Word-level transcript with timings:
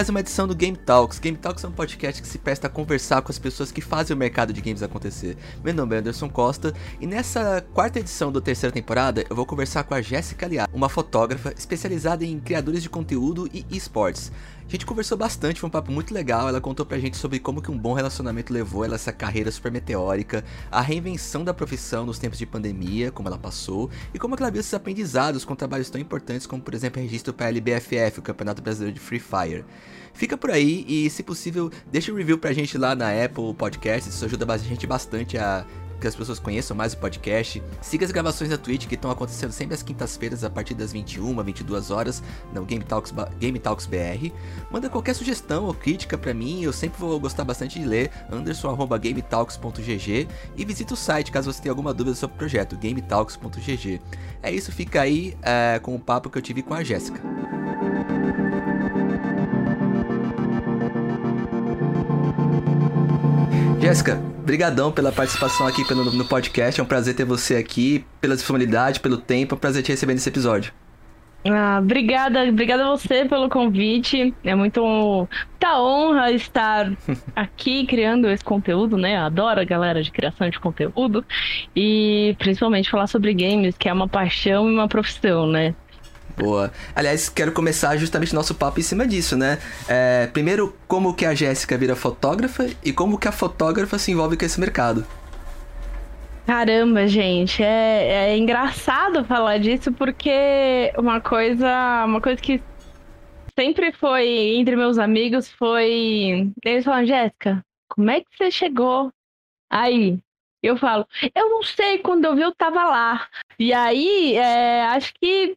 Mais 0.00 0.08
uma 0.08 0.20
edição 0.20 0.48
do 0.48 0.54
Game 0.54 0.78
Talks. 0.78 1.18
Game 1.18 1.36
Talks 1.36 1.62
é 1.62 1.68
um 1.68 1.72
podcast 1.72 2.22
que 2.22 2.26
se 2.26 2.38
presta 2.38 2.68
a 2.68 2.70
conversar 2.70 3.20
com 3.20 3.30
as 3.30 3.38
pessoas 3.38 3.70
que 3.70 3.82
fazem 3.82 4.16
o 4.16 4.18
mercado 4.18 4.50
de 4.50 4.58
games 4.58 4.82
acontecer. 4.82 5.36
Meu 5.62 5.74
nome 5.74 5.94
é 5.94 5.98
Anderson 5.98 6.30
Costa 6.30 6.72
e 6.98 7.06
nessa 7.06 7.62
quarta 7.74 7.98
edição 7.98 8.32
da 8.32 8.40
terceira 8.40 8.72
temporada 8.72 9.22
eu 9.28 9.36
vou 9.36 9.44
conversar 9.44 9.84
com 9.84 9.92
a 9.92 10.00
Jéssica 10.00 10.48
Liá, 10.48 10.66
uma 10.72 10.88
fotógrafa 10.88 11.52
especializada 11.54 12.24
em 12.24 12.40
criadores 12.40 12.82
de 12.82 12.88
conteúdo 12.88 13.46
e 13.52 13.66
esportes. 13.70 14.32
A 14.70 14.72
gente 14.72 14.86
conversou 14.86 15.18
bastante, 15.18 15.58
foi 15.58 15.66
um 15.66 15.70
papo 15.70 15.90
muito 15.90 16.14
legal. 16.14 16.48
Ela 16.48 16.60
contou 16.60 16.86
pra 16.86 16.96
gente 16.96 17.16
sobre 17.16 17.40
como 17.40 17.60
que 17.60 17.72
um 17.72 17.76
bom 17.76 17.92
relacionamento 17.92 18.52
levou 18.52 18.84
ela 18.84 18.94
a 18.94 19.00
essa 19.00 19.12
carreira 19.12 19.50
super 19.50 19.72
meteórica, 19.72 20.44
a 20.70 20.80
reinvenção 20.80 21.42
da 21.42 21.52
profissão 21.52 22.06
nos 22.06 22.20
tempos 22.20 22.38
de 22.38 22.46
pandemia, 22.46 23.10
como 23.10 23.26
ela 23.26 23.36
passou, 23.36 23.90
e 24.14 24.18
como 24.18 24.36
ela 24.38 24.48
viu 24.48 24.60
esses 24.60 24.72
aprendizados 24.72 25.44
com 25.44 25.56
trabalhos 25.56 25.90
tão 25.90 26.00
importantes 26.00 26.46
como, 26.46 26.62
por 26.62 26.72
exemplo, 26.72 27.02
registro 27.02 27.34
para 27.34 27.46
a 27.46 27.48
LBFF, 27.48 28.20
o 28.20 28.22
Campeonato 28.22 28.62
Brasileiro 28.62 28.94
de 28.94 29.00
Free 29.00 29.18
Fire. 29.18 29.64
Fica 30.14 30.36
por 30.36 30.52
aí 30.52 30.84
e, 30.86 31.10
se 31.10 31.24
possível, 31.24 31.68
deixa 31.90 32.12
um 32.12 32.14
review 32.14 32.38
pra 32.38 32.52
gente 32.52 32.78
lá 32.78 32.94
na 32.94 33.10
Apple 33.10 33.52
Podcast, 33.54 34.08
isso 34.08 34.24
ajuda 34.24 34.54
a 34.54 34.56
gente 34.56 34.86
bastante 34.86 35.36
a 35.36 35.66
que 36.00 36.06
as 36.06 36.16
pessoas 36.16 36.38
conheçam 36.38 36.76
mais 36.76 36.94
o 36.94 36.98
podcast. 36.98 37.62
Siga 37.80 38.04
as 38.04 38.10
gravações 38.10 38.50
da 38.50 38.58
Twitch 38.58 38.86
que 38.86 38.94
estão 38.94 39.10
acontecendo 39.10 39.52
sempre 39.52 39.74
às 39.74 39.82
quintas-feiras 39.82 40.42
a 40.42 40.50
partir 40.50 40.74
das 40.74 40.92
21, 40.92 41.42
22 41.42 41.90
horas 41.90 42.22
no 42.52 42.64
Game 42.64 42.84
Talks, 42.84 43.12
Game 43.38 43.58
Talks 43.58 43.86
BR. 43.86 44.32
Manda 44.70 44.88
qualquer 44.88 45.14
sugestão 45.14 45.64
ou 45.64 45.74
crítica 45.74 46.16
para 46.16 46.32
mim, 46.34 46.62
eu 46.62 46.72
sempre 46.72 46.98
vou 46.98 47.20
gostar 47.20 47.44
bastante 47.44 47.78
de 47.78 47.86
ler. 47.86 48.10
anderson@gametalks.gg 48.30 50.28
e 50.56 50.64
visita 50.64 50.94
o 50.94 50.96
site 50.96 51.30
caso 51.30 51.52
você 51.52 51.62
tenha 51.62 51.72
alguma 51.72 51.92
dúvida 51.92 52.16
sobre 52.16 52.34
o 52.36 52.38
projeto 52.38 52.76
gametalks.gg. 52.76 54.00
É 54.42 54.50
isso, 54.50 54.72
fica 54.72 55.02
aí 55.02 55.36
é, 55.42 55.78
com 55.80 55.94
o 55.94 56.00
papo 56.00 56.30
que 56.30 56.38
eu 56.38 56.42
tive 56.42 56.62
com 56.62 56.74
a 56.74 56.82
Jéssica. 56.82 57.20
Jéssica, 63.80 64.16
brigadão 64.44 64.92
pela 64.92 65.10
participação 65.10 65.66
aqui 65.66 65.86
pelo, 65.88 66.04
no 66.12 66.24
podcast. 66.26 66.78
É 66.78 66.82
um 66.82 66.86
prazer 66.86 67.16
ter 67.16 67.24
você 67.24 67.56
aqui, 67.56 68.04
pela 68.20 68.36
disponibilidade, 68.36 69.00
pelo 69.00 69.16
tempo. 69.16 69.54
É 69.54 69.56
um 69.56 69.58
prazer 69.58 69.82
te 69.82 69.90
receber 69.90 70.12
nesse 70.12 70.28
episódio. 70.28 70.70
Ah, 71.46 71.78
obrigada, 71.80 72.44
obrigada 72.44 72.84
a 72.84 72.90
você 72.90 73.24
pelo 73.24 73.48
convite. 73.48 74.34
É 74.44 74.54
muito 74.54 74.82
muita 74.82 75.80
honra 75.80 76.30
estar 76.30 76.92
aqui 77.34 77.86
criando 77.86 78.28
esse 78.28 78.44
conteúdo, 78.44 78.98
né? 78.98 79.16
Eu 79.16 79.20
adoro 79.22 79.60
a 79.60 79.64
galera 79.64 80.02
de 80.02 80.10
criação 80.10 80.50
de 80.50 80.60
conteúdo 80.60 81.24
e 81.74 82.36
principalmente 82.38 82.90
falar 82.90 83.06
sobre 83.06 83.32
games, 83.32 83.78
que 83.78 83.88
é 83.88 83.92
uma 83.92 84.06
paixão 84.06 84.70
e 84.70 84.74
uma 84.74 84.88
profissão, 84.88 85.46
né? 85.46 85.74
Boa. 86.40 86.72
Aliás, 86.94 87.28
quero 87.28 87.52
começar 87.52 87.96
justamente 87.96 88.34
nosso 88.34 88.54
papo 88.54 88.80
em 88.80 88.82
cima 88.82 89.06
disso, 89.06 89.36
né? 89.36 89.58
É, 89.86 90.26
primeiro, 90.32 90.74
como 90.88 91.14
que 91.14 91.26
a 91.26 91.34
Jéssica 91.34 91.76
vira 91.76 91.94
fotógrafa 91.94 92.66
e 92.84 92.92
como 92.92 93.18
que 93.18 93.28
a 93.28 93.32
fotógrafa 93.32 93.98
se 93.98 94.10
envolve 94.10 94.36
com 94.36 94.44
esse 94.44 94.58
mercado. 94.58 95.04
Caramba, 96.46 97.06
gente, 97.06 97.62
é, 97.62 98.30
é 98.30 98.36
engraçado 98.36 99.24
falar 99.24 99.58
disso 99.58 99.92
porque 99.92 100.92
uma 100.98 101.20
coisa, 101.20 102.04
uma 102.04 102.20
coisa 102.20 102.40
que 102.40 102.60
sempre 103.56 103.92
foi 103.92 104.26
entre 104.56 104.74
meus 104.74 104.98
amigos 104.98 105.48
foi 105.48 106.50
eles 106.64 106.84
falam, 106.84 107.06
Jéssica, 107.06 107.64
como 107.88 108.10
é 108.10 108.20
que 108.20 108.26
você 108.36 108.50
chegou 108.50 109.12
aí? 109.70 110.18
Eu 110.62 110.76
falo, 110.76 111.06
eu 111.34 111.48
não 111.50 111.62
sei, 111.62 111.98
quando 111.98 112.24
eu 112.24 112.34
vi 112.34 112.42
eu 112.42 112.54
tava 112.54 112.84
lá. 112.84 113.28
E 113.58 113.72
aí, 113.72 114.34
é, 114.36 114.82
acho 114.86 115.12
que 115.14 115.56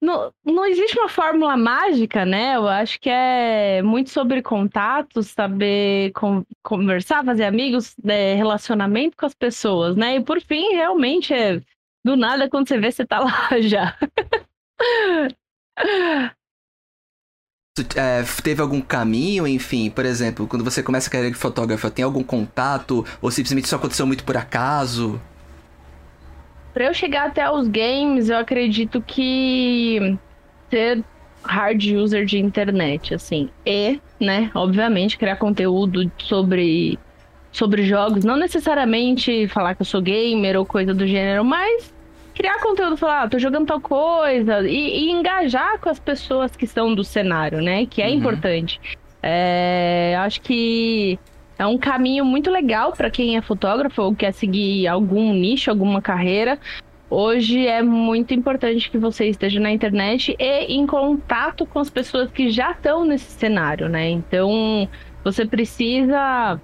não, 0.00 0.32
não 0.44 0.66
existe 0.66 0.98
uma 0.98 1.08
fórmula 1.08 1.56
mágica, 1.56 2.24
né? 2.24 2.56
Eu 2.56 2.68
acho 2.68 3.00
que 3.00 3.08
é 3.08 3.80
muito 3.82 4.10
sobre 4.10 4.42
contatos, 4.42 5.28
saber 5.28 6.12
con 6.12 6.44
conversar, 6.62 7.24
fazer 7.24 7.44
amigos, 7.44 7.94
né? 8.02 8.34
relacionamento 8.34 9.16
com 9.16 9.26
as 9.26 9.34
pessoas, 9.34 9.96
né? 9.96 10.16
E 10.16 10.20
por 10.22 10.40
fim, 10.40 10.74
realmente, 10.74 11.32
é 11.32 11.60
do 12.04 12.16
nada, 12.16 12.48
quando 12.48 12.68
você 12.68 12.78
vê, 12.78 12.90
você 12.92 13.04
tá 13.04 13.18
lá 13.20 13.60
já. 13.60 13.96
É, 17.94 18.22
teve 18.42 18.62
algum 18.62 18.80
caminho, 18.80 19.46
enfim, 19.46 19.90
por 19.90 20.06
exemplo, 20.06 20.46
quando 20.46 20.64
você 20.64 20.82
começa 20.82 21.08
a 21.08 21.10
carreira 21.12 21.32
de 21.32 21.38
fotógrafa, 21.38 21.90
tem 21.90 22.04
algum 22.04 22.22
contato 22.22 23.04
ou 23.20 23.30
simplesmente 23.30 23.66
isso 23.66 23.76
aconteceu 23.76 24.06
muito 24.06 24.24
por 24.24 24.36
acaso? 24.36 25.20
Para 26.76 26.84
eu 26.84 26.92
chegar 26.92 27.28
até 27.28 27.50
os 27.50 27.68
games, 27.68 28.28
eu 28.28 28.36
acredito 28.36 29.00
que 29.00 30.18
ser 30.68 31.02
hard 31.42 31.82
user 31.82 32.26
de 32.26 32.38
internet, 32.38 33.14
assim, 33.14 33.48
e, 33.64 33.98
né, 34.20 34.50
obviamente, 34.54 35.16
criar 35.16 35.36
conteúdo 35.36 36.12
sobre, 36.18 36.98
sobre 37.50 37.82
jogos, 37.82 38.26
não 38.26 38.36
necessariamente 38.36 39.48
falar 39.48 39.74
que 39.74 39.80
eu 39.80 39.86
sou 39.86 40.02
gamer 40.02 40.54
ou 40.58 40.66
coisa 40.66 40.92
do 40.92 41.06
gênero, 41.06 41.42
mas 41.46 41.94
criar 42.34 42.60
conteúdo, 42.60 42.94
falar, 42.94 43.22
ah, 43.22 43.28
tô 43.30 43.38
jogando 43.38 43.68
tal 43.68 43.80
coisa, 43.80 44.60
e, 44.68 45.06
e, 45.06 45.10
engajar 45.10 45.78
com 45.80 45.88
as 45.88 45.98
pessoas 45.98 46.54
que 46.54 46.66
são 46.66 46.94
do 46.94 47.02
cenário, 47.02 47.62
né, 47.62 47.86
que 47.86 48.02
é 48.02 48.08
uhum. 48.08 48.16
importante. 48.16 48.78
É, 49.22 50.14
acho 50.18 50.42
que 50.42 51.18
é 51.58 51.66
um 51.66 51.78
caminho 51.78 52.24
muito 52.24 52.50
legal 52.50 52.92
para 52.92 53.10
quem 53.10 53.36
é 53.36 53.42
fotógrafo 53.42 54.02
ou 54.02 54.14
quer 54.14 54.32
seguir 54.32 54.86
algum 54.86 55.32
nicho, 55.32 55.70
alguma 55.70 56.02
carreira. 56.02 56.58
Hoje 57.08 57.66
é 57.66 57.82
muito 57.82 58.34
importante 58.34 58.90
que 58.90 58.98
você 58.98 59.26
esteja 59.28 59.60
na 59.60 59.70
internet 59.70 60.36
e 60.38 60.74
em 60.74 60.86
contato 60.86 61.64
com 61.64 61.78
as 61.78 61.88
pessoas 61.88 62.30
que 62.30 62.50
já 62.50 62.72
estão 62.72 63.04
nesse 63.04 63.30
cenário, 63.30 63.88
né? 63.88 64.10
Então, 64.10 64.88
você 65.22 65.46
precisa 65.46 66.60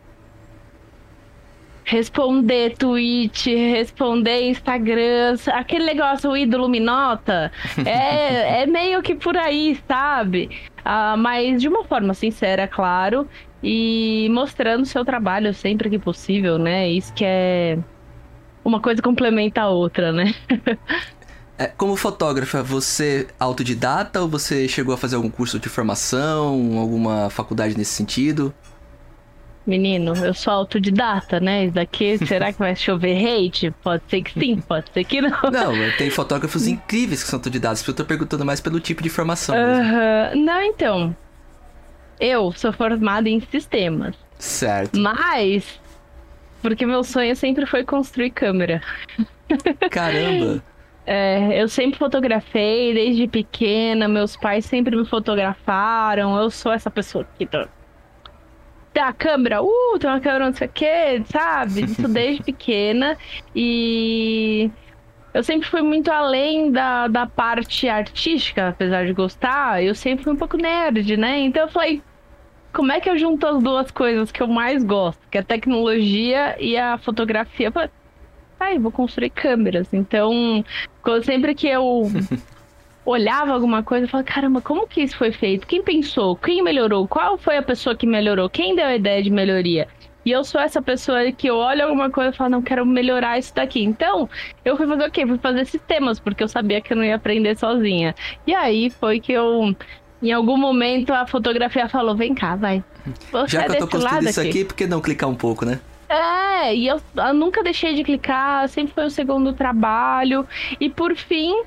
responder 1.84 2.76
tweet, 2.76 3.54
responder 3.54 4.48
Instagram, 4.48 5.36
aquele 5.52 5.84
negócio, 5.84 6.30
o 6.30 6.36
ídolo 6.36 6.68
me 6.68 6.80
nota, 6.80 7.50
é, 7.84 8.62
é 8.62 8.66
meio 8.66 9.02
que 9.02 9.14
por 9.14 9.36
aí, 9.36 9.78
sabe? 9.88 10.50
Uh, 10.80 11.16
mas 11.16 11.60
de 11.60 11.68
uma 11.68 11.84
forma 11.84 12.14
sincera, 12.14 12.66
claro, 12.66 13.28
e 13.62 14.28
mostrando 14.30 14.84
seu 14.84 15.04
trabalho 15.04 15.54
sempre 15.54 15.88
que 15.88 15.98
possível, 15.98 16.58
né? 16.58 16.88
Isso 16.88 17.12
que 17.12 17.24
é 17.24 17.78
uma 18.64 18.80
coisa 18.80 19.00
complementa 19.00 19.62
a 19.62 19.68
outra, 19.68 20.12
né? 20.12 20.34
é, 21.56 21.66
como 21.66 21.94
fotógrafa, 21.96 22.62
você 22.62 23.26
é 23.28 23.34
autodidata 23.38 24.20
ou 24.20 24.28
você 24.28 24.66
chegou 24.68 24.94
a 24.94 24.98
fazer 24.98 25.16
algum 25.16 25.30
curso 25.30 25.58
de 25.58 25.68
formação, 25.68 26.78
alguma 26.78 27.30
faculdade 27.30 27.76
nesse 27.76 27.92
sentido? 27.92 28.52
Menino, 29.64 30.12
eu 30.16 30.34
sou 30.34 30.52
autodidata, 30.52 31.38
né? 31.38 31.66
Isso 31.66 31.74
daqui, 31.74 32.18
será 32.26 32.52
que 32.52 32.58
vai 32.58 32.74
chover 32.74 33.16
hate? 33.16 33.70
Pode 33.82 34.02
ser 34.08 34.22
que 34.22 34.32
sim, 34.32 34.56
pode 34.56 34.86
ser 34.92 35.04
que 35.04 35.20
não. 35.20 35.38
Não, 35.52 35.72
tem 35.96 36.10
fotógrafos 36.10 36.66
incríveis 36.66 37.22
que 37.22 37.28
são 37.28 37.38
autodidatas, 37.38 37.86
eu 37.86 37.94
tô 37.94 38.04
perguntando 38.04 38.44
mais 38.44 38.60
pelo 38.60 38.80
tipo 38.80 39.02
de 39.02 39.08
formação. 39.08 39.54
Uhum. 39.54 40.44
Não, 40.44 40.62
então. 40.62 41.16
Eu 42.20 42.52
sou 42.52 42.72
formada 42.72 43.28
em 43.28 43.40
sistemas. 43.40 44.16
Certo. 44.38 44.98
Mas, 44.98 45.80
porque 46.60 46.86
meu 46.86 47.04
sonho 47.04 47.34
sempre 47.36 47.66
foi 47.66 47.84
construir 47.84 48.30
câmera. 48.30 48.80
Caramba! 49.90 50.62
É, 51.04 51.60
eu 51.60 51.68
sempre 51.68 51.98
fotografei 51.98 52.94
desde 52.94 53.26
pequena, 53.26 54.06
meus 54.06 54.36
pais 54.36 54.64
sempre 54.64 54.94
me 54.94 55.04
fotografaram. 55.04 56.36
Eu 56.36 56.48
sou 56.48 56.72
essa 56.72 56.90
pessoa 56.90 57.26
que 57.36 57.44
tá. 57.44 57.68
Tem 58.92 59.02
a 59.02 59.12
câmera, 59.12 59.62
uh, 59.62 59.98
tem 59.98 60.08
uma 60.08 60.20
câmera 60.20 60.46
não 60.46 60.52
sei 60.54 60.68
o 60.68 60.70
que, 60.70 61.22
sabe? 61.24 61.84
Isso 61.84 62.06
desde 62.06 62.44
pequena. 62.44 63.16
E 63.54 64.70
eu 65.34 65.42
sempre 65.42 65.68
fui 65.68 65.82
muito 65.82 66.10
além 66.10 66.70
da, 66.70 67.08
da 67.08 67.26
parte 67.26 67.88
artística, 67.88 68.68
apesar 68.68 69.06
de 69.06 69.12
gostar. 69.12 69.82
Eu 69.82 69.94
sempre 69.94 70.24
fui 70.24 70.32
um 70.32 70.36
pouco 70.36 70.56
nerd, 70.56 71.16
né? 71.16 71.40
Então 71.40 71.62
eu 71.62 71.68
falei, 71.68 72.02
como 72.72 72.92
é 72.92 73.00
que 73.00 73.08
eu 73.08 73.16
junto 73.18 73.46
as 73.46 73.62
duas 73.62 73.90
coisas 73.90 74.30
que 74.30 74.42
eu 74.42 74.46
mais 74.46 74.84
gosto, 74.84 75.20
que 75.30 75.38
é 75.38 75.40
a 75.40 75.44
tecnologia 75.44 76.56
e 76.60 76.76
a 76.76 76.98
fotografia? 76.98 77.68
Eu 77.68 77.72
falei, 77.72 77.90
ai, 78.60 78.78
vou 78.78 78.92
construir 78.92 79.30
câmeras. 79.30 79.92
Então, 79.92 80.64
sempre 81.22 81.54
que 81.54 81.66
eu 81.66 82.10
olhava 83.04 83.52
alguma 83.52 83.82
coisa, 83.82 84.04
eu 84.04 84.10
falava, 84.10 84.28
caramba, 84.28 84.60
como 84.60 84.86
que 84.86 85.02
isso 85.02 85.16
foi 85.16 85.32
feito? 85.32 85.66
Quem 85.66 85.82
pensou? 85.82 86.36
Quem 86.36 86.62
melhorou? 86.62 87.08
Qual 87.08 87.38
foi 87.38 87.56
a 87.56 87.62
pessoa 87.62 87.96
que 87.96 88.06
melhorou? 88.06 88.50
Quem 88.50 88.76
deu 88.76 88.86
a 88.86 88.96
ideia 88.96 89.22
de 89.22 89.30
melhoria? 89.30 89.88
E 90.24 90.30
eu 90.30 90.44
sou 90.44 90.60
essa 90.60 90.80
pessoa 90.80 91.32
que 91.32 91.48
eu 91.48 91.56
olho 91.56 91.84
alguma 91.84 92.10
coisa 92.10 92.30
e 92.30 92.36
falo, 92.36 92.50
não, 92.50 92.62
quero 92.62 92.86
melhorar 92.86 93.38
isso 93.38 93.54
daqui. 93.54 93.82
Então, 93.82 94.28
eu 94.64 94.76
fui 94.76 94.86
fazer 94.86 95.06
o 95.06 95.10
quê? 95.10 95.26
Fui 95.26 95.38
fazer 95.38 95.64
sistemas, 95.66 96.20
porque 96.20 96.42
eu 96.42 96.48
sabia 96.48 96.80
que 96.80 96.92
eu 96.92 96.96
não 96.96 97.04
ia 97.04 97.16
aprender 97.16 97.56
sozinha. 97.56 98.14
E 98.46 98.54
aí 98.54 98.90
foi 98.90 99.18
que 99.20 99.32
eu 99.32 99.74
em 100.22 100.30
algum 100.30 100.56
momento 100.56 101.12
a 101.12 101.26
fotografia 101.26 101.88
falou: 101.88 102.14
vem 102.14 102.34
cá, 102.34 102.54
vai. 102.54 102.84
Você 103.32 103.56
Já 103.56 103.64
que 103.64 103.72
é 103.72 103.76
eu 103.76 103.78
tô 103.80 103.88
construindo 103.88 104.28
isso 104.28 104.40
aqui, 104.40 104.50
aqui, 104.50 104.64
por 104.64 104.74
que 104.74 104.86
não 104.86 105.00
clicar 105.00 105.28
um 105.28 105.34
pouco, 105.34 105.64
né? 105.64 105.80
É, 106.08 106.74
e 106.74 106.86
eu, 106.86 107.00
eu, 107.16 107.34
nunca 107.34 107.62
deixei 107.62 107.94
de 107.94 108.04
clicar, 108.04 108.68
sempre 108.68 108.94
foi 108.94 109.06
o 109.06 109.10
segundo 109.10 109.52
trabalho. 109.52 110.46
E 110.78 110.88
por 110.88 111.16
fim, 111.16 111.62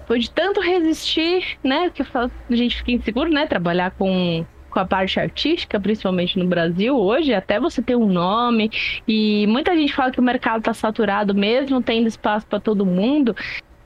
depois 0.00 0.24
de 0.24 0.30
tanto 0.30 0.60
resistir, 0.60 1.58
né? 1.62 1.90
Que 1.90 2.02
a 2.02 2.30
gente 2.50 2.78
fica 2.78 2.90
inseguro, 2.90 3.30
né? 3.30 3.46
Trabalhar 3.46 3.92
com 3.92 4.44
com 4.70 4.78
a 4.78 4.84
parte 4.84 5.18
artística, 5.20 5.78
principalmente 5.78 6.38
no 6.38 6.46
Brasil 6.46 6.96
hoje, 6.96 7.34
até 7.34 7.58
você 7.60 7.82
ter 7.82 7.96
um 7.96 8.06
nome 8.06 8.70
e 9.06 9.46
muita 9.46 9.74
gente 9.76 9.92
fala 9.92 10.10
que 10.10 10.20
o 10.20 10.22
mercado 10.22 10.60
está 10.60 10.72
saturado 10.72 11.34
mesmo, 11.34 11.82
tendo 11.82 12.06
espaço 12.06 12.46
para 12.46 12.60
todo 12.60 12.86
mundo. 12.86 13.34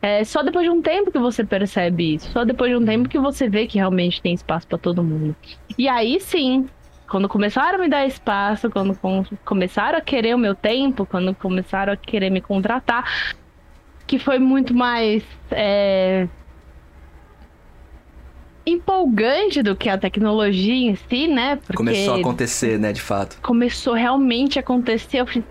É 0.01 0.23
só 0.23 0.43
depois 0.43 0.65
de 0.65 0.71
um 0.71 0.83
tempo 0.83 1.11
que 1.11 1.19
você 1.19 1.45
percebe 1.45 2.15
isso, 2.15 2.31
só 2.31 2.45
depois 2.45 2.71
de 2.71 2.77
um 2.77 2.85
tempo 2.85 3.09
que 3.09 3.19
você 3.19 3.49
vê 3.49 3.67
que 3.67 3.79
realmente 3.79 4.21
tem 4.21 4.35
espaço 4.35 4.67
para 4.69 4.77
todo 4.77 5.03
mundo. 5.03 5.35
E 5.79 5.89
aí 5.89 6.21
sim, 6.21 6.67
quando 7.09 7.29
começaram 7.29 7.79
a 7.79 7.83
me 7.83 7.89
dar 7.89 8.07
espaço, 8.07 8.71
quando 8.71 8.99
começaram 9.45 9.99
a 9.99 10.03
querer 10.03 10.35
o 10.35 10.39
meu 10.39 10.55
tempo, 10.55 11.07
quando 11.07 11.35
começaram 11.35 11.93
a 11.93 11.97
querer 11.97 12.29
me 12.29 12.41
contratar, 12.41 13.05
que 14.07 14.19
foi 14.19 14.39
muito 14.39 14.75
mais 14.75 15.25
é, 15.51 16.29
empolgante 18.67 19.63
do 19.63 19.77
que 19.77 19.89
a 19.89 19.99
tecnologia 19.99 20.75
em 20.91 20.95
si, 20.95 21.29
né? 21.29 21.57
Porque 21.57 21.77
começou 21.77 22.15
a 22.15 22.19
acontecer, 22.19 22.79
né, 22.79 22.93
de 22.93 23.01
fato. 23.01 23.39
Começou 23.43 23.95
realmente 23.95 24.59
a 24.59 24.61
acontecer. 24.61 25.19
Eu 25.19 25.27
falei, 25.27 25.45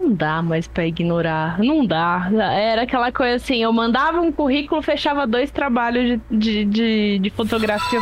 não 0.00 0.12
dá 0.12 0.40
mais 0.42 0.66
para 0.66 0.86
ignorar, 0.86 1.58
não 1.58 1.84
dá. 1.84 2.30
Era 2.32 2.82
aquela 2.82 3.10
coisa 3.10 3.36
assim, 3.36 3.62
eu 3.62 3.72
mandava 3.72 4.20
um 4.20 4.32
currículo, 4.32 4.80
fechava 4.80 5.26
dois 5.26 5.50
trabalhos 5.50 6.20
de, 6.30 6.38
de, 6.38 6.64
de, 6.64 7.18
de 7.18 7.30
fotografia. 7.30 8.00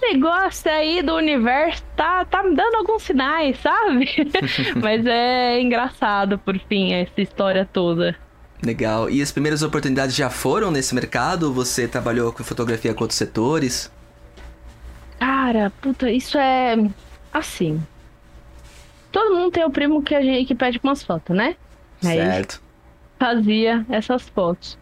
Negócio 0.00 0.70
aí 0.70 1.02
do 1.02 1.16
universo 1.16 1.82
tá, 1.96 2.24
tá 2.24 2.42
me 2.42 2.54
dando 2.54 2.76
alguns 2.76 3.02
sinais, 3.02 3.58
sabe? 3.58 4.08
Mas 4.80 5.04
é 5.04 5.60
engraçado, 5.60 6.38
por 6.38 6.56
fim, 6.58 6.92
essa 6.92 7.20
história 7.20 7.68
toda. 7.70 8.16
Legal. 8.62 9.10
E 9.10 9.20
as 9.22 9.30
primeiras 9.32 9.62
oportunidades 9.62 10.14
já 10.16 10.30
foram 10.30 10.70
nesse 10.70 10.94
mercado? 10.94 11.52
Você 11.52 11.86
trabalhou 11.86 12.32
com 12.32 12.42
fotografia 12.42 12.94
com 12.94 13.04
outros 13.04 13.18
setores? 13.18 13.90
Cara, 15.18 15.70
puta, 15.80 16.10
isso 16.10 16.36
é 16.38 16.76
assim. 17.32 17.80
Todo 19.12 19.34
mundo 19.34 19.50
tem 19.52 19.64
o 19.64 19.70
primo 19.70 20.02
que 20.02 20.14
a 20.14 20.22
gente 20.22 20.46
que 20.46 20.54
pede 20.54 20.80
umas 20.82 21.02
fotos, 21.02 21.34
né? 21.36 21.56
Certo. 22.00 22.62
fazia 23.18 23.84
essas 23.88 24.28
fotos. 24.28 24.78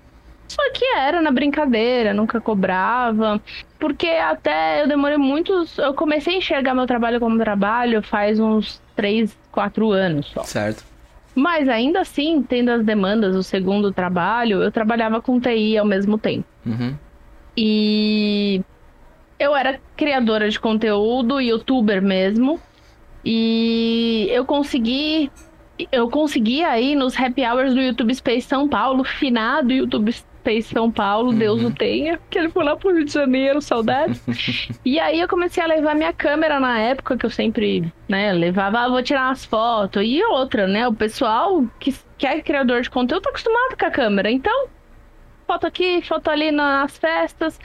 Só 0.48 0.62
que 0.72 0.84
era 0.96 1.22
na 1.22 1.30
brincadeira, 1.30 2.12
nunca 2.12 2.40
cobrava. 2.40 3.40
Porque 3.78 4.06
até 4.06 4.82
eu 4.82 4.88
demorei 4.88 5.16
muitos. 5.16 5.78
Eu 5.78 5.94
comecei 5.94 6.34
a 6.34 6.38
enxergar 6.38 6.74
meu 6.74 6.86
trabalho 6.86 7.20
como 7.20 7.38
trabalho 7.38 8.02
faz 8.02 8.38
uns 8.38 8.80
3, 8.96 9.36
4 9.52 9.90
anos 9.92 10.26
só. 10.26 10.42
Certo. 10.42 10.84
Mas 11.34 11.68
ainda 11.68 12.00
assim, 12.00 12.42
tendo 12.42 12.70
as 12.70 12.84
demandas 12.84 13.34
do 13.34 13.42
segundo 13.42 13.92
trabalho, 13.92 14.62
eu 14.62 14.70
trabalhava 14.70 15.20
com 15.20 15.40
TI 15.40 15.76
ao 15.76 15.84
mesmo 15.84 16.16
tempo. 16.16 16.46
Uhum. 16.64 16.94
E 17.56 18.62
eu 19.38 19.54
era 19.54 19.80
criadora 19.96 20.48
de 20.48 20.58
conteúdo, 20.60 21.40
youtuber 21.40 22.00
mesmo. 22.00 22.60
E 23.24 24.28
eu 24.30 24.44
consegui. 24.44 25.30
Eu 25.90 26.08
consegui 26.08 26.62
aí 26.62 26.94
nos 26.94 27.18
happy 27.18 27.44
hours 27.44 27.74
do 27.74 27.80
YouTube 27.80 28.14
Space 28.14 28.46
São 28.46 28.68
Paulo, 28.68 29.02
finado 29.02 29.72
YouTube 29.72 30.14
Space 30.44 30.74
São 30.74 30.90
Paulo, 30.90 31.30
uhum. 31.30 31.38
Deus 31.38 31.64
o 31.64 31.70
tenha, 31.70 32.20
que 32.28 32.38
ele 32.38 32.50
foi 32.50 32.62
lá 32.62 32.76
pro 32.76 32.94
Rio 32.94 33.06
de 33.06 33.12
Janeiro, 33.12 33.62
saudades. 33.62 34.22
e 34.84 35.00
aí 35.00 35.18
eu 35.18 35.26
comecei 35.26 35.62
a 35.62 35.66
levar 35.66 35.94
minha 35.94 36.12
câmera 36.12 36.60
na 36.60 36.78
época, 36.78 37.16
que 37.16 37.24
eu 37.24 37.30
sempre, 37.30 37.90
né, 38.06 38.30
levava, 38.32 38.80
ah, 38.80 38.88
vou 38.88 39.02
tirar 39.02 39.28
umas 39.28 39.44
fotos. 39.44 40.02
E 40.04 40.22
outra, 40.24 40.66
né, 40.66 40.86
o 40.86 40.92
pessoal 40.92 41.64
que, 41.80 41.94
que 42.18 42.26
é 42.26 42.42
criador 42.42 42.82
de 42.82 42.90
conteúdo 42.90 43.22
tá 43.22 43.30
acostumado 43.30 43.76
com 43.78 43.86
a 43.86 43.90
câmera. 43.90 44.30
Então, 44.30 44.68
foto 45.46 45.66
aqui, 45.66 46.02
foto 46.02 46.28
ali 46.28 46.50
nas 46.50 46.98
festas. 46.98 47.58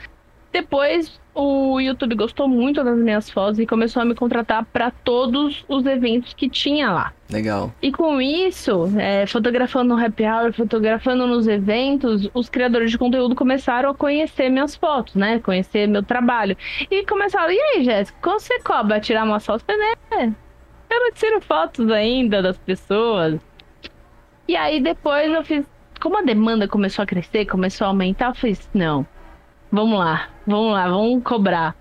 Depois 0.52 1.20
o 1.32 1.78
YouTube 1.80 2.16
gostou 2.16 2.48
muito 2.48 2.82
das 2.82 2.98
minhas 2.98 3.30
fotos 3.30 3.60
e 3.60 3.66
começou 3.66 4.02
a 4.02 4.04
me 4.04 4.14
contratar 4.14 4.64
para 4.64 4.90
todos 4.90 5.64
os 5.68 5.86
eventos 5.86 6.34
que 6.34 6.48
tinha 6.48 6.90
lá. 6.90 7.12
Legal. 7.30 7.72
E 7.80 7.92
com 7.92 8.20
isso, 8.20 8.92
é, 8.98 9.24
fotografando 9.26 9.94
no 9.94 10.04
happy 10.04 10.24
hour, 10.24 10.52
fotografando 10.52 11.26
nos 11.26 11.46
eventos, 11.46 12.28
os 12.34 12.48
criadores 12.48 12.90
de 12.90 12.98
conteúdo 12.98 13.36
começaram 13.36 13.90
a 13.90 13.94
conhecer 13.94 14.50
minhas 14.50 14.74
fotos, 14.74 15.14
né? 15.14 15.38
Conhecer 15.38 15.86
meu 15.86 16.02
trabalho. 16.02 16.56
E 16.90 17.06
começaram, 17.06 17.52
e 17.52 17.60
aí, 17.60 17.84
Jéssica, 17.84 18.18
quando 18.20 18.40
você 18.40 18.58
cobra 18.60 18.98
tirar 18.98 19.24
uma 19.24 19.38
foto? 19.38 19.64
Né? 19.68 20.34
Eu 20.90 21.00
não 21.00 21.12
tiro 21.12 21.40
fotos 21.40 21.88
ainda 21.90 22.42
das 22.42 22.58
pessoas. 22.58 23.40
E 24.48 24.56
aí 24.56 24.80
depois 24.80 25.32
eu 25.32 25.44
fiz. 25.44 25.64
Como 26.00 26.18
a 26.18 26.22
demanda 26.22 26.66
começou 26.66 27.02
a 27.02 27.06
crescer, 27.06 27.44
começou 27.44 27.84
a 27.84 27.88
aumentar, 27.88 28.30
eu 28.30 28.34
fiz, 28.34 28.68
não 28.74 29.06
Vamos 29.72 29.98
lá, 29.98 30.28
vamos 30.46 30.72
lá, 30.72 30.88
vamos 30.88 31.22
cobrar. 31.22 31.76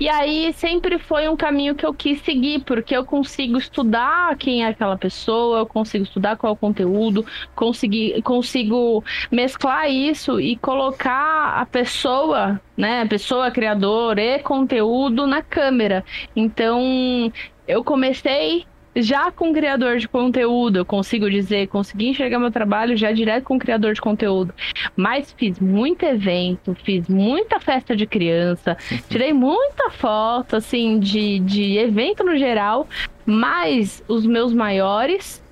E 0.00 0.08
aí 0.08 0.52
sempre 0.54 0.98
foi 0.98 1.28
um 1.28 1.36
caminho 1.36 1.74
que 1.74 1.86
eu 1.86 1.94
quis 1.94 2.20
seguir, 2.22 2.64
porque 2.64 2.96
eu 2.96 3.04
consigo 3.04 3.56
estudar 3.56 4.36
quem 4.36 4.64
é 4.64 4.68
aquela 4.68 4.98
pessoa, 4.98 5.60
eu 5.60 5.66
consigo 5.66 6.02
estudar 6.04 6.36
qual 6.36 6.52
é 6.52 6.54
o 6.54 6.56
conteúdo, 6.56 7.24
consegui, 7.54 8.20
consigo 8.22 9.04
mesclar 9.30 9.88
isso 9.88 10.40
e 10.40 10.56
colocar 10.56 11.60
a 11.60 11.64
pessoa, 11.64 12.60
né, 12.76 13.06
pessoa 13.06 13.52
criadora 13.52 14.20
e 14.20 14.38
conteúdo 14.40 15.28
na 15.28 15.42
câmera. 15.42 16.04
Então, 16.34 17.32
eu 17.68 17.84
comecei 17.84 18.66
já 18.96 19.30
com 19.30 19.52
criador 19.52 19.98
de 19.98 20.08
conteúdo, 20.08 20.78
eu 20.78 20.84
consigo 20.84 21.28
dizer, 21.28 21.68
consegui 21.68 22.08
enxergar 22.08 22.38
meu 22.38 22.50
trabalho 22.50 22.96
já 22.96 23.12
direto 23.12 23.44
com 23.44 23.58
criador 23.58 23.94
de 23.94 24.00
conteúdo. 24.00 24.54
Mas 24.96 25.32
fiz 25.36 25.58
muito 25.58 26.04
evento, 26.04 26.76
fiz 26.84 27.08
muita 27.08 27.58
festa 27.58 27.96
de 27.96 28.06
criança, 28.06 28.76
tirei 29.08 29.32
muita 29.32 29.90
foto, 29.90 30.56
assim, 30.56 30.98
de, 30.98 31.38
de 31.40 31.78
evento 31.78 32.22
no 32.22 32.36
geral, 32.36 32.88
mas 33.26 34.02
os 34.06 34.26
meus 34.26 34.52
maiores 34.52 35.42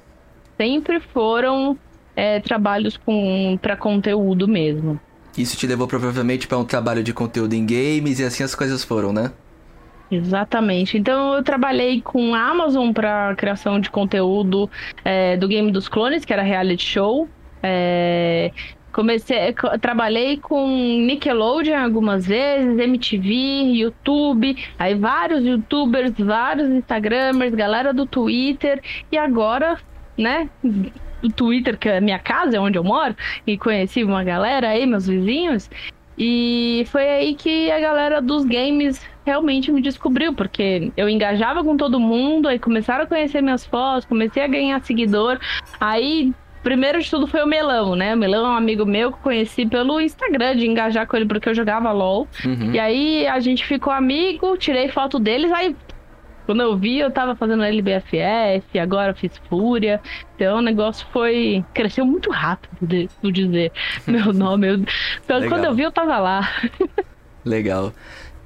sempre 0.56 1.00
foram 1.00 1.76
é, 2.14 2.40
trabalhos 2.40 2.98
para 3.60 3.76
conteúdo 3.76 4.46
mesmo. 4.46 5.00
Isso 5.36 5.56
te 5.56 5.66
levou 5.66 5.88
provavelmente 5.88 6.46
para 6.46 6.58
um 6.58 6.64
trabalho 6.64 7.02
de 7.02 7.12
conteúdo 7.12 7.54
em 7.54 7.64
games 7.64 8.20
e 8.20 8.24
assim 8.24 8.42
as 8.42 8.54
coisas 8.54 8.84
foram, 8.84 9.12
né? 9.12 9.32
Exatamente. 10.12 10.98
Então 10.98 11.34
eu 11.36 11.42
trabalhei 11.42 12.02
com 12.02 12.34
a 12.34 12.50
Amazon 12.50 12.92
para 12.92 13.34
criação 13.34 13.80
de 13.80 13.88
conteúdo 13.90 14.70
é, 15.02 15.38
do 15.38 15.48
Game 15.48 15.72
dos 15.72 15.88
Clones, 15.88 16.22
que 16.22 16.34
era 16.34 16.42
reality 16.42 16.84
show. 16.84 17.26
É, 17.62 18.50
comecei, 18.92 19.54
trabalhei 19.80 20.36
com 20.36 20.68
Nickelodeon 21.06 21.78
algumas 21.78 22.26
vezes, 22.26 22.78
MTV, 22.78 23.32
YouTube, 23.72 24.54
aí 24.78 24.94
vários 24.94 25.46
YouTubers, 25.46 26.12
vários 26.18 26.68
Instagramers, 26.68 27.54
galera 27.54 27.94
do 27.94 28.04
Twitter 28.04 28.82
e 29.10 29.16
agora, 29.16 29.78
né? 30.18 30.50
O 31.22 31.28
Twitter, 31.30 31.78
que 31.78 31.88
é 31.88 31.98
a 31.98 32.00
minha 32.02 32.18
casa, 32.18 32.58
é 32.58 32.60
onde 32.60 32.76
eu 32.76 32.84
moro, 32.84 33.16
e 33.46 33.56
conheci 33.56 34.04
uma 34.04 34.22
galera 34.22 34.68
aí, 34.68 34.84
meus 34.84 35.06
vizinhos. 35.06 35.70
E 36.16 36.84
foi 36.88 37.08
aí 37.08 37.34
que 37.34 37.70
a 37.70 37.80
galera 37.80 38.20
dos 38.20 38.44
games 38.44 39.00
realmente 39.24 39.70
me 39.70 39.80
descobriu, 39.80 40.34
porque 40.34 40.92
eu 40.96 41.08
engajava 41.08 41.62
com 41.62 41.76
todo 41.76 42.00
mundo, 42.00 42.48
aí 42.48 42.58
começaram 42.58 43.04
a 43.04 43.06
conhecer 43.06 43.42
minhas 43.42 43.64
fotos, 43.64 44.04
comecei 44.04 44.42
a 44.42 44.46
ganhar 44.46 44.80
seguidor. 44.82 45.38
Aí, 45.80 46.32
primeiro 46.62 47.00
de 47.00 47.08
tudo 47.08 47.26
foi 47.26 47.42
o 47.42 47.46
Melão, 47.46 47.94
né? 47.94 48.14
O 48.14 48.18
Melão 48.18 48.46
é 48.46 48.50
um 48.50 48.56
amigo 48.56 48.84
meu 48.84 49.12
que 49.12 49.18
conheci 49.20 49.64
pelo 49.64 50.00
Instagram, 50.00 50.56
de 50.56 50.66
engajar 50.66 51.06
com 51.06 51.16
ele 51.16 51.26
porque 51.26 51.48
eu 51.48 51.54
jogava 51.54 51.92
LOL. 51.92 52.28
Uhum. 52.44 52.72
E 52.72 52.78
aí 52.78 53.26
a 53.26 53.38
gente 53.40 53.64
ficou 53.64 53.92
amigo, 53.92 54.56
tirei 54.56 54.88
foto 54.88 55.18
deles, 55.18 55.52
aí 55.52 55.74
quando 56.46 56.62
eu 56.62 56.76
vi, 56.76 56.98
eu 56.98 57.10
tava 57.10 57.36
fazendo 57.36 57.62
LBFF, 57.62 58.78
agora 58.78 59.14
fiz 59.14 59.32
Fúria. 59.48 60.00
Então 60.34 60.58
o 60.58 60.62
negócio 60.62 61.06
foi. 61.12 61.64
cresceu 61.72 62.04
muito 62.04 62.30
rápido, 62.30 63.08
vou 63.22 63.30
dizer. 63.30 63.72
Meu 64.06 64.32
nome. 64.32 64.68
Eu... 64.68 64.84
Então, 65.24 65.48
quando 65.48 65.64
eu 65.64 65.74
vi, 65.74 65.82
eu 65.82 65.92
tava 65.92 66.18
lá. 66.18 66.48
Legal. 67.44 67.92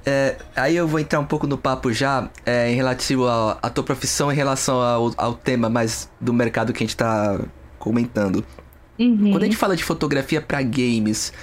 É, 0.05 0.37
aí 0.55 0.75
eu 0.75 0.87
vou 0.87 1.01
entrar 1.01 1.19
um 1.19 1.25
pouco 1.25 1.45
no 1.45 1.57
papo 1.57 1.91
já 1.91 2.29
é, 2.45 2.71
em 2.71 2.75
relativo 2.75 3.27
à 3.27 3.69
tua 3.69 3.83
profissão 3.83 4.31
em 4.31 4.35
relação 4.35 4.81
ao, 4.81 5.11
ao 5.17 5.33
tema 5.33 5.69
mais 5.69 6.09
do 6.21 6.31
mercado 6.31 6.71
que 6.71 6.81
a 6.81 6.87
gente 6.87 6.95
tá 6.95 7.37
comentando. 7.77 8.45
Uhum. 8.97 9.31
Quando 9.31 9.43
a 9.43 9.45
gente 9.45 9.57
fala 9.57 9.75
de 9.75 9.83
fotografia 9.83 10.41
para 10.41 10.61
games, 10.61 11.33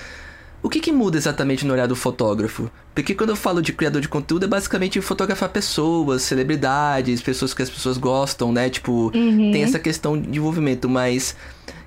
o 0.64 0.70
que, 0.70 0.80
que 0.80 0.90
muda 0.90 1.18
exatamente 1.18 1.66
no 1.66 1.74
olhar 1.74 1.86
do 1.86 1.94
fotógrafo? 1.94 2.70
Porque 2.94 3.14
quando 3.14 3.28
eu 3.28 3.36
falo 3.36 3.60
de 3.60 3.70
criador 3.70 4.00
de 4.00 4.08
conteúdo, 4.08 4.46
é 4.46 4.48
basicamente 4.48 4.98
fotografar 5.02 5.50
pessoas, 5.50 6.22
celebridades, 6.22 7.20
pessoas 7.20 7.52
que 7.52 7.60
as 7.60 7.68
pessoas 7.68 7.98
gostam, 7.98 8.50
né? 8.50 8.70
Tipo, 8.70 9.12
uhum. 9.14 9.52
tem 9.52 9.62
essa 9.62 9.78
questão 9.78 10.18
de 10.18 10.38
envolvimento, 10.38 10.88
mas 10.88 11.36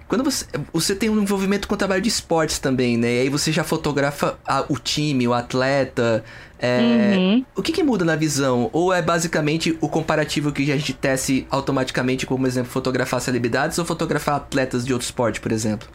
quando 0.08 0.24
você, 0.24 0.46
você 0.72 0.94
tem 0.94 1.10
um 1.10 1.20
envolvimento 1.20 1.68
com 1.68 1.74
o 1.74 1.78
trabalho 1.78 2.04
de 2.04 2.08
esportes 2.08 2.60
também, 2.60 2.98
né? 2.98 3.16
E 3.16 3.20
aí 3.22 3.30
você 3.30 3.52
já 3.52 3.64
fotografa 3.64 4.38
a, 4.46 4.64
o 4.70 4.78
time, 4.78 5.28
o 5.28 5.34
atleta. 5.34 6.24
É, 6.60 7.16
uhum. 7.18 7.46
O 7.56 7.64
que, 7.64 7.72
que, 7.72 7.82
muda 7.82 8.06
na 8.06 8.16
visão? 8.16 8.70
Ou 8.74 8.94
é 8.94 9.02
basicamente 9.02 9.76
o 9.82 9.90
comparativo 9.90 10.52
que 10.52 10.72
a 10.72 10.78
gente 10.78 10.94
tece 10.94 11.48
automaticamente, 11.50 12.28
como 12.28 12.46
exemplo, 12.46 12.72
fotografar 12.72 13.22
celebridades 13.22 13.80
ou 13.80 13.86
fotografar 13.86 14.36
atletas 14.36 14.86
de 14.86 14.94
outro 14.94 15.06
esporte, 15.06 15.42
por 15.42 15.52
exemplo? 15.52 15.90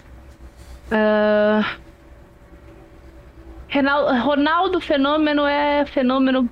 Uh, 0.91 1.82
Ronaldo 4.23 4.81
Fenômeno 4.81 5.47
é 5.47 5.87
fenômeno 5.87 6.49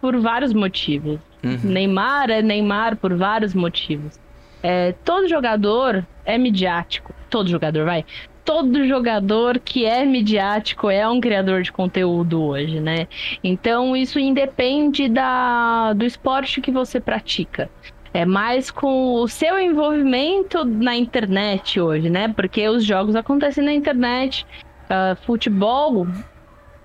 por 0.00 0.18
vários 0.20 0.52
motivos. 0.52 1.20
Uhum. 1.44 1.58
Neymar 1.62 2.30
é 2.30 2.42
Neymar 2.42 2.96
por 2.96 3.14
vários 3.14 3.54
motivos. 3.54 4.18
É, 4.62 4.92
todo 5.04 5.28
jogador 5.28 6.04
é 6.24 6.36
midiático. 6.36 7.14
Todo 7.30 7.48
jogador, 7.48 7.84
vai. 7.84 8.04
Todo 8.44 8.86
jogador 8.86 9.58
que 9.58 9.84
é 9.84 10.04
midiático 10.04 10.90
é 10.90 11.08
um 11.08 11.20
criador 11.20 11.62
de 11.62 11.70
conteúdo 11.70 12.42
hoje, 12.42 12.80
né? 12.80 13.06
Então 13.44 13.94
isso 13.94 14.18
independe 14.18 15.08
da, 15.08 15.92
do 15.92 16.04
esporte 16.04 16.60
que 16.60 16.70
você 16.70 16.98
pratica. 16.98 17.70
É 18.12 18.24
mais 18.24 18.70
com 18.70 19.14
o 19.14 19.28
seu 19.28 19.58
envolvimento 19.60 20.64
na 20.64 20.96
internet 20.96 21.78
hoje, 21.78 22.08
né? 22.08 22.28
Porque 22.28 22.66
os 22.68 22.84
jogos 22.84 23.14
acontecem 23.14 23.62
na 23.62 23.72
internet. 23.72 24.46
Uh, 24.86 25.14
futebol 25.26 26.06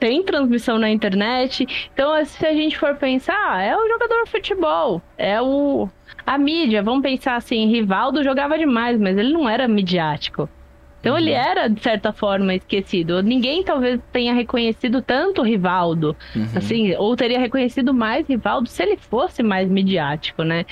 tem 0.04 0.22
transmissão 0.22 0.78
na 0.78 0.90
internet. 0.90 1.66
Então, 1.94 2.14
se 2.26 2.46
a 2.46 2.54
gente 2.54 2.78
for 2.78 2.94
pensar, 2.98 3.64
é 3.64 3.74
o 3.74 3.88
jogador 3.88 4.26
de 4.26 4.32
futebol, 4.32 5.02
é 5.18 5.42
o 5.42 5.88
a 6.26 6.38
mídia. 6.38 6.84
Vamos 6.84 7.04
pensar 7.04 7.38
assim, 7.38 7.68
Rivaldo 7.68 8.22
jogava 8.22 8.58
demais, 8.58 9.00
mas 9.00 9.18
ele 9.18 9.32
não 9.32 9.48
era 9.48 9.66
midiático. 9.66 10.50
Então 11.00 11.14
uhum. 11.14 11.20
ele 11.20 11.32
era, 11.32 11.70
de 11.70 11.82
certa 11.82 12.12
forma, 12.12 12.54
esquecido. 12.54 13.24
Ninguém 13.24 13.64
talvez 13.64 13.98
tenha 14.12 14.34
reconhecido 14.34 15.02
tanto 15.02 15.42
Rivaldo, 15.42 16.18
uhum. 16.36 16.48
assim, 16.54 16.94
ou 16.98 17.16
teria 17.16 17.40
reconhecido 17.40 17.94
mais 17.94 18.28
Rivaldo 18.28 18.68
se 18.68 18.84
ele 18.84 18.98
fosse 18.98 19.42
mais 19.42 19.70
midiático, 19.70 20.44
né? 20.44 20.66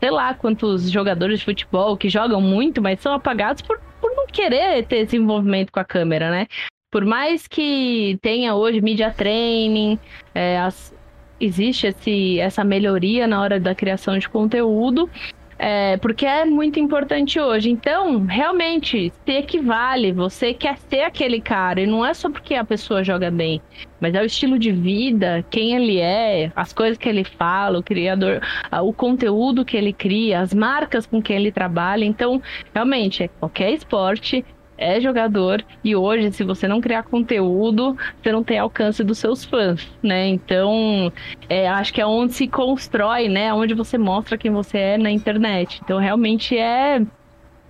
Sei 0.00 0.10
lá 0.10 0.34
quantos 0.34 0.90
jogadores 0.90 1.38
de 1.38 1.44
futebol 1.44 1.96
que 1.96 2.08
jogam 2.08 2.40
muito, 2.40 2.82
mas 2.82 2.98
são 2.98 3.12
apagados 3.12 3.62
por, 3.62 3.78
por 4.00 4.10
não 4.16 4.26
querer 4.26 4.84
ter 4.86 4.98
esse 4.98 5.16
envolvimento 5.16 5.70
com 5.70 5.78
a 5.78 5.84
câmera, 5.84 6.32
né? 6.32 6.48
Por 6.90 7.04
mais 7.04 7.46
que 7.46 8.18
tenha 8.22 8.54
hoje 8.54 8.80
media 8.80 9.10
training, 9.10 9.98
é, 10.34 10.58
as, 10.58 10.94
existe 11.40 11.88
esse, 11.88 12.38
essa 12.38 12.64
melhoria 12.64 13.26
na 13.26 13.40
hora 13.40 13.60
da 13.60 13.74
criação 13.74 14.18
de 14.18 14.28
conteúdo, 14.28 15.10
é, 15.58 15.96
porque 15.98 16.26
é 16.26 16.44
muito 16.44 16.78
importante 16.78 17.40
hoje. 17.40 17.70
Então, 17.70 18.24
realmente, 18.24 19.12
se 19.24 19.32
equivale, 19.32 20.12
você 20.12 20.52
quer 20.52 20.76
ser 20.76 21.02
aquele 21.02 21.40
cara, 21.40 21.80
e 21.80 21.86
não 21.86 22.04
é 22.04 22.12
só 22.12 22.30
porque 22.30 22.54
a 22.54 22.64
pessoa 22.64 23.02
joga 23.02 23.30
bem, 23.30 23.60
mas 24.00 24.14
é 24.14 24.20
o 24.20 24.26
estilo 24.26 24.58
de 24.58 24.70
vida, 24.70 25.44
quem 25.50 25.74
ele 25.74 25.98
é, 25.98 26.52
as 26.54 26.72
coisas 26.72 26.98
que 26.98 27.08
ele 27.08 27.24
fala, 27.24 27.78
o 27.78 27.82
criador, 27.82 28.40
o 28.82 28.92
conteúdo 28.92 29.64
que 29.64 29.76
ele 29.76 29.92
cria, 29.92 30.40
as 30.40 30.52
marcas 30.52 31.06
com 31.06 31.22
quem 31.22 31.36
ele 31.36 31.50
trabalha. 31.50 32.04
Então, 32.04 32.40
realmente, 32.74 33.22
é 33.22 33.28
qualquer 33.28 33.72
esporte, 33.72 34.44
é 34.78 35.00
jogador 35.00 35.64
e 35.82 35.94
hoje, 35.96 36.32
se 36.32 36.44
você 36.44 36.68
não 36.68 36.80
criar 36.80 37.04
conteúdo, 37.04 37.96
você 38.22 38.32
não 38.32 38.42
tem 38.42 38.58
alcance 38.58 39.02
dos 39.02 39.18
seus 39.18 39.44
fãs, 39.44 39.88
né? 40.02 40.26
Então, 40.28 41.12
é, 41.48 41.68
acho 41.68 41.92
que 41.92 42.00
é 42.00 42.06
onde 42.06 42.34
se 42.34 42.46
constrói, 42.46 43.28
né? 43.28 43.52
Onde 43.52 43.74
você 43.74 43.96
mostra 43.98 44.38
quem 44.38 44.50
você 44.50 44.78
é 44.78 44.98
na 44.98 45.10
internet. 45.10 45.80
Então, 45.84 45.98
realmente 45.98 46.56
é 46.56 47.00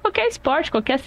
qualquer 0.02 0.28
esporte, 0.28 0.70
qualquer, 0.70 1.00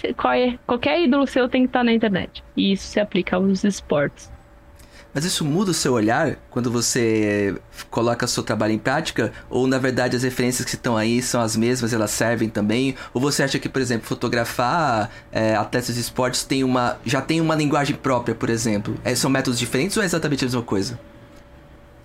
qualquer, 0.66 1.02
ídolo 1.02 1.26
seu 1.26 1.48
tem 1.48 1.62
que 1.62 1.68
estar 1.68 1.84
na 1.84 1.92
internet. 1.92 2.44
E 2.56 2.72
isso 2.72 2.86
se 2.86 3.00
aplica 3.00 3.36
aos 3.36 3.64
esportes. 3.64 4.30
Mas 5.12 5.24
isso 5.24 5.44
muda 5.44 5.72
o 5.72 5.74
seu 5.74 5.92
olhar 5.92 6.36
quando 6.50 6.70
você 6.70 7.56
coloca 7.90 8.26
seu 8.26 8.42
trabalho 8.42 8.72
em 8.72 8.78
prática? 8.78 9.32
Ou 9.48 9.66
na 9.66 9.78
verdade 9.78 10.16
as 10.16 10.22
referências 10.22 10.64
que 10.64 10.74
estão 10.74 10.96
aí 10.96 11.20
são 11.20 11.40
as 11.40 11.56
mesmas, 11.56 11.92
elas 11.92 12.10
servem 12.10 12.48
também? 12.48 12.94
Ou 13.12 13.20
você 13.20 13.42
acha 13.42 13.58
que, 13.58 13.68
por 13.68 13.82
exemplo, 13.82 14.06
fotografar 14.06 15.10
é, 15.32 15.56
atletas 15.56 15.94
de 15.94 16.00
esportes 16.00 16.44
tem 16.44 16.62
uma, 16.62 16.98
já 17.04 17.20
tem 17.20 17.40
uma 17.40 17.54
linguagem 17.54 17.96
própria, 17.96 18.34
por 18.34 18.48
exemplo? 18.48 18.94
É, 19.04 19.14
são 19.14 19.30
métodos 19.30 19.58
diferentes 19.58 19.96
ou 19.96 20.02
é 20.02 20.06
exatamente 20.06 20.44
a 20.44 20.46
mesma 20.46 20.62
coisa? 20.62 20.98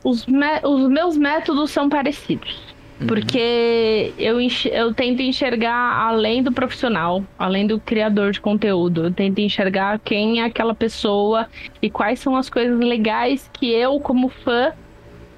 Os, 0.03 0.25
os 0.63 0.89
meus 0.89 1.17
métodos 1.17 1.71
são 1.71 1.89
parecidos. 1.89 2.74
Uhum. 2.99 3.07
Porque 3.07 4.13
eu, 4.17 4.37
eu 4.71 4.93
tento 4.93 5.21
enxergar 5.21 6.07
além 6.07 6.41
do 6.41 6.51
profissional, 6.51 7.23
além 7.37 7.67
do 7.67 7.79
criador 7.79 8.31
de 8.31 8.39
conteúdo. 8.39 9.05
Eu 9.05 9.11
tento 9.11 9.39
enxergar 9.39 9.99
quem 9.99 10.41
é 10.41 10.45
aquela 10.45 10.73
pessoa 10.73 11.47
e 11.81 11.89
quais 11.89 12.19
são 12.19 12.35
as 12.35 12.49
coisas 12.49 12.79
legais 12.79 13.49
que 13.51 13.69
eu, 13.71 13.99
como 13.99 14.29
fã, 14.29 14.71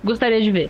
gostaria 0.03 0.41
de 0.41 0.51
ver. 0.51 0.69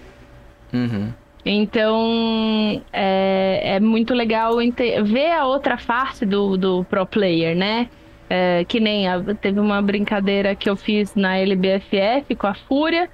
Uhum. 0.73 1.11
Então, 1.45 2.81
é, 2.91 3.75
é 3.75 3.79
muito 3.79 4.13
legal 4.13 4.57
ver 5.05 5.31
a 5.31 5.45
outra 5.45 5.77
face 5.77 6.25
do, 6.25 6.57
do 6.57 6.83
pro 6.85 7.05
player, 7.05 7.55
né? 7.55 7.89
É, 8.29 8.65
que 8.65 8.81
nem 8.81 9.07
a, 9.07 9.21
teve 9.35 9.57
uma 9.57 9.81
brincadeira 9.81 10.53
que 10.53 10.69
eu 10.69 10.75
fiz 10.75 11.15
na 11.15 11.37
LBFF 11.37 12.35
com 12.37 12.47
a 12.47 12.53
Fúria, 12.53 13.09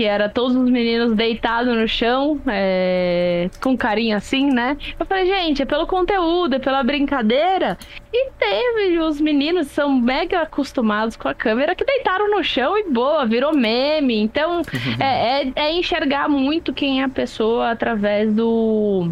que 0.00 0.04
era 0.06 0.30
todos 0.30 0.56
os 0.56 0.70
meninos 0.70 1.14
deitados 1.14 1.76
no 1.76 1.86
chão, 1.86 2.40
é, 2.46 3.50
com 3.60 3.76
carinho 3.76 4.16
assim, 4.16 4.50
né? 4.50 4.74
Eu 4.98 5.04
falei, 5.04 5.26
gente, 5.26 5.60
é 5.60 5.66
pelo 5.66 5.86
conteúdo, 5.86 6.54
é 6.54 6.58
pela 6.58 6.82
brincadeira. 6.82 7.76
E 8.10 8.30
teve 8.30 8.98
os 8.98 9.20
meninos 9.20 9.66
são 9.66 9.92
mega 9.92 10.40
acostumados 10.40 11.18
com 11.18 11.28
a 11.28 11.34
câmera 11.34 11.74
que 11.74 11.84
deitaram 11.84 12.30
no 12.30 12.42
chão 12.42 12.78
e 12.78 12.90
boa, 12.90 13.26
virou 13.26 13.54
meme. 13.54 14.18
Então, 14.22 14.62
é, 14.98 15.42
é, 15.42 15.52
é 15.54 15.72
enxergar 15.74 16.30
muito 16.30 16.72
quem 16.72 17.02
é 17.02 17.04
a 17.04 17.08
pessoa 17.10 17.70
através 17.70 18.32
do. 18.32 19.10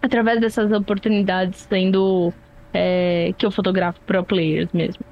através 0.00 0.40
dessas 0.40 0.70
oportunidades 0.70 1.66
sendo. 1.68 2.32
É, 2.72 3.34
que 3.36 3.44
eu 3.44 3.50
fotografo 3.50 3.98
pro 4.06 4.22
players 4.22 4.72
mesmo. 4.72 5.04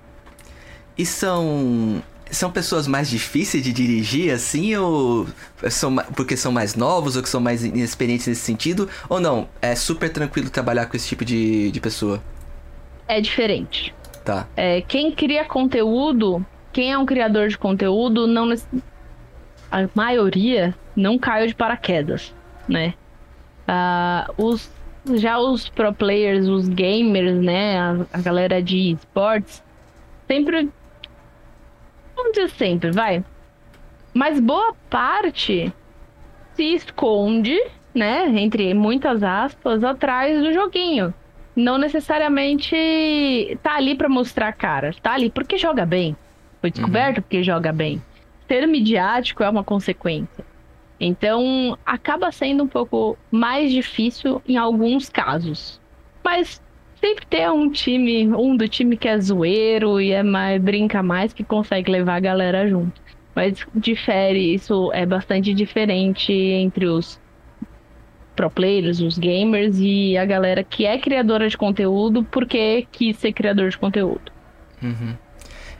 E 0.96 1.04
são 1.04 2.00
são 2.30 2.50
pessoas 2.50 2.86
mais 2.86 3.08
difíceis 3.08 3.62
de 3.62 3.72
dirigir, 3.72 4.32
assim, 4.32 4.74
ou 4.76 5.26
são 5.68 5.94
porque 6.14 6.36
são 6.36 6.52
mais 6.52 6.74
novos, 6.74 7.16
ou 7.16 7.22
que 7.22 7.28
são 7.28 7.40
mais 7.40 7.64
inexperientes 7.64 8.26
nesse 8.26 8.42
sentido? 8.42 8.88
Ou 9.08 9.20
não? 9.20 9.48
É 9.60 9.74
super 9.74 10.10
tranquilo 10.10 10.50
trabalhar 10.50 10.86
com 10.86 10.96
esse 10.96 11.08
tipo 11.08 11.24
de, 11.24 11.70
de 11.70 11.80
pessoa? 11.80 12.22
É 13.08 13.20
diferente. 13.20 13.94
Tá. 14.24 14.46
É, 14.56 14.82
quem 14.82 15.10
cria 15.10 15.44
conteúdo, 15.44 16.44
quem 16.72 16.92
é 16.92 16.98
um 16.98 17.06
criador 17.06 17.48
de 17.48 17.58
conteúdo, 17.58 18.26
não. 18.26 18.54
A 19.72 19.88
maioria 19.94 20.74
não 20.94 21.18
caiu 21.18 21.46
de 21.46 21.54
paraquedas, 21.54 22.34
né? 22.68 22.94
Uh, 23.68 24.46
os, 24.46 24.70
já 25.14 25.38
os 25.38 25.68
pro 25.68 25.92
players, 25.92 26.46
os 26.46 26.68
gamers, 26.68 27.34
né? 27.34 27.78
A, 27.78 27.96
a 28.12 28.20
galera 28.20 28.62
de 28.62 28.92
esportes, 28.92 29.62
sempre 30.28 30.68
vamos 32.20 32.32
dizer 32.32 32.50
sempre, 32.50 32.90
vai. 32.90 33.24
Mas 34.12 34.40
boa 34.40 34.74
parte 34.88 35.72
se 36.54 36.74
esconde, 36.74 37.58
né, 37.94 38.26
entre 38.28 38.74
muitas 38.74 39.22
aspas, 39.22 39.82
atrás 39.82 40.40
do 40.40 40.52
joguinho. 40.52 41.14
Não 41.56 41.78
necessariamente 41.78 43.58
tá 43.62 43.76
ali 43.76 43.94
para 43.94 44.08
mostrar 44.08 44.48
a 44.48 44.52
cara, 44.52 44.94
tá 45.02 45.12
ali 45.12 45.30
porque 45.30 45.58
joga 45.58 45.84
bem. 45.84 46.16
Foi 46.60 46.70
descoberto 46.70 47.16
uhum. 47.16 47.22
porque 47.22 47.42
joga 47.42 47.72
bem. 47.72 48.02
Ser 48.46 48.66
midiático 48.66 49.42
é 49.42 49.48
uma 49.48 49.64
consequência. 49.64 50.44
Então, 50.98 51.78
acaba 51.84 52.30
sendo 52.30 52.64
um 52.64 52.68
pouco 52.68 53.16
mais 53.30 53.72
difícil 53.72 54.42
em 54.46 54.58
alguns 54.58 55.08
casos. 55.08 55.80
Mas 56.22 56.62
sempre 57.00 57.26
tem 57.26 57.48
um 57.48 57.70
time, 57.70 58.28
um 58.28 58.56
do 58.56 58.68
time 58.68 58.96
que 58.96 59.08
é 59.08 59.18
zoeiro 59.18 60.00
e 60.00 60.12
é 60.12 60.22
mais, 60.22 60.60
brinca 60.62 61.02
mais, 61.02 61.32
que 61.32 61.42
consegue 61.42 61.90
levar 61.90 62.16
a 62.16 62.20
galera 62.20 62.68
junto. 62.68 63.00
Mas 63.34 63.66
difere, 63.74 64.54
isso 64.54 64.92
é 64.92 65.06
bastante 65.06 65.54
diferente 65.54 66.32
entre 66.32 66.86
os 66.86 67.18
pro 68.36 68.50
players, 68.50 69.00
os 69.00 69.18
gamers 69.18 69.76
e 69.78 70.16
a 70.16 70.24
galera 70.24 70.64
que 70.64 70.86
é 70.86 70.98
criadora 70.98 71.48
de 71.48 71.56
conteúdo 71.56 72.24
porque 72.24 72.86
quis 72.90 73.16
ser 73.18 73.32
criador 73.32 73.68
de 73.68 73.78
conteúdo. 73.78 74.32
Uhum. 74.82 75.14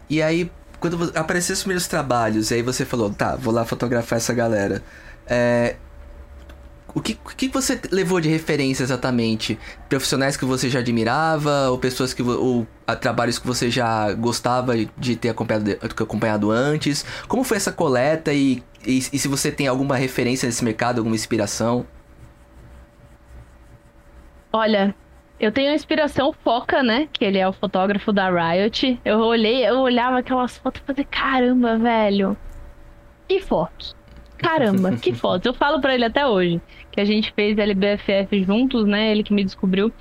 E 0.08 0.20
aí, 0.20 0.50
quando 0.78 1.12
apareceram 1.14 1.54
os 1.54 1.60
primeiros 1.60 1.86
trabalhos, 1.86 2.50
e 2.50 2.54
aí 2.54 2.62
você 2.62 2.84
falou, 2.84 3.10
tá, 3.10 3.36
vou 3.36 3.52
lá 3.52 3.64
fotografar 3.64 4.18
essa 4.18 4.34
galera. 4.34 4.82
É, 5.26 5.76
o 6.94 7.00
que, 7.00 7.18
o 7.24 7.28
que 7.28 7.48
você 7.48 7.80
levou 7.90 8.20
de 8.20 8.28
referência 8.28 8.82
exatamente? 8.82 9.58
Profissionais 9.88 10.36
que 10.36 10.44
você 10.44 10.68
já 10.68 10.80
admirava, 10.80 11.70
ou 11.70 11.78
pessoas 11.78 12.12
que 12.12 12.22
ou 12.22 12.66
a, 12.86 12.96
trabalhos 12.96 13.38
que 13.38 13.46
você 13.46 13.70
já 13.70 14.12
gostava 14.12 14.74
de 14.98 15.16
ter 15.16 15.28
acompanhado, 15.28 15.78
acompanhado 15.82 16.50
antes? 16.50 17.04
Como 17.28 17.44
foi 17.44 17.56
essa 17.56 17.72
coleta 17.72 18.32
e, 18.32 18.62
e, 18.86 18.98
e 18.98 19.18
se 19.18 19.28
você 19.28 19.50
tem 19.50 19.66
alguma 19.66 19.96
referência 19.96 20.46
nesse 20.46 20.64
mercado, 20.64 20.98
alguma 20.98 21.14
inspiração? 21.14 21.86
Olha, 24.52 24.94
eu 25.38 25.52
tenho 25.52 25.70
a 25.70 25.74
inspiração 25.74 26.32
Foca, 26.32 26.82
né? 26.82 27.08
Que 27.12 27.24
ele 27.24 27.38
é 27.38 27.48
o 27.48 27.52
fotógrafo 27.52 28.12
da 28.12 28.28
Riot. 28.28 29.00
Eu 29.04 29.20
olhei, 29.20 29.66
eu 29.66 29.78
olhava 29.78 30.18
aquelas 30.18 30.58
fotos 30.58 30.82
e 30.82 30.84
falei, 30.84 31.04
caramba, 31.04 31.78
velho. 31.78 32.36
Que 33.28 33.40
fotos. 33.40 33.94
Caramba, 34.40 34.92
que 35.00 35.12
fotos. 35.12 35.46
Eu 35.46 35.54
falo 35.54 35.80
para 35.80 35.94
ele 35.94 36.04
até 36.04 36.26
hoje 36.26 36.60
que 36.90 37.00
a 37.00 37.04
gente 37.04 37.32
fez 37.32 37.56
LBFF 37.56 38.42
juntos, 38.44 38.86
né? 38.86 39.10
Ele 39.12 39.22
que 39.22 39.32
me 39.32 39.44
descobriu 39.44 39.92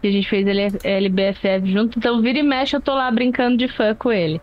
que 0.00 0.08
a 0.08 0.10
gente 0.10 0.28
fez 0.28 0.46
LBFF 0.84 1.70
junto. 1.70 1.98
Então, 1.98 2.22
vira 2.22 2.38
e 2.38 2.42
mexe, 2.42 2.76
eu 2.76 2.80
tô 2.80 2.94
lá 2.94 3.10
brincando 3.10 3.56
de 3.56 3.68
fã 3.68 3.94
com 3.94 4.12
ele. 4.12 4.40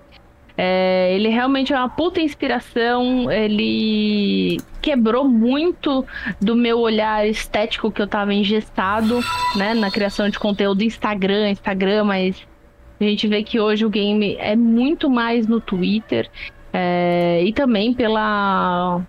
É, 0.57 1.13
ele 1.13 1.29
realmente 1.29 1.73
é 1.73 1.77
uma 1.77 1.89
puta 1.89 2.21
inspiração. 2.21 3.31
Ele 3.31 4.57
quebrou 4.81 5.25
muito 5.25 6.05
do 6.41 6.55
meu 6.55 6.79
olhar 6.79 7.27
estético 7.27 7.91
que 7.91 8.01
eu 8.01 8.07
tava 8.07 8.33
engessado, 8.33 9.19
né? 9.55 9.73
Na 9.73 9.89
criação 9.89 10.29
de 10.29 10.37
conteúdo 10.37 10.83
Instagram, 10.83 11.49
Instagram, 11.49 12.03
mas 12.03 12.45
a 12.99 13.03
gente 13.03 13.27
vê 13.27 13.43
que 13.43 13.59
hoje 13.59 13.85
o 13.85 13.89
game 13.89 14.35
é 14.39 14.55
muito 14.55 15.09
mais 15.09 15.47
no 15.47 15.59
Twitter. 15.59 16.29
É, 16.71 17.41
e 17.43 17.53
também 17.53 17.93
pela 17.93 19.01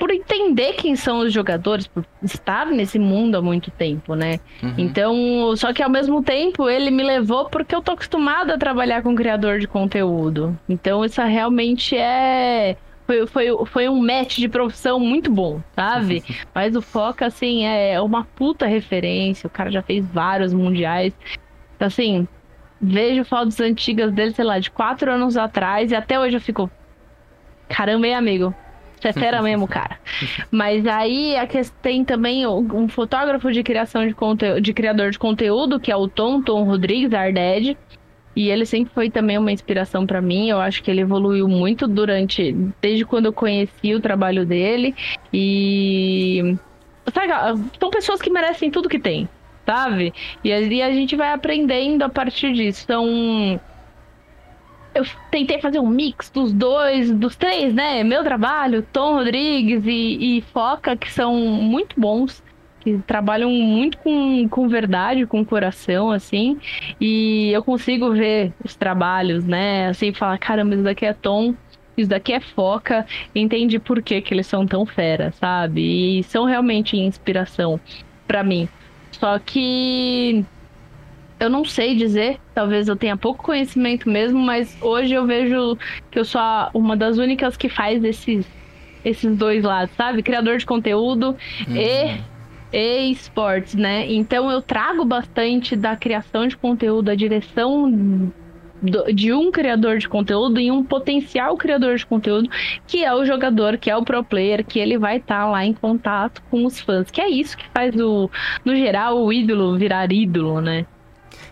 por 0.00 0.10
entender 0.10 0.72
quem 0.72 0.96
são 0.96 1.18
os 1.18 1.30
jogadores, 1.30 1.86
por 1.86 2.06
estar 2.22 2.64
nesse 2.66 2.98
mundo 2.98 3.36
há 3.36 3.42
muito 3.42 3.70
tempo, 3.70 4.14
né? 4.14 4.40
Uhum. 4.62 4.74
Então, 4.78 5.54
só 5.56 5.74
que 5.74 5.82
ao 5.82 5.90
mesmo 5.90 6.22
tempo 6.22 6.70
ele 6.70 6.90
me 6.90 7.02
levou 7.02 7.50
porque 7.50 7.74
eu 7.74 7.82
tô 7.82 7.92
acostumada 7.92 8.54
a 8.54 8.58
trabalhar 8.58 9.02
com 9.02 9.14
criador 9.14 9.58
de 9.58 9.68
conteúdo. 9.68 10.58
Então, 10.66 11.04
isso 11.04 11.20
realmente 11.20 11.94
é 11.94 12.78
foi, 13.06 13.26
foi, 13.26 13.66
foi 13.66 13.88
um 13.90 14.00
match 14.00 14.38
de 14.38 14.48
profissão 14.48 14.98
muito 14.98 15.30
bom, 15.30 15.60
sabe? 15.76 16.24
Mas 16.54 16.74
o 16.74 16.80
Foca, 16.80 17.26
assim, 17.26 17.66
é 17.66 18.00
uma 18.00 18.24
puta 18.24 18.66
referência. 18.66 19.48
O 19.48 19.50
cara 19.50 19.70
já 19.70 19.82
fez 19.82 20.06
vários 20.06 20.54
mundiais. 20.54 21.12
Então, 21.76 21.88
assim, 21.88 22.26
vejo 22.80 23.22
fotos 23.24 23.60
antigas 23.60 24.10
dele, 24.12 24.32
sei 24.32 24.44
lá, 24.46 24.58
de 24.58 24.70
quatro 24.70 25.12
anos 25.12 25.36
atrás, 25.36 25.92
e 25.92 25.94
até 25.94 26.18
hoje 26.18 26.36
eu 26.36 26.40
fico. 26.40 26.70
Caramba, 27.68 28.06
hein, 28.06 28.14
amigo? 28.14 28.54
Você 29.00 29.08
é 29.08 29.12
fera 29.12 29.40
mesmo, 29.42 29.66
cara. 29.66 29.98
Mas 30.50 30.86
aí 30.86 31.36
a 31.36 31.46
questão 31.46 31.76
tem 31.82 32.04
também 32.04 32.46
um 32.46 32.88
fotógrafo 32.88 33.50
de 33.50 33.62
criação 33.62 34.06
de 34.06 34.14
conteúdo, 34.14 34.60
de 34.60 34.72
criador 34.72 35.10
de 35.10 35.18
conteúdo, 35.18 35.80
que 35.80 35.90
é 35.90 35.96
o 35.96 36.06
Tom, 36.06 36.42
Tom 36.42 36.64
Rodrigues, 36.64 37.12
Arded. 37.12 37.76
E 38.36 38.48
ele 38.48 38.64
sempre 38.64 38.92
foi 38.94 39.10
também 39.10 39.38
uma 39.38 39.50
inspiração 39.50 40.06
para 40.06 40.20
mim. 40.20 40.48
Eu 40.48 40.60
acho 40.60 40.82
que 40.82 40.90
ele 40.90 41.00
evoluiu 41.00 41.48
muito 41.48 41.88
durante. 41.88 42.52
Desde 42.80 43.04
quando 43.04 43.26
eu 43.26 43.32
conheci 43.32 43.94
o 43.94 44.00
trabalho 44.00 44.46
dele. 44.46 44.94
E. 45.32 46.56
Sabe, 47.12 47.32
são 47.78 47.90
pessoas 47.90 48.22
que 48.22 48.30
merecem 48.30 48.70
tudo 48.70 48.88
que 48.88 48.98
tem, 48.98 49.28
sabe? 49.66 50.12
E 50.44 50.52
aí 50.52 50.82
a 50.82 50.92
gente 50.92 51.16
vai 51.16 51.32
aprendendo 51.32 52.02
a 52.02 52.08
partir 52.08 52.52
disso. 52.52 52.84
São 52.86 53.60
eu 54.94 55.04
tentei 55.30 55.60
fazer 55.60 55.78
um 55.78 55.88
mix 55.88 56.30
dos 56.30 56.52
dois, 56.52 57.10
dos 57.10 57.36
três, 57.36 57.72
né? 57.74 58.02
Meu 58.02 58.22
trabalho, 58.22 58.86
Tom 58.92 59.14
Rodrigues 59.14 59.84
e, 59.86 60.38
e 60.38 60.40
Foca, 60.52 60.96
que 60.96 61.10
são 61.10 61.34
muito 61.36 61.98
bons, 61.98 62.42
que 62.80 62.98
trabalham 63.06 63.50
muito 63.50 63.98
com, 63.98 64.48
com 64.48 64.68
verdade, 64.68 65.26
com 65.26 65.44
coração, 65.44 66.10
assim. 66.10 66.58
E 67.00 67.50
eu 67.52 67.62
consigo 67.62 68.12
ver 68.12 68.52
os 68.64 68.74
trabalhos, 68.74 69.44
né? 69.44 69.88
Assim, 69.88 70.12
falar, 70.12 70.38
caramba, 70.38 70.74
isso 70.74 70.84
daqui 70.84 71.06
é 71.06 71.12
Tom, 71.12 71.54
isso 71.96 72.08
daqui 72.08 72.32
é 72.32 72.40
Foca, 72.40 73.06
entende 73.34 73.78
por 73.78 74.02
que, 74.02 74.20
que 74.20 74.34
eles 74.34 74.46
são 74.46 74.66
tão 74.66 74.86
fera, 74.86 75.32
sabe? 75.32 76.18
E 76.18 76.22
são 76.24 76.44
realmente 76.44 76.96
inspiração 76.96 77.78
para 78.26 78.42
mim. 78.42 78.68
Só 79.12 79.38
que 79.38 80.44
eu 81.40 81.48
não 81.48 81.64
sei 81.64 81.96
dizer, 81.96 82.38
talvez 82.54 82.86
eu 82.86 82.94
tenha 82.94 83.16
pouco 83.16 83.42
conhecimento 83.42 84.08
mesmo, 84.08 84.38
mas 84.38 84.76
hoje 84.82 85.14
eu 85.14 85.26
vejo 85.26 85.76
que 86.10 86.18
eu 86.18 86.24
sou 86.24 86.40
uma 86.74 86.94
das 86.94 87.16
únicas 87.16 87.56
que 87.56 87.70
faz 87.70 88.04
esses, 88.04 88.46
esses 89.02 89.34
dois 89.34 89.64
lados, 89.64 89.94
sabe? 89.96 90.22
Criador 90.22 90.58
de 90.58 90.66
conteúdo 90.66 91.34
uhum. 91.66 91.76
e, 91.76 92.20
e 92.76 93.10
esportes, 93.10 93.74
né? 93.74 94.06
Então 94.12 94.50
eu 94.50 94.60
trago 94.60 95.02
bastante 95.02 95.74
da 95.74 95.96
criação 95.96 96.46
de 96.46 96.58
conteúdo, 96.58 97.08
a 97.08 97.14
direção 97.14 98.30
de 99.12 99.32
um 99.32 99.50
criador 99.50 99.98
de 99.98 100.08
conteúdo 100.08 100.60
e 100.60 100.70
um 100.70 100.84
potencial 100.84 101.56
criador 101.56 101.96
de 101.96 102.04
conteúdo, 102.04 102.50
que 102.86 103.02
é 103.02 103.14
o 103.14 103.24
jogador, 103.24 103.78
que 103.78 103.90
é 103.90 103.96
o 103.96 104.04
pro 104.04 104.22
player, 104.22 104.64
que 104.64 104.78
ele 104.78 104.98
vai 104.98 105.16
estar 105.16 105.40
tá 105.40 105.50
lá 105.50 105.64
em 105.64 105.72
contato 105.72 106.42
com 106.50 106.66
os 106.66 106.80
fãs. 106.80 107.10
Que 107.10 107.20
é 107.20 107.30
isso 107.30 107.56
que 107.56 107.64
faz 107.74 107.94
o, 107.96 108.30
no 108.62 108.76
geral, 108.76 109.22
o 109.22 109.32
ídolo 109.32 109.78
virar 109.78 110.12
ídolo, 110.12 110.60
né? 110.60 110.86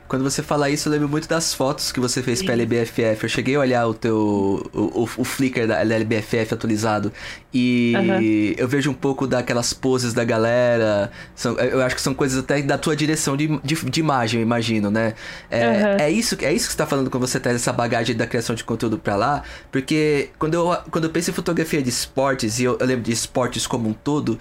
Quando 0.08 0.22
você 0.22 0.42
fala 0.42 0.70
isso, 0.70 0.88
eu 0.88 0.92
lembro 0.92 1.08
muito 1.08 1.28
das 1.28 1.52
fotos 1.52 1.92
que 1.92 2.00
você 2.00 2.22
fez 2.22 2.38
Sim. 2.38 2.46
pra 2.46 2.54
LBFF. 2.54 3.22
Eu 3.22 3.28
cheguei 3.28 3.56
a 3.56 3.60
olhar 3.60 3.86
o 3.86 3.92
teu. 3.92 4.68
o, 4.72 5.02
o, 5.02 5.08
o 5.18 5.24
Flickr 5.24 5.66
da 5.66 5.80
LBFF 5.82 6.54
atualizado. 6.54 7.12
E 7.52 7.92
uhum. 7.94 8.54
eu 8.56 8.66
vejo 8.66 8.90
um 8.90 8.94
pouco 8.94 9.26
daquelas 9.26 9.72
poses 9.72 10.14
da 10.14 10.24
galera. 10.24 11.10
São, 11.34 11.58
eu 11.58 11.82
acho 11.82 11.94
que 11.94 12.00
são 12.00 12.14
coisas 12.14 12.38
até 12.38 12.62
da 12.62 12.78
tua 12.78 12.96
direção 12.96 13.36
de, 13.36 13.60
de, 13.62 13.74
de 13.74 14.00
imagem, 14.00 14.40
eu 14.40 14.46
imagino, 14.46 14.90
né? 14.90 15.14
É, 15.50 15.66
uhum. 15.66 15.96
é, 16.00 16.10
isso, 16.10 16.36
é 16.40 16.52
isso 16.52 16.66
que 16.66 16.72
você 16.72 16.78
tá 16.78 16.86
falando 16.86 17.10
quando 17.10 17.26
você 17.26 17.38
traz 17.38 17.56
essa 17.56 17.72
bagagem 17.72 18.16
da 18.16 18.26
criação 18.26 18.56
de 18.56 18.64
conteúdo 18.64 18.98
pra 18.98 19.14
lá. 19.14 19.42
Porque 19.70 20.30
quando 20.38 20.54
eu, 20.54 20.76
quando 20.90 21.04
eu 21.04 21.10
penso 21.10 21.30
em 21.30 21.34
fotografia 21.34 21.82
de 21.82 21.90
esportes, 21.90 22.58
e 22.58 22.64
eu, 22.64 22.78
eu 22.80 22.86
lembro 22.86 23.04
de 23.04 23.12
esportes 23.12 23.66
como 23.66 23.88
um 23.88 23.92
todo, 23.92 24.38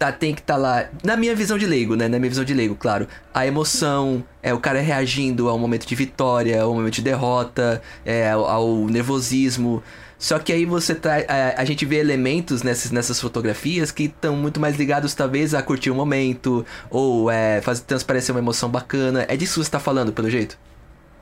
tá, 0.00 0.10
tem 0.10 0.34
que 0.34 0.40
estar 0.40 0.54
tá 0.54 0.58
lá, 0.58 0.88
na 1.04 1.14
minha 1.14 1.36
visão 1.36 1.58
de 1.58 1.66
leigo, 1.66 1.94
né? 1.94 2.08
Na 2.08 2.18
minha 2.18 2.30
visão 2.30 2.42
de 2.42 2.54
leigo, 2.54 2.74
claro. 2.74 3.06
A 3.34 3.46
emoção, 3.46 4.24
é 4.42 4.54
o 4.54 4.58
cara 4.58 4.80
reagindo 4.80 5.46
ao 5.46 5.58
momento 5.58 5.86
de 5.86 5.94
vitória, 5.94 6.62
ao 6.62 6.72
momento 6.72 6.94
de 6.94 7.02
derrota, 7.02 7.82
é, 8.02 8.30
ao, 8.30 8.46
ao 8.46 8.86
nervosismo. 8.86 9.82
Só 10.18 10.38
que 10.38 10.54
aí 10.54 10.64
você 10.64 10.94
tá. 10.94 11.16
A, 11.28 11.60
a, 11.60 11.64
gente 11.66 11.84
vê 11.84 11.96
elementos 11.96 12.62
nessas, 12.62 12.90
nessas 12.90 13.20
fotografias 13.20 13.90
que 13.90 14.04
estão 14.04 14.34
muito 14.36 14.58
mais 14.58 14.76
ligados, 14.78 15.14
talvez, 15.14 15.54
a 15.54 15.62
curtir 15.62 15.90
o 15.90 15.94
momento, 15.94 16.64
ou 16.88 17.30
é, 17.30 17.60
fazer 17.60 17.82
transparecer 17.82 18.34
uma 18.34 18.40
emoção 18.40 18.70
bacana. 18.70 19.26
É 19.28 19.36
disso 19.36 19.60
que 19.60 19.66
você 19.66 19.70
tá 19.70 19.78
falando, 19.78 20.14
pelo 20.14 20.30
jeito? 20.30 20.58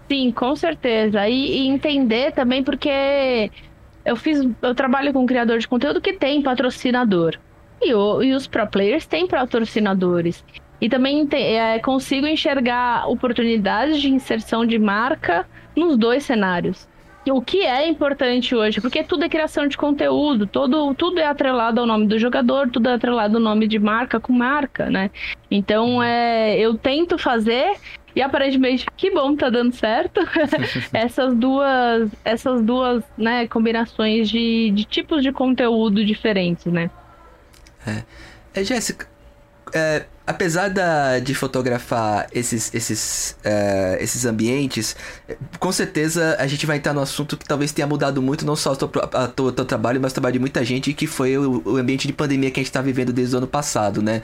Sim, 0.08 0.30
com 0.30 0.54
certeza. 0.54 1.28
E, 1.28 1.62
e 1.62 1.68
entender 1.68 2.30
também 2.32 2.62
porque 2.62 3.50
eu 4.04 4.14
fiz. 4.14 4.38
Eu 4.62 4.74
trabalho 4.74 5.12
com 5.12 5.24
um 5.24 5.26
criador 5.26 5.58
de 5.58 5.66
conteúdo 5.66 6.00
que 6.00 6.12
tem 6.12 6.42
patrocinador. 6.42 7.38
E, 7.80 7.94
o, 7.94 8.22
e 8.22 8.32
os 8.34 8.46
pro 8.46 8.66
players 8.66 9.06
têm 9.06 9.26
patrocinadores. 9.26 10.44
E 10.80 10.88
também 10.88 11.26
te, 11.26 11.36
é, 11.36 11.78
consigo 11.78 12.26
enxergar 12.26 13.08
oportunidades 13.08 14.00
de 14.00 14.10
inserção 14.10 14.64
de 14.64 14.78
marca 14.78 15.46
nos 15.76 15.96
dois 15.96 16.24
cenários. 16.24 16.88
O 17.30 17.42
que 17.42 17.60
é 17.60 17.86
importante 17.86 18.54
hoje, 18.54 18.80
porque 18.80 19.02
tudo 19.02 19.24
é 19.24 19.28
criação 19.28 19.66
de 19.66 19.76
conteúdo, 19.76 20.46
todo, 20.46 20.94
tudo 20.94 21.20
é 21.20 21.26
atrelado 21.26 21.80
ao 21.80 21.86
nome 21.86 22.06
do 22.06 22.18
jogador, 22.18 22.70
tudo 22.70 22.88
é 22.88 22.94
atrelado 22.94 23.36
ao 23.36 23.42
nome 23.42 23.68
de 23.68 23.78
marca 23.78 24.18
com 24.18 24.32
marca, 24.32 24.88
né? 24.88 25.10
Então 25.50 26.02
é, 26.02 26.58
eu 26.58 26.74
tento 26.78 27.18
fazer 27.18 27.76
e 28.16 28.22
aparentemente 28.22 28.86
que 28.96 29.10
bom 29.10 29.36
tá 29.36 29.50
dando 29.50 29.72
certo 29.72 30.20
essas 30.92 31.34
duas 31.36 32.10
essas 32.24 32.62
duas 32.62 33.04
né 33.16 33.46
combinações 33.46 34.28
de, 34.28 34.70
de 34.70 34.84
tipos 34.84 35.22
de 35.22 35.30
conteúdo 35.30 36.04
diferentes 36.04 36.66
né 36.66 36.90
é, 37.86 38.02
é 38.54 38.64
Jéssica, 38.64 39.06
é, 39.74 40.04
apesar 40.26 40.68
da, 40.68 41.18
de 41.18 41.34
fotografar 41.34 42.26
esses, 42.32 42.72
esses, 42.74 43.36
é, 43.44 43.98
esses 44.00 44.24
ambientes, 44.24 44.96
com 45.58 45.72
certeza 45.72 46.36
a 46.38 46.46
gente 46.46 46.66
vai 46.66 46.76
entrar 46.76 46.92
no 46.92 47.00
assunto 47.00 47.36
que 47.36 47.46
talvez 47.46 47.72
tenha 47.72 47.86
mudado 47.86 48.20
muito, 48.20 48.44
não 48.44 48.56
só 48.56 48.72
o 48.72 48.76
teu, 48.76 49.64
trabalho, 49.64 50.00
mas 50.00 50.12
o 50.12 50.14
trabalho 50.14 50.34
de 50.34 50.38
muita 50.38 50.64
gente, 50.64 50.92
que 50.92 51.06
foi 51.06 51.36
o, 51.38 51.62
o 51.64 51.76
ambiente 51.76 52.06
de 52.06 52.12
pandemia 52.12 52.50
que 52.50 52.60
a 52.60 52.62
gente 52.62 52.70
está 52.70 52.82
vivendo 52.82 53.12
desde 53.12 53.34
o 53.34 53.38
ano 53.38 53.46
passado, 53.46 54.02
né? 54.02 54.22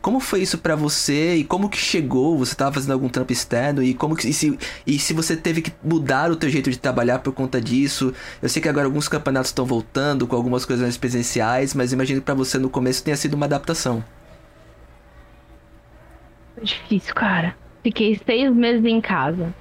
Como 0.00 0.20
foi 0.20 0.40
isso 0.42 0.58
para 0.58 0.76
você 0.76 1.34
e 1.34 1.44
como 1.44 1.68
que 1.68 1.76
chegou? 1.76 2.38
Você 2.38 2.52
estava 2.52 2.72
fazendo 2.72 2.92
algum 2.92 3.08
trampo 3.08 3.32
externo 3.32 3.82
e 3.82 3.92
como 3.92 4.14
que, 4.14 4.28
e 4.28 4.32
se, 4.32 4.56
e 4.86 4.98
se 4.98 5.12
você 5.12 5.36
teve 5.36 5.60
que 5.60 5.72
mudar 5.82 6.30
o 6.30 6.36
teu 6.36 6.48
jeito 6.48 6.70
de 6.70 6.78
trabalhar 6.78 7.18
por 7.18 7.32
conta 7.32 7.60
disso? 7.60 8.14
Eu 8.40 8.48
sei 8.48 8.62
que 8.62 8.68
agora 8.68 8.86
alguns 8.86 9.08
campeonatos 9.08 9.50
estão 9.50 9.64
voltando 9.64 10.26
com 10.26 10.36
algumas 10.36 10.64
coisas 10.64 10.82
mais 10.82 10.96
presenciais, 10.96 11.74
mas 11.74 11.92
imagino 11.92 12.20
que 12.20 12.24
para 12.24 12.34
você 12.34 12.58
no 12.58 12.70
começo 12.70 13.02
tenha 13.02 13.16
sido 13.16 13.34
uma 13.34 13.46
adaptação. 13.46 14.04
Difícil, 16.62 17.14
cara. 17.14 17.56
Fiquei 17.82 18.20
seis 18.24 18.54
meses 18.54 18.84
em 18.84 19.00
casa 19.00 19.54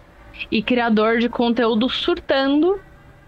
e 0.52 0.62
criador 0.62 1.20
de 1.20 1.30
conteúdo 1.30 1.90
surtando 1.90 2.80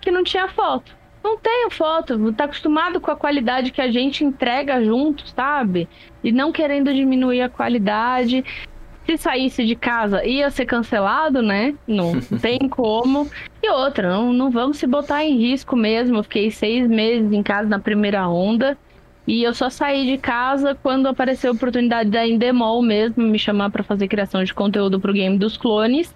que 0.02 0.12
não 0.12 0.24
tinha 0.24 0.48
foto 0.50 0.97
não 1.24 1.38
tenho 1.38 1.70
foto, 1.70 2.32
tá 2.34 2.46
acostumado 2.46 3.00
com 3.02 3.12
a 3.12 3.16
qualidade 3.16 3.72
que 3.72 3.82
a 3.82 3.92
gente 3.92 4.24
entrega 4.24 4.84
junto, 4.84 5.28
sabe? 5.30 5.88
E 6.24 6.32
não 6.32 6.52
querendo 6.52 6.94
diminuir 6.94 7.42
a 7.42 7.50
qualidade. 7.50 8.44
Se 9.06 9.18
saísse 9.18 9.66
de 9.66 9.76
casa, 9.76 10.26
ia 10.26 10.50
ser 10.50 10.66
cancelado, 10.66 11.42
né? 11.42 11.76
Não, 11.88 12.20
tem 12.42 12.68
como. 12.70 13.30
E 13.62 13.70
outra, 13.70 14.10
não, 14.10 14.34
não 14.34 14.52
vamos 14.52 14.78
se 14.78 14.88
botar 14.88 15.24
em 15.24 15.38
risco 15.38 15.76
mesmo. 15.76 16.18
Eu 16.18 16.24
fiquei 16.24 16.52
seis 16.52 16.88
meses 16.88 17.32
em 17.32 17.44
casa 17.44 17.68
na 17.68 17.80
primeira 17.80 18.28
onda. 18.28 18.78
E 19.26 19.44
eu 19.44 19.54
só 19.54 19.70
saí 19.70 20.06
de 20.06 20.18
casa 20.18 20.74
quando 20.82 21.08
apareceu 21.08 21.52
a 21.52 21.54
oportunidade 21.54 22.10
da 22.10 22.26
Endemol 22.26 22.82
mesmo 22.82 23.24
me 23.24 23.38
chamar 23.38 23.70
para 23.70 23.84
fazer 23.84 24.08
criação 24.08 24.42
de 24.42 24.54
conteúdo 24.54 25.02
pro 25.02 25.12
game 25.12 25.38
dos 25.38 25.58
clones. 25.58 26.16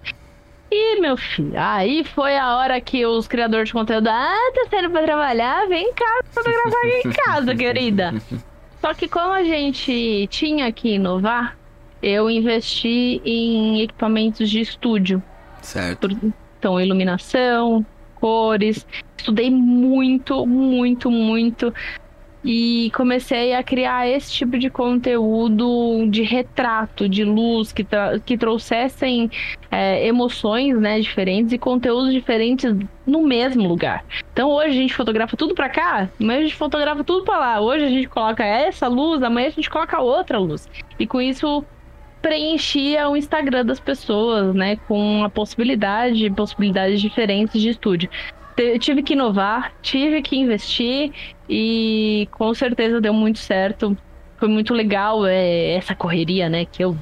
E, 0.73 1.01
meu 1.01 1.17
filho, 1.17 1.53
aí 1.57 2.05
foi 2.05 2.37
a 2.37 2.55
hora 2.55 2.79
que 2.79 3.05
os 3.05 3.27
criadores 3.27 3.67
de 3.67 3.73
conteúdo, 3.73 4.07
ah, 4.07 4.51
tá 4.55 4.67
saindo 4.69 4.89
pra 4.89 5.03
trabalhar, 5.03 5.67
vem 5.67 5.91
cá 5.93 6.21
fotografar 6.31 6.85
aqui 6.85 7.07
em 7.07 7.11
casa, 7.11 7.55
querida. 7.55 8.13
Só 8.79 8.93
que 8.93 9.09
como 9.09 9.33
a 9.33 9.43
gente 9.43 10.27
tinha 10.27 10.71
que 10.71 10.95
inovar, 10.95 11.57
eu 12.01 12.29
investi 12.29 13.21
em 13.25 13.81
equipamentos 13.81 14.49
de 14.49 14.61
estúdio. 14.61 15.21
Certo. 15.61 16.07
Então, 16.57 16.79
iluminação, 16.79 17.85
cores. 18.15 18.87
Estudei 19.17 19.51
muito, 19.51 20.47
muito, 20.47 21.11
muito 21.11 21.73
e 22.43 22.91
comecei 22.95 23.53
a 23.53 23.63
criar 23.63 24.07
esse 24.07 24.31
tipo 24.31 24.57
de 24.57 24.69
conteúdo 24.69 26.07
de 26.09 26.23
retrato, 26.23 27.07
de 27.07 27.23
luz, 27.23 27.71
que, 27.71 27.85
que 28.25 28.37
trouxessem 28.37 29.29
é, 29.69 30.07
emoções 30.07 30.79
né, 30.79 30.99
diferentes 30.99 31.53
e 31.53 31.57
conteúdos 31.57 32.11
diferentes 32.11 32.75
no 33.05 33.21
mesmo 33.21 33.67
lugar. 33.67 34.03
Então 34.33 34.49
hoje 34.49 34.69
a 34.69 34.81
gente 34.81 34.93
fotografa 34.93 35.37
tudo 35.37 35.53
para 35.53 35.69
cá, 35.69 36.09
amanhã 36.19 36.39
a 36.39 36.43
gente 36.43 36.55
fotografa 36.55 37.03
tudo 37.03 37.23
para 37.23 37.37
lá. 37.37 37.61
Hoje 37.61 37.85
a 37.85 37.89
gente 37.89 38.07
coloca 38.07 38.43
essa 38.43 38.87
luz, 38.87 39.21
amanhã 39.21 39.47
a 39.47 39.51
gente 39.51 39.69
coloca 39.69 39.99
outra 39.99 40.39
luz. 40.39 40.67
E 40.97 41.05
com 41.05 41.21
isso 41.21 41.63
preenchia 42.21 43.09
o 43.09 43.17
Instagram 43.17 43.65
das 43.65 43.79
pessoas, 43.79 44.53
né, 44.53 44.77
com 44.87 45.23
a 45.23 45.29
possibilidade, 45.29 46.29
possibilidades 46.31 47.01
diferentes 47.01 47.59
de 47.59 47.69
estúdio 47.69 48.09
tive 48.79 49.03
que 49.03 49.13
inovar, 49.13 49.73
tive 49.81 50.21
que 50.21 50.35
investir 50.35 51.11
e 51.49 52.27
com 52.31 52.53
certeza 52.53 53.01
deu 53.01 53.13
muito 53.13 53.39
certo. 53.39 53.97
Foi 54.37 54.47
muito 54.47 54.73
legal 54.73 55.25
é, 55.25 55.73
essa 55.73 55.93
correria, 55.93 56.49
né? 56.49 56.65
Que 56.65 56.83
eu 56.83 56.97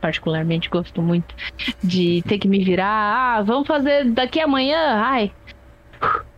particularmente 0.00 0.68
gosto 0.68 1.00
muito 1.00 1.34
de 1.82 2.22
ter 2.26 2.38
que 2.38 2.48
me 2.48 2.62
virar. 2.64 3.38
Ah, 3.38 3.42
vamos 3.42 3.66
fazer 3.66 4.10
daqui 4.10 4.40
amanhã. 4.40 5.00
Ai, 5.00 5.32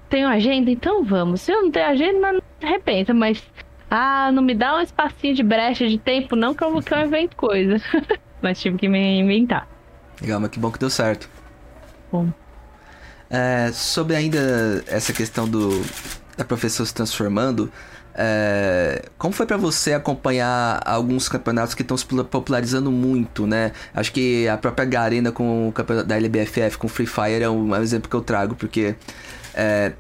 tenho 0.09 0.29
agenda, 0.29 0.71
então 0.71 1.03
vamos. 1.03 1.41
Se 1.41 1.53
eu 1.53 1.63
não 1.63 1.71
tenho 1.71 1.87
agenda, 1.87 2.33
não 2.33 2.43
arrependa, 2.63 3.15
mas 3.15 3.43
ah, 3.91 4.31
não 4.33 4.43
me 4.43 4.55
dá 4.55 4.77
um 4.77 4.81
espacinho 4.81 5.35
de 5.35 5.43
brecha 5.43 5.89
de 5.89 5.99
tempo, 5.99 6.37
não 6.37 6.55
que 6.55 6.63
eu, 6.63 6.83
que 6.83 6.93
eu 6.95 7.01
invento 7.01 7.37
coisa. 7.37 7.77
mas 8.43 8.61
tive 8.61 8.77
que 8.77 8.89
me 8.89 9.21
inventar. 9.21 9.67
Legal, 10.21 10.41
mas 10.41 10.51
que 10.51 10.59
bom 10.59 10.71
que 10.71 10.79
deu 10.79 10.91
certo. 10.91 11.29
Bom. 12.13 12.29
É, 13.31 13.71
sobre 13.73 14.15
ainda 14.15 14.85
essa 14.87 15.13
questão 15.13 15.49
do 15.49 15.83
da 16.37 16.45
professora 16.45 16.87
se 16.87 16.95
transformando, 16.95 17.71
é, 18.17 19.09
como 19.19 19.35
foi 19.35 19.45
para 19.45 19.57
você 19.57 19.93
acompanhar 19.93 20.81
alguns 20.85 21.29
campeonatos 21.29 21.75
que 21.75 21.83
estão 21.83 21.97
se 21.97 22.05
popularizando 22.05 22.91
muito, 22.91 23.47
né? 23.47 23.73
Acho 23.93 24.13
que 24.13 24.47
a 24.49 24.57
própria 24.57 24.85
Garena 24.85 25.33
com 25.33 25.69
o 25.69 25.73
campeonato 25.73 26.09
da 26.09 26.17
LBFF 26.17 26.79
com 26.79 26.87
Free 26.87 27.07
Fire 27.07 27.43
é 27.43 27.51
um, 27.51 27.75
é 27.75 27.79
um 27.79 27.83
exemplo 27.83 28.09
que 28.09 28.15
eu 28.15 28.21
trago, 28.21 28.55
porque 28.55 28.95
é, 29.55 29.93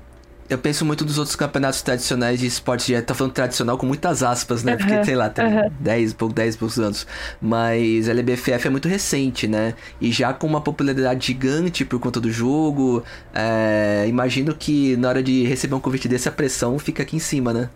eu 0.48 0.58
penso 0.58 0.84
muito 0.84 1.04
dos 1.04 1.18
outros 1.18 1.36
campeonatos 1.36 1.80
tradicionais 1.82 2.40
de 2.40 2.46
esporte, 2.46 2.92
já 2.92 3.02
tá 3.02 3.14
falando 3.14 3.32
tradicional 3.32 3.78
com 3.78 3.86
muitas 3.86 4.22
aspas, 4.22 4.62
né? 4.62 4.76
Porque, 4.76 5.04
sei 5.04 5.14
lá, 5.14 5.30
tem 5.30 5.44
uhum. 5.44 5.70
10, 5.80 6.12
pouco, 6.14 6.34
10 6.34 6.56
poucos 6.56 6.78
anos. 6.78 7.06
Mas 7.40 8.08
a 8.08 8.12
LBFF 8.12 8.66
é 8.66 8.70
muito 8.70 8.88
recente, 8.88 9.48
né? 9.48 9.74
E 10.00 10.12
já 10.12 10.32
com 10.32 10.46
uma 10.46 10.60
popularidade 10.60 11.26
gigante 11.26 11.84
por 11.84 11.98
conta 11.98 12.20
do 12.20 12.30
jogo, 12.30 13.02
é... 13.34 14.04
imagino 14.06 14.54
que 14.54 14.96
na 14.96 15.08
hora 15.08 15.22
de 15.22 15.44
receber 15.46 15.74
um 15.74 15.80
convite 15.80 16.08
desse, 16.08 16.28
a 16.28 16.32
pressão 16.32 16.78
fica 16.78 17.02
aqui 17.02 17.16
em 17.16 17.20
cima, 17.20 17.52
né? 17.52 17.70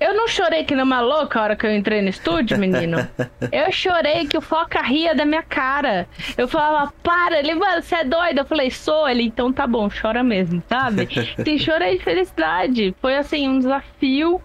Eu 0.00 0.14
não 0.14 0.26
chorei 0.26 0.64
que 0.64 0.74
nem 0.74 0.84
uma 0.84 1.00
louca 1.00 1.38
a 1.38 1.42
hora 1.42 1.56
que 1.56 1.66
eu 1.66 1.74
entrei 1.74 2.02
no 2.02 2.08
estúdio, 2.08 2.58
menino. 2.58 2.98
Eu 3.52 3.70
chorei 3.70 4.26
que 4.26 4.36
o 4.36 4.40
Foca 4.40 4.82
ria 4.82 5.14
da 5.14 5.24
minha 5.24 5.42
cara. 5.42 6.08
Eu 6.36 6.48
falava, 6.48 6.92
para, 7.02 7.38
ele, 7.38 7.54
mano, 7.54 7.80
você 7.80 7.96
é 7.96 8.04
doido? 8.04 8.38
Eu 8.38 8.44
falei, 8.44 8.70
sou 8.70 9.08
ele, 9.08 9.22
então 9.22 9.52
tá 9.52 9.66
bom, 9.66 9.88
chora 9.88 10.22
mesmo, 10.22 10.62
sabe? 10.68 11.08
Sim, 11.44 11.58
chorei 11.58 11.98
de 11.98 12.04
felicidade. 12.04 12.94
Foi 13.00 13.16
assim, 13.16 13.48
um 13.48 13.58
desafio 13.58 14.42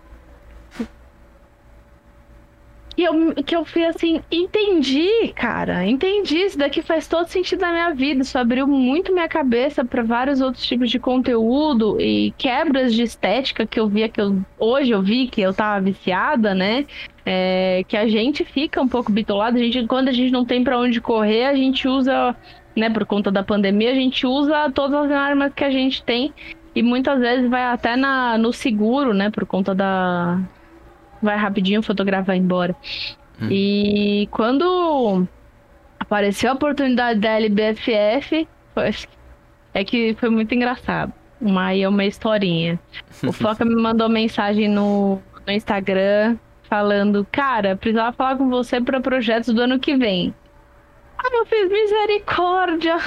que 2.99 3.03
eu, 3.03 3.33
que 3.45 3.55
eu 3.55 3.63
fui 3.63 3.85
assim, 3.85 4.19
entendi, 4.29 5.29
cara, 5.33 5.85
entendi. 5.85 6.37
Isso 6.37 6.57
daqui 6.57 6.81
faz 6.81 7.07
todo 7.07 7.27
sentido 7.27 7.61
na 7.61 7.71
minha 7.71 7.93
vida. 7.93 8.23
Isso 8.23 8.37
abriu 8.37 8.67
muito 8.67 9.13
minha 9.13 9.29
cabeça 9.29 9.85
para 9.85 10.03
vários 10.03 10.41
outros 10.41 10.65
tipos 10.65 10.91
de 10.91 10.99
conteúdo 10.99 11.95
e 12.01 12.33
quebras 12.37 12.93
de 12.93 13.03
estética 13.03 13.65
que 13.65 13.79
eu 13.79 13.87
via 13.87 14.09
que 14.09 14.19
eu 14.19 14.41
hoje 14.59 14.91
eu 14.91 15.01
vi 15.01 15.29
que 15.29 15.39
eu 15.39 15.53
tava 15.53 15.79
viciada, 15.79 16.53
né? 16.53 16.85
É, 17.25 17.85
que 17.87 17.95
a 17.95 18.05
gente 18.05 18.43
fica 18.43 18.81
um 18.81 18.87
pouco 18.87 19.13
bitolado. 19.13 19.57
A 19.57 19.61
gente, 19.61 19.87
quando 19.87 20.09
a 20.09 20.13
gente 20.13 20.31
não 20.31 20.43
tem 20.43 20.61
para 20.61 20.77
onde 20.77 20.99
correr, 20.99 21.45
a 21.45 21.55
gente 21.55 21.87
usa, 21.87 22.35
né, 22.75 22.89
por 22.89 23.05
conta 23.05 23.31
da 23.31 23.43
pandemia, 23.43 23.91
a 23.91 23.95
gente 23.95 24.27
usa 24.27 24.69
todas 24.71 25.05
as 25.05 25.11
armas 25.11 25.53
que 25.53 25.63
a 25.63 25.71
gente 25.71 26.03
tem 26.03 26.33
e 26.75 26.83
muitas 26.83 27.17
vezes 27.17 27.49
vai 27.49 27.63
até 27.63 27.95
na, 27.95 28.37
no 28.37 28.51
seguro, 28.51 29.13
né, 29.13 29.29
por 29.29 29.45
conta 29.45 29.73
da, 29.73 30.37
vai 31.21 31.37
rapidinho, 31.37 31.81
fotografa 31.83 32.35
e 32.35 32.39
embora. 32.39 32.75
Hum. 33.41 33.47
E 33.49 34.27
quando 34.31 35.27
apareceu 35.99 36.51
a 36.51 36.53
oportunidade 36.53 37.19
da 37.19 37.31
LBFF, 37.39 38.47
foi, 38.73 38.91
é 39.73 39.83
que 39.83 40.15
foi 40.19 40.29
muito 40.29 40.53
engraçado. 40.53 41.13
Uma, 41.39 41.67
aí 41.67 41.83
é 41.83 41.89
uma 41.89 42.03
historinha. 42.05 42.79
O 43.23 43.31
Foca 43.33 43.63
me 43.63 43.75
mandou 43.75 44.09
mensagem 44.09 44.67
no, 44.67 45.21
no 45.45 45.53
Instagram 45.53 46.37
falando, 46.63 47.25
cara, 47.31 47.75
precisava 47.75 48.11
falar 48.11 48.37
com 48.37 48.49
você 48.49 48.79
para 48.79 48.99
projetos 48.99 49.53
do 49.53 49.61
ano 49.61 49.79
que 49.79 49.95
vem. 49.95 50.33
Ah, 51.17 51.29
eu 51.31 51.45
fiz 51.45 51.69
misericórdia. 51.69 52.97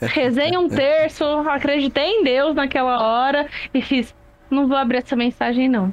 Rezei 0.00 0.56
um 0.56 0.68
terço, 0.70 1.24
acreditei 1.48 2.04
em 2.04 2.24
Deus 2.24 2.54
naquela 2.54 3.00
hora 3.02 3.48
e 3.72 3.82
fiz. 3.82 4.14
Não 4.50 4.68
vou 4.68 4.76
abrir 4.76 4.98
essa 4.98 5.16
mensagem, 5.16 5.68
não. 5.68 5.92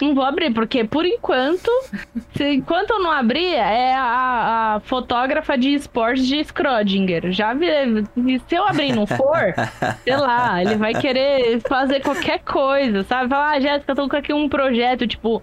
Não 0.00 0.14
vou 0.14 0.24
abrir, 0.24 0.52
porque 0.52 0.84
por 0.84 1.06
enquanto, 1.06 1.70
se, 2.34 2.54
enquanto 2.54 2.90
eu 2.90 2.98
não 2.98 3.10
abrir, 3.10 3.54
é 3.54 3.94
a, 3.94 4.74
a 4.76 4.80
fotógrafa 4.80 5.56
de 5.56 5.74
esportes 5.74 6.26
de 6.26 6.44
Schrödinger. 6.44 7.30
Já 7.32 7.54
vi, 7.54 7.66
se 8.48 8.54
eu 8.54 8.66
abrir 8.66 8.88
e 8.88 8.92
não 8.92 9.06
for, 9.06 9.54
sei 10.02 10.16
lá, 10.16 10.60
ele 10.60 10.76
vai 10.76 10.94
querer 10.94 11.60
fazer 11.68 12.00
qualquer 12.00 12.40
coisa, 12.40 13.02
sabe? 13.04 13.28
Falar, 13.28 13.52
ah, 13.52 13.60
Jéssica, 13.60 13.92
eu 13.92 13.96
tô 13.96 14.08
com 14.08 14.16
aqui 14.16 14.32
um 14.32 14.48
projeto, 14.48 15.06
tipo, 15.06 15.42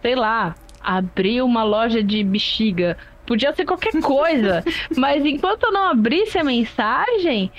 sei 0.00 0.14
lá, 0.14 0.54
abrir 0.80 1.42
uma 1.42 1.64
loja 1.64 2.02
de 2.02 2.22
bexiga. 2.22 2.96
Podia 3.26 3.52
ser 3.52 3.66
qualquer 3.66 4.00
coisa, 4.00 4.64
mas 4.96 5.24
enquanto 5.26 5.64
eu 5.64 5.72
não 5.72 5.90
abrisse 5.90 6.38
a 6.38 6.44
mensagem, 6.44 7.52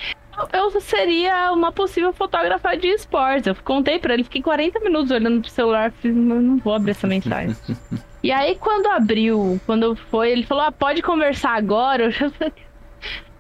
eu 0.54 0.82
seria 0.82 1.52
uma 1.52 1.72
possível 1.72 2.14
fotógrafa 2.14 2.76
de 2.76 2.88
esportes. 2.88 3.48
Eu 3.48 3.56
contei 3.64 4.00
para 4.00 4.14
ele, 4.14 4.24
fiquei 4.24 4.42
40 4.42 4.80
minutos 4.80 5.12
olhando 5.12 5.42
pro 5.42 5.50
celular, 5.50 5.92
fiz, 5.92 6.16
não 6.16 6.58
vou 6.58 6.74
abrir 6.74 6.92
essa 6.92 7.08
mensagem. 7.08 7.56
e 8.24 8.32
aí, 8.32 8.56
quando 8.56 8.88
abriu, 8.88 9.60
quando 9.66 9.96
foi, 9.96 10.32
ele 10.32 10.46
falou: 10.46 10.64
ah, 10.64 10.72
pode 10.72 11.02
conversar 11.02 11.56
agora. 11.56 12.06
Eu 12.06 12.12
já 12.12 12.30
falei, 12.30 12.54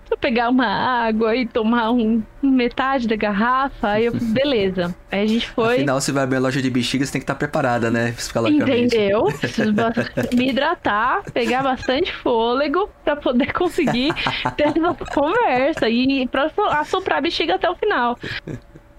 eu 0.09 0.17
pegar 0.17 0.49
uma 0.49 0.65
água 0.65 1.35
e 1.35 1.45
tomar 1.45 1.91
um, 1.91 2.21
metade 2.41 3.07
da 3.07 3.15
garrafa, 3.15 3.89
aí 3.89 4.05
eu, 4.05 4.13
beleza. 4.33 4.95
Aí 5.11 5.23
a 5.23 5.27
gente 5.27 5.49
foi. 5.49 5.75
Afinal, 5.75 6.01
se 6.01 6.11
vai 6.11 6.23
abrir 6.23 6.37
a 6.37 6.39
loja 6.39 6.61
de 6.61 6.69
bexiga, 6.69 7.05
você 7.05 7.11
tem 7.11 7.21
que 7.21 7.23
estar 7.23 7.35
preparada, 7.35 7.91
né? 7.91 8.13
Entendeu? 8.49 9.27
Me 10.33 10.49
hidratar, 10.49 11.23
pegar 11.31 11.63
bastante 11.63 12.13
fôlego 12.13 12.89
pra 13.03 13.15
poder 13.15 13.53
conseguir 13.53 14.13
ter 14.57 14.67
essa 14.67 14.93
conversa 15.13 15.89
e 15.89 16.27
pra 16.27 16.51
assoprar 16.71 17.19
a 17.19 17.21
bexiga 17.21 17.55
até 17.55 17.69
o 17.69 17.75
final. 17.75 18.17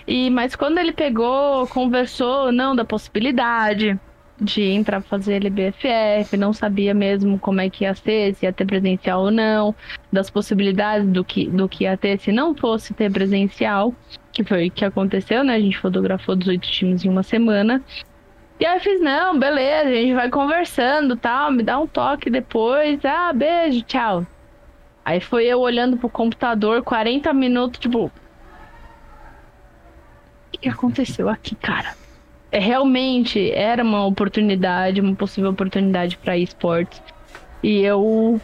E, 0.06 0.30
mas 0.30 0.56
quando 0.56 0.78
ele 0.78 0.92
pegou, 0.92 1.66
conversou, 1.68 2.50
não, 2.50 2.74
da 2.74 2.84
possibilidade 2.84 3.98
de 4.40 4.62
entrar 4.62 5.02
fazer 5.02 5.34
LBFF, 5.34 6.36
não 6.36 6.52
sabia 6.52 6.94
mesmo 6.94 7.38
como 7.38 7.60
é 7.60 7.68
que 7.68 7.84
ia 7.84 7.94
ser, 7.94 8.34
se 8.34 8.46
ia 8.46 8.52
ter 8.52 8.64
presencial 8.64 9.22
ou 9.22 9.30
não, 9.30 9.74
das 10.10 10.30
possibilidades 10.30 11.06
do 11.08 11.22
que, 11.24 11.46
do 11.46 11.68
que 11.68 11.84
ia 11.84 11.96
ter 11.96 12.18
se 12.18 12.32
não 12.32 12.54
fosse 12.54 12.94
ter 12.94 13.12
presencial, 13.12 13.94
que 14.32 14.42
foi 14.42 14.68
o 14.68 14.70
que 14.70 14.84
aconteceu, 14.84 15.44
né? 15.44 15.54
A 15.54 15.60
gente 15.60 15.78
fotografou 15.78 16.34
18 16.34 16.70
times 16.70 17.04
em 17.04 17.08
uma 17.08 17.22
semana. 17.22 17.82
E 18.58 18.66
aí 18.66 18.76
eu 18.76 18.80
fiz, 18.80 19.00
não, 19.00 19.38
beleza, 19.38 19.88
a 19.90 19.94
gente 19.94 20.14
vai 20.14 20.28
conversando 20.30 21.16
tal, 21.16 21.52
me 21.52 21.62
dá 21.62 21.78
um 21.78 21.86
toque 21.86 22.30
depois, 22.30 23.04
ah, 23.04 23.32
beijo, 23.32 23.82
tchau. 23.82 24.26
Aí 25.04 25.20
foi 25.20 25.46
eu 25.46 25.60
olhando 25.60 25.96
pro 25.96 26.08
computador 26.08 26.82
40 26.82 27.32
minutos, 27.32 27.80
tipo. 27.80 28.06
O 28.06 28.10
que 30.60 30.68
aconteceu 30.68 31.28
aqui, 31.28 31.54
cara? 31.54 31.99
É, 32.52 32.58
realmente 32.58 33.50
era 33.52 33.82
uma 33.82 34.04
oportunidade, 34.04 35.00
uma 35.00 35.14
possível 35.14 35.50
oportunidade 35.50 36.16
para 36.18 36.36
esportes. 36.36 37.02
E 37.62 37.80
eu 37.80 38.40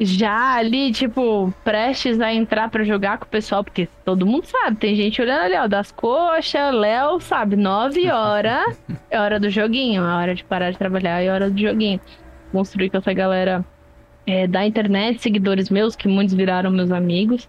já 0.00 0.56
ali, 0.56 0.92
tipo, 0.92 1.54
prestes 1.62 2.20
a 2.20 2.32
entrar 2.32 2.68
para 2.68 2.84
jogar 2.84 3.18
com 3.18 3.24
o 3.24 3.28
pessoal, 3.28 3.62
porque 3.62 3.88
todo 4.04 4.26
mundo 4.26 4.44
sabe, 4.44 4.76
tem 4.76 4.96
gente 4.96 5.22
olhando 5.22 5.42
ali, 5.42 5.56
ó, 5.56 5.68
das 5.68 5.92
coxas, 5.92 6.74
Léo, 6.74 7.20
sabe, 7.20 7.56
9 7.56 8.10
horas 8.10 8.78
é 9.08 9.20
hora 9.20 9.38
do 9.38 9.48
joguinho, 9.48 10.02
é 10.02 10.14
hora 10.14 10.34
de 10.34 10.44
parar 10.44 10.72
de 10.72 10.78
trabalhar, 10.78 11.22
é 11.22 11.30
hora 11.30 11.48
do 11.48 11.58
joguinho. 11.58 12.00
Construir 12.50 12.90
com 12.90 12.98
essa 12.98 13.12
galera 13.12 13.64
é, 14.26 14.46
da 14.46 14.66
internet, 14.66 15.22
seguidores 15.22 15.70
meus, 15.70 15.94
que 15.96 16.08
muitos 16.08 16.34
viraram 16.34 16.70
meus 16.70 16.90
amigos. 16.90 17.48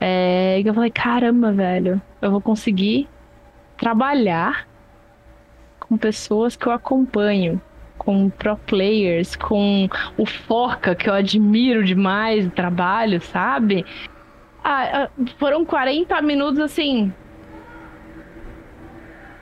É, 0.00 0.60
e 0.60 0.66
eu 0.66 0.74
falei, 0.74 0.90
caramba, 0.90 1.52
velho, 1.52 2.00
eu 2.20 2.30
vou 2.30 2.40
conseguir 2.40 3.08
trabalhar 3.78 4.68
com 5.80 5.96
pessoas 5.96 6.56
que 6.56 6.66
eu 6.66 6.72
acompanho, 6.72 7.60
com 7.96 8.28
pro 8.28 8.56
players, 8.56 9.34
com 9.36 9.88
o 10.16 10.26
Foca, 10.26 10.94
que 10.94 11.08
eu 11.08 11.14
admiro 11.14 11.82
demais 11.84 12.46
o 12.46 12.50
trabalho, 12.50 13.20
sabe? 13.22 13.86
Ah, 14.62 15.04
ah, 15.04 15.10
foram 15.38 15.64
40 15.64 16.20
minutos 16.20 16.60
assim. 16.60 17.12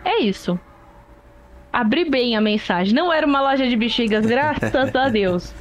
É 0.05 0.21
isso. 0.21 0.59
Abri 1.73 2.09
bem 2.09 2.37
a 2.37 2.41
mensagem. 2.41 2.95
Não 2.95 3.13
era 3.13 3.27
uma 3.27 3.41
loja 3.41 3.67
de 3.67 3.77
bexigas, 3.77 4.25
graças 4.27 4.95
a 4.95 5.09
Deus. 5.09 5.53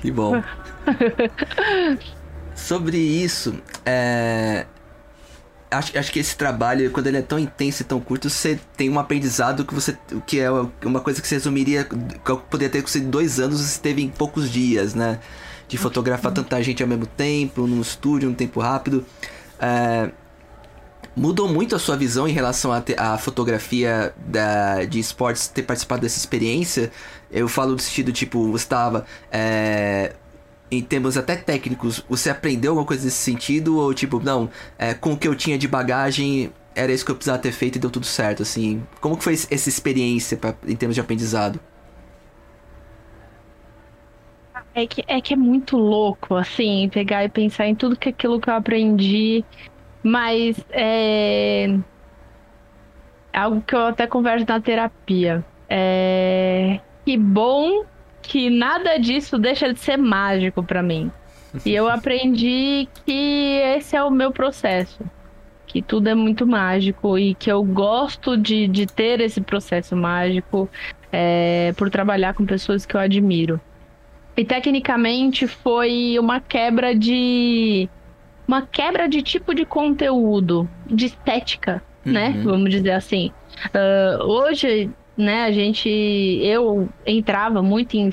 que 0.00 0.10
bom. 0.10 0.42
Sobre 2.54 2.96
isso, 2.96 3.60
é... 3.84 4.66
Acho, 5.70 5.98
acho 5.98 6.12
que 6.12 6.20
esse 6.20 6.36
trabalho, 6.36 6.90
quando 6.92 7.08
ele 7.08 7.16
é 7.16 7.22
tão 7.22 7.38
intenso 7.38 7.82
e 7.82 7.84
tão 7.84 8.00
curto, 8.00 8.30
você 8.30 8.58
tem 8.76 8.88
um 8.88 8.98
aprendizado 8.98 9.64
que 9.64 9.74
você. 9.74 9.98
que 10.26 10.38
é 10.38 10.50
uma 10.84 11.00
coisa 11.00 11.20
que 11.20 11.26
você 11.26 11.34
resumiria. 11.34 11.84
que 11.84 12.36
poderia 12.48 12.70
ter 12.70 12.88
sido 12.88 13.08
dois 13.08 13.40
anos, 13.40 13.60
você 13.60 13.80
teve 13.80 14.02
em 14.02 14.08
poucos 14.08 14.50
dias, 14.50 14.94
né? 14.94 15.18
De 15.68 15.76
fotografar 15.76 16.32
tanta 16.32 16.62
gente 16.62 16.82
ao 16.82 16.88
mesmo 16.88 17.06
tempo, 17.06 17.66
num 17.66 17.80
estúdio, 17.80 18.28
num 18.28 18.34
tempo 18.34 18.60
rápido. 18.60 19.04
É, 19.58 20.10
mudou 21.16 21.48
muito 21.48 21.74
a 21.74 21.78
sua 21.78 21.96
visão 21.96 22.28
em 22.28 22.32
relação 22.32 22.70
à 22.72 23.18
fotografia 23.18 24.14
da, 24.18 24.84
de 24.84 25.00
esportes, 25.00 25.48
ter 25.48 25.62
participado 25.62 26.02
dessa 26.02 26.18
experiência? 26.18 26.92
Eu 27.30 27.48
falo 27.48 27.72
no 27.72 27.78
sentido, 27.78 28.12
tipo, 28.12 28.52
você 28.52 28.64
estava. 28.64 29.06
É, 29.32 30.14
em 30.78 30.82
termos 30.82 31.16
até 31.16 31.36
técnicos, 31.36 32.04
você 32.08 32.30
aprendeu 32.30 32.72
alguma 32.72 32.86
coisa 32.86 33.04
nesse 33.04 33.18
sentido? 33.18 33.78
Ou 33.78 33.92
tipo, 33.94 34.20
não, 34.20 34.50
é, 34.78 34.94
com 34.94 35.12
o 35.12 35.16
que 35.16 35.28
eu 35.28 35.34
tinha 35.34 35.58
de 35.58 35.68
bagagem, 35.68 36.52
era 36.74 36.92
isso 36.92 37.04
que 37.04 37.10
eu 37.10 37.14
precisava 37.16 37.38
ter 37.38 37.52
feito 37.52 37.76
e 37.76 37.78
deu 37.78 37.90
tudo 37.90 38.06
certo, 38.06 38.42
assim? 38.42 38.82
Como 39.00 39.16
que 39.16 39.24
foi 39.24 39.34
essa 39.34 39.68
experiência 39.68 40.36
pra, 40.36 40.54
em 40.66 40.76
termos 40.76 40.94
de 40.94 41.00
aprendizado? 41.00 41.60
É 44.74 44.86
que, 44.86 45.02
é 45.08 45.20
que 45.20 45.32
é 45.32 45.36
muito 45.36 45.76
louco, 45.78 46.34
assim, 46.34 46.90
pegar 46.92 47.24
e 47.24 47.30
pensar 47.30 47.66
em 47.66 47.74
tudo 47.74 47.96
que 47.96 48.10
aquilo 48.10 48.38
que 48.38 48.50
eu 48.50 48.54
aprendi, 48.54 49.42
mas 50.02 50.56
é 50.70 51.78
algo 53.32 53.62
que 53.62 53.74
eu 53.74 53.86
até 53.86 54.06
converso 54.06 54.44
na 54.46 54.60
terapia. 54.60 55.44
É 55.68 56.80
que 57.06 57.16
bom 57.16 57.84
que 58.26 58.50
nada 58.50 58.98
disso 58.98 59.38
deixa 59.38 59.72
de 59.72 59.78
ser 59.78 59.96
mágico 59.96 60.62
para 60.62 60.82
mim. 60.82 61.10
E 61.64 61.74
eu 61.74 61.88
aprendi 61.88 62.88
que 63.04 63.60
esse 63.76 63.96
é 63.96 64.02
o 64.02 64.10
meu 64.10 64.30
processo. 64.30 65.04
Que 65.66 65.80
tudo 65.80 66.08
é 66.08 66.14
muito 66.14 66.46
mágico 66.46 67.18
e 67.18 67.34
que 67.34 67.50
eu 67.50 67.62
gosto 67.62 68.36
de, 68.36 68.68
de 68.68 68.86
ter 68.86 69.20
esse 69.20 69.40
processo 69.40 69.96
mágico 69.96 70.68
é, 71.12 71.72
por 71.76 71.90
trabalhar 71.90 72.34
com 72.34 72.44
pessoas 72.44 72.84
que 72.84 72.94
eu 72.94 73.00
admiro. 73.00 73.60
E 74.36 74.44
tecnicamente 74.44 75.46
foi 75.46 76.16
uma 76.18 76.40
quebra 76.40 76.94
de. 76.94 77.88
Uma 78.46 78.62
quebra 78.62 79.08
de 79.08 79.22
tipo 79.22 79.54
de 79.54 79.64
conteúdo, 79.64 80.68
de 80.86 81.06
estética, 81.06 81.82
né? 82.04 82.28
uhum. 82.28 82.34
né? 82.34 82.42
Vamos 82.44 82.70
dizer 82.70 82.92
assim. 82.92 83.32
Uh, 83.68 84.22
hoje 84.24 84.90
né, 85.16 85.44
a 85.44 85.52
gente. 85.52 85.88
Eu 85.88 86.88
entrava 87.06 87.62
muito 87.62 87.94
em 87.96 88.10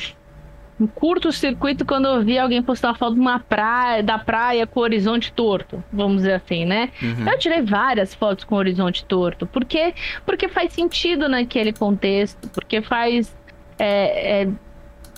um 0.80 0.88
curto-circuito 0.88 1.86
quando 1.86 2.08
eu 2.08 2.24
via 2.24 2.44
alguém 2.44 2.62
postar 2.62 2.90
uma 2.90 2.96
foto 2.96 3.14
de 3.14 3.20
uma 3.20 3.40
praia, 3.40 4.02
da 4.02 4.18
praia 4.18 4.66
com 4.66 4.80
o 4.80 4.84
horizonte 4.84 5.32
torto, 5.32 5.84
vamos 5.92 6.18
dizer 6.18 6.34
assim, 6.34 6.66
né? 6.66 6.90
Uhum. 7.02 7.28
Eu 7.28 7.38
tirei 7.38 7.62
várias 7.62 8.14
fotos 8.14 8.44
com 8.44 8.56
o 8.56 8.58
horizonte 8.58 9.06
torto, 9.06 9.46
porque, 9.46 9.94
porque 10.26 10.50
faz 10.50 10.74
sentido 10.74 11.30
naquele 11.30 11.74
contexto, 11.74 12.50
porque 12.50 12.82
faz. 12.82 13.36
É, 13.78 14.42
é, 14.44 14.48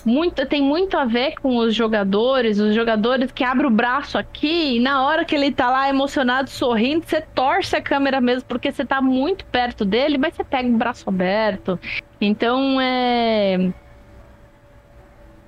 muito, 0.06 0.46
tem 0.46 0.62
muito 0.62 0.96
a 0.96 1.04
ver 1.04 1.34
com 1.42 1.56
os 1.56 1.74
jogadores, 1.74 2.60
os 2.60 2.72
jogadores 2.72 3.32
que 3.32 3.42
abrem 3.42 3.66
o 3.66 3.70
braço 3.74 4.16
aqui 4.16 4.76
e 4.76 4.80
na 4.80 5.04
hora 5.04 5.24
que 5.24 5.34
ele 5.34 5.50
tá 5.50 5.68
lá 5.68 5.88
emocionado, 5.88 6.48
sorrindo, 6.48 7.04
você 7.04 7.20
torce 7.20 7.74
a 7.74 7.82
câmera 7.82 8.20
mesmo 8.20 8.44
porque 8.46 8.70
você 8.70 8.84
tá 8.84 9.02
muito 9.02 9.44
perto 9.46 9.84
dele, 9.84 10.16
mas 10.16 10.34
você 10.34 10.44
pega 10.44 10.68
o 10.68 10.78
braço 10.78 11.08
aberto. 11.08 11.76
Então 12.20 12.80
é. 12.80 13.72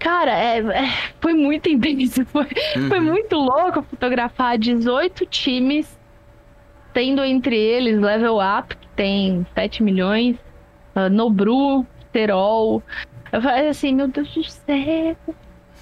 Cara, 0.01 0.33
é, 0.33 0.59
é, 0.59 0.88
foi 1.21 1.35
muito 1.35 1.68
intenso. 1.68 2.25
Foi, 2.27 2.47
uhum. 2.77 2.88
foi 2.88 3.01
muito 3.01 3.37
louco 3.37 3.83
fotografar 3.83 4.57
18 4.59 5.27
times, 5.27 5.99
tendo 6.92 7.23
entre 7.25 7.57
eles 7.57 8.01
Level 8.01 8.38
Up, 8.38 8.77
que 8.77 8.88
tem 8.94 9.44
7 9.55 9.83
milhões, 9.83 10.37
uh, 10.94 11.09
Nobru, 11.11 11.85
Terol, 12.12 12.83
eu 13.33 13.43
falei 13.43 13.69
assim, 13.69 13.95
meu 13.95 14.09
Deus 14.09 14.33
do 14.33 14.45
céu. 14.45 15.17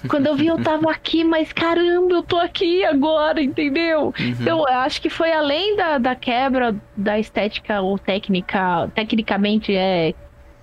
Quando 0.07 0.27
eu 0.27 0.35
vi, 0.35 0.47
eu 0.47 0.61
tava 0.61 0.89
aqui, 0.91 1.23
mas 1.23 1.51
caramba, 1.51 2.13
eu 2.13 2.23
tô 2.23 2.37
aqui 2.37 2.83
agora, 2.83 3.41
entendeu? 3.41 4.13
Uhum. 4.19 4.29
Então, 4.29 4.59
eu 4.59 4.75
acho 4.75 5.01
que 5.01 5.09
foi 5.09 5.31
além 5.31 5.75
da, 5.75 5.97
da 5.97 6.15
quebra 6.15 6.75
da 6.95 7.19
estética 7.19 7.81
ou 7.81 7.97
técnica, 7.97 8.89
tecnicamente 8.93 9.75
é 9.75 10.13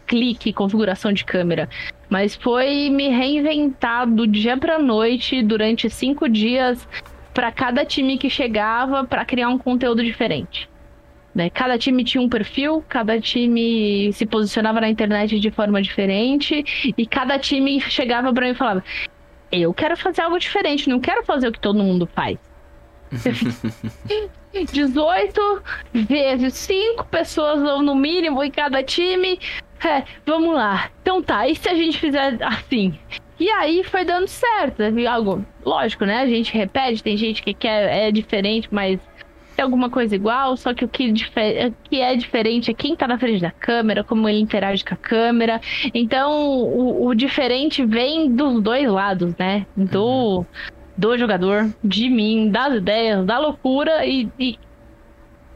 clique, 0.07 0.53
configuração 0.53 1.13
de 1.13 1.25
câmera, 1.25 1.69
mas 2.09 2.35
foi 2.35 2.91
me 2.91 3.09
reinventar 3.09 4.07
do 4.07 4.27
dia 4.27 4.57
pra 4.57 4.79
noite 4.79 5.43
durante 5.43 5.89
cinco 5.89 6.29
dias 6.29 6.87
para 7.33 7.51
cada 7.51 7.85
time 7.85 8.19
que 8.19 8.31
chegava 8.31 9.05
para 9.05 9.25
criar 9.25 9.49
um 9.49 9.59
conteúdo 9.59 10.05
diferente. 10.05 10.69
Né? 11.35 11.51
Cada 11.51 11.77
time 11.77 12.05
tinha 12.05 12.23
um 12.23 12.29
perfil, 12.29 12.85
cada 12.89 13.21
time 13.21 14.13
se 14.13 14.25
posicionava 14.25 14.81
na 14.81 14.89
internet 14.89 15.41
de 15.41 15.51
forma 15.51 15.83
diferente 15.83 16.65
e 16.97 17.07
cada 17.07 17.39
time 17.39 17.81
chegava 17.81 18.33
para 18.33 18.47
mim 18.47 18.53
e 18.53 18.55
falava: 18.55 18.85
Eu 19.51 19.75
quero 19.75 19.97
fazer 19.97 20.23
algo 20.23 20.39
diferente, 20.39 20.89
não 20.89 21.01
quero 21.01 21.25
fazer 21.25 21.49
o 21.49 21.53
que 21.53 21.61
todo 21.61 21.83
mundo 21.83 22.09
faz. 22.15 22.39
18 24.73 25.63
vezes 25.93 26.55
5 26.55 27.05
pessoas 27.07 27.61
no 27.83 27.95
mínimo 27.95 28.43
em 28.45 28.51
cada 28.51 28.83
time. 28.83 29.41
É, 29.85 30.05
vamos 30.25 30.55
lá. 30.55 30.91
Então 31.03 31.21
tá, 31.21 31.49
e 31.49 31.57
se 31.57 31.69
a 31.69 31.75
gente 31.75 31.99
fizer 31.99 32.39
assim? 32.41 32.97
E 33.39 33.51
aí 33.51 33.83
foi 33.83 34.05
dando 34.05 34.29
certo. 34.29 34.83
Algo, 35.09 35.45
lógico, 35.65 36.05
né? 36.05 36.21
A 36.21 36.27
gente 36.27 36.57
repete, 36.57 37.03
tem 37.03 37.17
gente 37.17 37.43
que 37.43 37.53
quer, 37.53 38.07
é 38.07 38.13
diferente, 38.13 38.69
mas 38.71 39.01
é 39.61 39.63
alguma 39.63 39.91
coisa 39.91 40.15
igual, 40.15 40.57
só 40.57 40.75
que 40.75 40.85
o 40.85 40.89
que, 40.89 41.13
que, 41.13 42.01
é 42.01 42.17
diferente 42.17 42.71
é 42.71 42.75
quem 42.75 42.97
tá 42.97 43.07
na 43.07 43.19
frente 43.19 43.41
da 43.41 43.51
câmera, 43.51 44.03
como 44.03 44.29
ele 44.29 44.41
interage 44.41 44.85
com 44.85 44.95
a 44.95 44.97
câmera. 44.97 45.61
Então, 45.93 46.33
o, 46.63 47.07
o 47.07 47.15
diferente 47.15 47.85
vem 47.85 48.35
dos 48.35 48.63
dois 48.63 48.89
lados, 48.89 49.35
né? 49.37 49.67
Do, 49.77 50.45
do 50.97 51.17
jogador, 51.17 51.73
de 51.83 52.09
mim, 52.09 52.51
das 52.51 52.75
ideias, 52.75 53.25
da 53.25 53.39
loucura 53.39 54.05
e, 54.07 54.29
e 54.39 54.59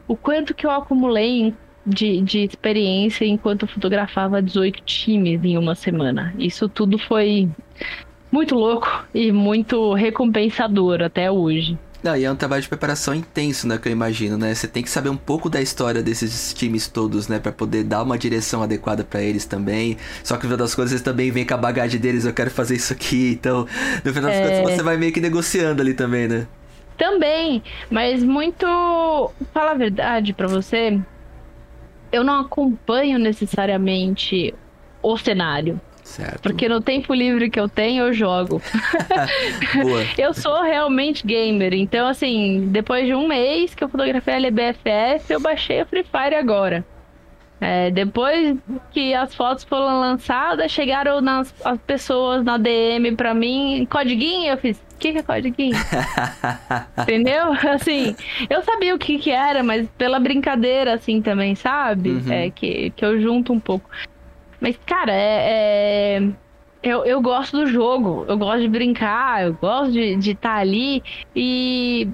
o 0.07 0.15
quanto 0.15 0.53
que 0.53 0.65
eu 0.65 0.71
acumulei 0.71 1.53
de, 1.85 2.21
de 2.21 2.39
experiência 2.39 3.25
enquanto 3.25 3.67
fotografava 3.67 4.41
18 4.41 4.81
times 4.83 5.43
em 5.43 5.57
uma 5.57 5.75
semana. 5.75 6.33
Isso 6.37 6.69
tudo 6.69 6.97
foi 6.97 7.49
muito 8.31 8.55
louco 8.55 9.05
e 9.13 9.31
muito 9.31 9.93
recompensador 9.93 11.01
até 11.01 11.31
hoje. 11.31 11.77
Não, 12.01 12.15
e 12.15 12.23
é 12.23 12.31
um 12.31 12.35
trabalho 12.35 12.61
de 12.61 12.69
preparação 12.69 13.13
intenso, 13.13 13.67
né, 13.67 13.77
que 13.77 13.89
eu 13.89 13.91
imagino, 13.91 14.37
né? 14.37 14.55
Você 14.55 14.69
tem 14.69 14.81
que 14.81 14.89
saber 14.89 15.09
um 15.09 15.17
pouco 15.17 15.49
da 15.49 15.61
história 15.61 16.01
desses 16.01 16.53
times 16.53 16.87
todos, 16.87 17.27
né, 17.27 17.39
para 17.39 17.51
poder 17.51 17.83
dar 17.83 18.03
uma 18.03 18.17
direção 18.17 18.63
adequada 18.63 19.03
para 19.03 19.21
eles 19.21 19.45
também. 19.45 19.97
Só 20.23 20.37
que 20.37 20.43
no 20.43 20.51
final 20.51 20.57
das 20.57 20.73
contas 20.73 20.91
eles 20.91 21.03
também 21.03 21.29
vêm 21.29 21.45
com 21.45 21.53
a 21.55 21.57
bagagem 21.57 21.99
deles, 21.99 22.23
eu 22.23 22.33
quero 22.33 22.49
fazer 22.49 22.75
isso 22.75 22.93
aqui, 22.93 23.31
então, 23.31 23.67
no 24.05 24.13
final 24.13 24.29
das 24.29 24.39
é... 24.39 24.61
contas 24.61 24.77
você 24.77 24.83
vai 24.83 24.95
meio 24.95 25.11
que 25.11 25.19
negociando 25.19 25.81
ali 25.81 25.93
também, 25.93 26.27
né? 26.27 26.47
Também, 26.97 27.61
mas 27.89 28.23
muito, 28.23 28.65
fala 29.53 29.71
a 29.71 29.73
verdade 29.73 30.33
para 30.33 30.47
você, 30.47 30.99
eu 32.11 32.23
não 32.23 32.41
acompanho 32.41 33.19
necessariamente 33.19 34.53
o 35.01 35.17
cenário. 35.17 35.79
Certo. 36.09 36.41
Porque 36.41 36.67
no 36.67 36.81
tempo 36.81 37.13
livre 37.13 37.51
que 37.51 37.59
eu 37.59 37.69
tenho, 37.69 38.05
eu 38.07 38.13
jogo. 38.13 38.59
eu 40.17 40.33
sou 40.33 40.63
realmente 40.63 41.25
gamer. 41.25 41.73
Então, 41.75 42.07
assim, 42.07 42.67
depois 42.71 43.05
de 43.05 43.13
um 43.13 43.27
mês 43.27 43.75
que 43.75 43.83
eu 43.83 43.89
fotografei 43.89 44.33
a 44.33 44.37
LBFF, 44.37 45.31
eu 45.31 45.39
baixei 45.39 45.83
o 45.83 45.85
Free 45.85 46.03
Fire 46.03 46.35
agora. 46.35 46.83
É, 47.61 47.91
depois 47.91 48.57
que 48.89 49.13
as 49.13 49.35
fotos 49.35 49.65
foram 49.65 49.99
lançadas, 49.99 50.71
chegaram 50.71 51.19
nas, 51.19 51.53
as 51.63 51.77
pessoas 51.81 52.43
na 52.43 52.57
DM 52.57 53.15
pra 53.15 53.33
mim, 53.33 53.85
codiguinho, 53.89 54.51
eu 54.51 54.57
fiz, 54.57 54.77
o 54.77 54.97
que, 54.97 55.11
que 55.11 55.17
é 55.17 55.23
codiguinho? 55.23 55.75
Entendeu? 56.97 57.51
Assim, 57.69 58.15
eu 58.49 58.63
sabia 58.63 58.95
o 58.95 58.97
que 58.97 59.19
que 59.19 59.29
era, 59.29 59.61
mas 59.61 59.87
pela 59.97 60.19
brincadeira, 60.19 60.93
assim, 60.93 61.21
também, 61.21 61.53
sabe? 61.53 62.11
Uhum. 62.11 62.31
É, 62.31 62.49
que, 62.49 62.91
que 62.91 63.05
eu 63.05 63.19
junto 63.21 63.51
um 63.51 63.59
pouco. 63.59 63.89
Mas, 64.59 64.77
cara, 64.85 65.11
é. 65.11 66.17
é... 66.17 66.49
Eu, 66.81 67.03
eu 67.03 67.21
gosto 67.21 67.57
do 67.57 67.67
jogo, 67.67 68.23
eu 68.25 68.37
gosto 68.37 68.61
de 68.61 68.69
brincar, 68.69 69.43
eu 69.43 69.53
gosto 69.53 69.91
de 69.91 70.31
estar 70.31 70.49
tá 70.49 70.55
ali 70.55 71.03
e 71.35 72.07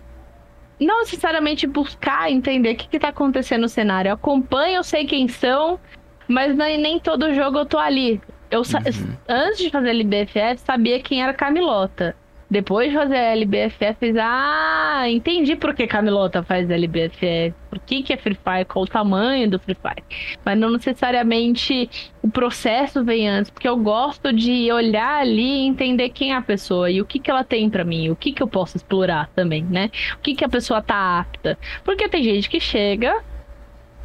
não 0.79 1.01
necessariamente 1.01 1.67
buscar 1.67 2.31
entender 2.31 2.73
o 2.73 2.75
que, 2.75 2.95
está 2.95 3.09
acontecendo 3.09 3.61
no 3.61 3.69
cenário. 3.69 4.09
Eu 4.09 4.15
acompanho, 4.15 4.77
eu 4.77 4.83
sei 4.83 5.05
quem 5.05 5.27
são, 5.27 5.79
mas 6.27 6.55
nem, 6.55 6.79
nem 6.79 6.99
todo 6.99 7.31
jogo 7.35 7.59
eu 7.59 7.65
tô 7.67 7.77
ali. 7.77 8.19
Eu 8.49 8.61
uhum. 8.61 9.15
antes 9.27 9.59
de 9.59 9.69
fazer 9.69 9.89
LBFF 9.89 10.57
sabia 10.65 10.99
quem 10.99 11.21
era 11.21 11.33
Camilota. 11.33 12.15
Depois 12.49 12.89
de 12.89 12.97
fazer 12.97 13.15
a 13.15 13.31
LBFF, 13.35 13.95
fez, 13.99 14.15
ah, 14.17 15.03
entendi 15.09 15.55
por 15.55 15.73
que 15.73 15.87
Camilota 15.87 16.43
faz 16.43 16.69
LBFF, 16.69 17.53
por 17.69 17.79
que, 17.79 18.03
que 18.03 18.13
é 18.13 18.17
Free 18.17 18.35
Fire, 18.35 18.65
qual 18.65 18.85
o 18.85 18.87
tamanho 18.87 19.49
do 19.49 19.59
Free 19.59 19.75
Fire. 19.75 20.03
Mas 20.45 20.57
não 20.57 20.69
necessariamente 20.69 21.89
o 22.21 22.29
processo 22.29 23.03
vem 23.03 23.27
antes, 23.27 23.49
porque 23.49 23.67
eu 23.67 23.77
gosto 23.77 24.31
de 24.31 24.71
olhar 24.71 25.21
ali 25.21 25.63
e 25.63 25.67
entender 25.67 26.09
quem 26.09 26.33
é 26.33 26.35
a 26.35 26.41
pessoa 26.41 26.89
e 26.89 27.01
o 27.01 27.05
que, 27.05 27.19
que 27.19 27.31
ela 27.31 27.43
tem 27.43 27.69
para 27.69 27.83
mim, 27.83 28.09
o 28.09 28.15
que, 28.15 28.31
que 28.31 28.43
eu 28.43 28.47
posso 28.47 28.77
explorar 28.77 29.29
também, 29.35 29.63
né? 29.63 29.89
O 30.15 30.19
que, 30.19 30.35
que 30.35 30.45
a 30.45 30.49
pessoa 30.49 30.81
tá 30.81 31.19
apta. 31.19 31.57
Porque 31.83 32.07
tem 32.07 32.23
gente 32.23 32.49
que 32.49 32.59
chega 32.59 33.23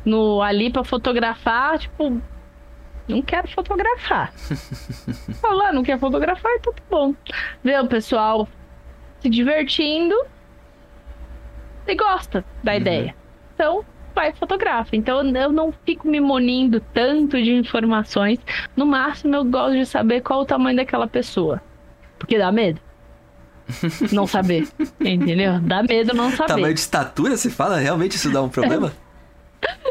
no 0.04 0.40
ali 0.42 0.70
para 0.70 0.82
fotografar, 0.82 1.78
tipo, 1.78 2.20
não 3.08 3.22
quero 3.22 3.48
fotografar. 3.48 4.32
Falar, 5.40 5.72
não 5.72 5.82
quer 5.82 5.98
fotografar, 5.98 6.52
então 6.58 6.72
tá 6.72 6.82
bom. 6.90 7.14
Vê 7.62 7.78
o 7.78 7.86
pessoal 7.86 8.48
se 9.20 9.28
divertindo 9.28 10.14
e 11.86 11.94
gosta 11.94 12.44
da 12.62 12.72
uhum. 12.72 12.78
ideia. 12.78 13.14
Então, 13.54 13.84
vai 14.14 14.32
fotografa. 14.32 14.94
Então 14.96 15.26
eu 15.34 15.52
não 15.52 15.72
fico 15.84 16.08
me 16.08 16.20
munindo 16.20 16.80
tanto 16.92 17.40
de 17.42 17.52
informações. 17.52 18.38
No 18.76 18.86
máximo 18.86 19.34
eu 19.34 19.44
gosto 19.44 19.76
de 19.76 19.86
saber 19.86 20.20
qual 20.20 20.42
o 20.42 20.44
tamanho 20.44 20.76
daquela 20.76 21.06
pessoa. 21.06 21.62
Porque 22.18 22.38
dá 22.38 22.52
medo. 22.52 22.80
não 24.12 24.26
saber. 24.26 24.68
Entendeu? 25.00 25.60
Dá 25.60 25.82
medo 25.82 26.14
não 26.14 26.30
saber. 26.30 26.54
Tamanho 26.54 26.74
de 26.74 26.80
estatura, 26.80 27.36
você 27.36 27.50
fala? 27.50 27.78
Realmente 27.78 28.16
isso 28.16 28.30
dá 28.30 28.42
um 28.42 28.48
problema? 28.48 28.92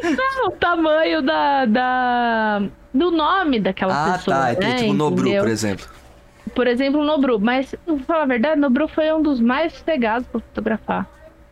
Não, 0.03 0.47
o 0.49 0.51
tamanho 0.51 1.21
da, 1.21 1.65
da, 1.65 2.61
do 2.93 3.11
nome 3.11 3.59
daquela 3.59 3.93
ah, 3.93 4.13
pessoa. 4.13 4.49
Ah, 4.49 4.55
tá. 4.55 4.67
Né? 4.67 4.75
Tipo 4.75 4.93
Nobru, 4.93 5.21
Entendeu? 5.21 5.43
por 5.43 5.49
exemplo. 5.49 5.85
Por 6.55 6.67
exemplo, 6.67 7.03
Nobru. 7.03 7.39
Mas, 7.39 7.75
pra 7.85 7.97
falar 7.99 8.23
a 8.23 8.27
verdade, 8.27 8.59
Nobru 8.59 8.87
foi 8.87 9.11
um 9.13 9.21
dos 9.21 9.39
mais 9.39 9.73
sossegados 9.73 10.27
pra 10.27 10.39
fotografar. 10.39 11.07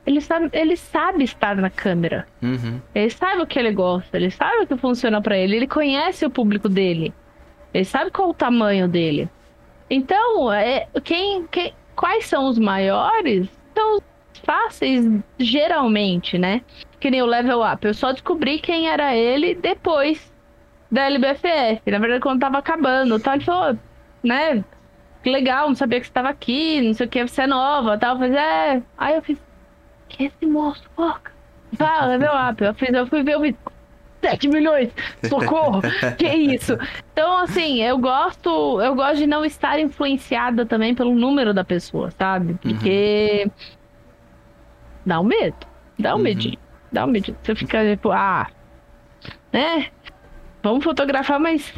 Ele 0.06 0.22
sabe, 0.22 0.50
ele 0.54 0.78
sabe 0.78 1.24
estar 1.26 1.56
na 1.58 1.70
câmera. 1.70 2.26
Uhum. 2.42 2.80
Ele 2.96 3.10
sabe 3.10 3.42
o 3.42 3.46
que 3.46 3.60
ele 3.60 3.74
gosta, 3.74 4.16
ele 4.16 4.32
sabe 4.32 4.64
o 4.64 4.68
que 4.68 4.78
funciona 4.78 5.22
para 5.22 5.38
ele, 5.38 5.58
ele 5.58 5.68
conhece 5.68 6.26
o 6.26 6.30
público 6.30 6.70
dele. 6.70 7.14
Ele 7.74 7.84
sabe 7.84 8.10
qual 8.10 8.30
o 8.30 8.34
tamanho 8.34 8.88
dele. 8.88 9.30
Então, 9.90 10.52
é, 10.52 10.88
quem, 11.04 11.46
quem, 11.48 11.74
quais 11.94 12.26
são 12.26 12.48
os 12.48 12.58
maiores? 12.58 13.50
São 13.76 13.98
os 13.98 14.04
fáceis, 14.46 15.06
geralmente, 15.38 16.38
né? 16.38 16.62
Que 17.00 17.12
nem 17.12 17.22
o 17.22 17.26
level 17.26 17.62
up. 17.62 17.86
Eu 17.86 17.94
só 17.94 18.12
descobri 18.12 18.60
quem 18.60 18.90
era 18.90 19.16
ele 19.16 19.54
depois 19.56 20.32
da 20.92 21.04
LBFF. 21.04 21.92
Na 21.92 22.00
verdade, 22.00 22.22
quando 22.22 22.40
tava 22.40 22.58
acabando, 22.58 23.20
tal, 23.20 23.36
ele 23.36 23.44
falou, 23.44 23.78
né? 24.24 24.64
Que 25.24 25.30
legal, 25.30 25.68
não 25.68 25.76
sabia 25.76 26.00
que 26.00 26.08
você 26.08 26.14
tava 26.14 26.30
aqui, 26.30 26.82
não 26.82 26.94
sei 26.94 27.06
o 27.06 27.10
que, 27.10 27.28
você 27.28 27.44
é 27.44 27.48
nova, 27.48 27.98
tal. 27.98 28.16
Eu 28.16 28.20
falei, 28.20 28.38
é. 28.38 28.84
Aí 28.98 29.16
eu 29.16 29.22
fiz, 29.22 29.38
que 30.10 30.26
esse 30.26 30.46
moço, 30.46 30.84
foca. 30.96 31.32
Fala, 31.78 32.08
level 32.18 32.32
up. 32.50 32.64
Eu, 32.64 32.74
fiz, 32.74 32.94
eu 32.94 33.08
fui 33.08 33.24
ver 33.24 33.38
o 33.38 33.42
vídeo. 33.42 33.60
7 34.22 34.48
milhões, 34.48 34.90
socorro, 35.30 35.82
que 36.18 36.28
isso? 36.28 36.78
Então, 37.14 37.38
assim, 37.38 37.84
eu 37.84 37.98
gosto, 38.00 38.82
eu 38.82 38.96
gosto 38.96 39.18
de 39.18 39.28
não 39.28 39.46
estar 39.46 39.80
influenciada 39.80 40.66
também 40.66 40.96
pelo 40.96 41.14
número 41.14 41.54
da 41.54 41.64
pessoa, 41.64 42.10
sabe? 42.12 42.56
Porque 42.56 43.44
uhum. 43.46 43.52
dá 45.06 45.20
um 45.20 45.24
medo, 45.24 45.56
dá 46.00 46.14
um 46.14 46.18
uhum. 46.18 46.24
medinho, 46.24 46.58
dá 46.92 47.06
um 47.06 47.08
medinho. 47.08 47.38
Você 47.42 47.56
fica 47.56 47.84
tipo, 47.84 48.12
ah, 48.12 48.48
né? 49.52 49.90
vamos 50.68 50.84
fotografar, 50.84 51.40
mas 51.40 51.74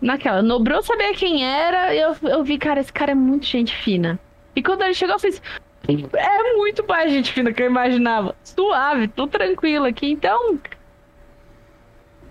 naquela. 0.00 0.42
Nobrou 0.42 0.82
saber 0.82 1.12
quem 1.14 1.44
era, 1.44 1.94
eu, 1.94 2.16
eu 2.22 2.42
vi, 2.42 2.58
cara, 2.58 2.80
esse 2.80 2.92
cara 2.92 3.12
é 3.12 3.14
muito 3.14 3.46
gente 3.46 3.74
fina. 3.74 4.18
E 4.56 4.62
quando 4.62 4.82
ele 4.82 4.94
chegou, 4.94 5.16
eu 5.16 5.20
fiz. 5.20 5.42
É 5.86 6.56
muito 6.56 6.86
mais 6.86 7.12
gente 7.12 7.32
fina 7.32 7.52
que 7.52 7.62
eu 7.62 7.66
imaginava. 7.66 8.34
Suave, 8.42 9.08
tô 9.08 9.26
tranquilo 9.26 9.84
aqui. 9.84 10.10
Então, 10.10 10.58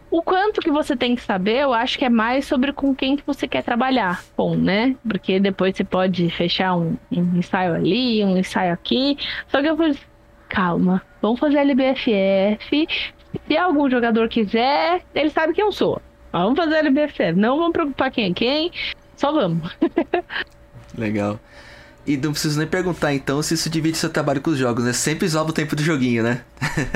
o 0.10 0.23
quanto 0.23 0.60
que 0.60 0.71
você 0.71 0.95
tem 0.95 1.15
que 1.15 1.21
saber, 1.21 1.60
eu 1.60 1.73
acho 1.73 1.99
que 1.99 2.06
é 2.06 2.10
mais 2.10 2.45
sobre 2.45 2.73
com 2.73 2.95
quem 2.95 3.15
que 3.15 3.23
você 3.26 3.47
quer 3.47 3.63
trabalhar 3.63 4.23
com, 4.36 4.56
né? 4.56 4.95
Porque 5.08 5.39
depois 5.39 5.76
você 5.76 5.84
pode 5.84 6.30
fechar 6.32 6.76
um, 6.76 6.97
um 7.12 7.38
ensaio 7.38 7.76
ali, 7.76 8.23
um 8.23 8.38
ensaio 8.38 8.73
aqui. 8.73 9.17
Só 9.47 9.62
que 9.62 9.67
eu 9.67 9.78
falei, 9.78 9.97
calma, 10.49 11.02
vamos 11.23 11.39
fazer 11.39 11.59
LBFF, 11.59 12.88
se 13.47 13.57
algum 13.57 13.89
jogador 13.89 14.27
quiser, 14.27 15.01
ele 15.15 15.29
sabe 15.29 15.53
quem 15.53 15.63
eu 15.63 15.71
sou. 15.71 16.01
Vamos 16.33 16.57
fazer 16.57 16.86
LBFF. 16.86 17.31
Não 17.33 17.57
vamos 17.57 17.71
preocupar 17.71 18.12
quem 18.12 18.29
é 18.29 18.33
quem. 18.33 18.71
Só 19.15 19.31
vamos. 19.31 19.71
Legal. 20.97 21.39
E 22.05 22.17
não 22.17 22.33
preciso 22.33 22.59
nem 22.59 22.67
perguntar 22.67 23.13
então 23.13 23.41
se 23.41 23.53
isso 23.53 23.69
divide 23.69 23.97
seu 23.97 24.09
trabalho 24.09 24.41
com 24.41 24.49
os 24.49 24.57
jogos, 24.57 24.83
né? 24.83 24.91
Sempre 24.91 25.25
isola 25.25 25.51
o 25.51 25.53
tempo 25.53 25.73
do 25.73 25.81
joguinho, 25.81 26.23
né? 26.23 26.41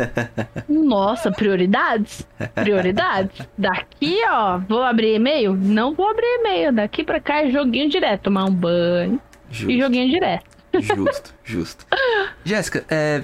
Nossa, 0.68 1.32
prioridades? 1.32 2.28
Prioridades? 2.54 3.48
Daqui, 3.58 4.18
ó, 4.30 4.58
vou 4.58 4.84
abrir 4.84 5.16
e-mail? 5.16 5.54
Não 5.54 5.94
vou 5.94 6.10
abrir 6.10 6.26
e-mail. 6.40 6.74
Daqui 6.74 7.06
pra 7.06 7.22
cá 7.22 7.46
é 7.46 7.50
joguinho 7.50 7.90
direto. 7.90 8.24
Tomar 8.24 8.44
um 8.46 8.54
banho 8.54 9.22
justo. 9.50 9.72
e 9.72 9.80
joguinho 9.80 10.10
direto. 10.10 10.58
Justo, 10.74 11.34
justo. 11.46 11.86
Jéssica, 12.44 12.84
é, 12.90 13.24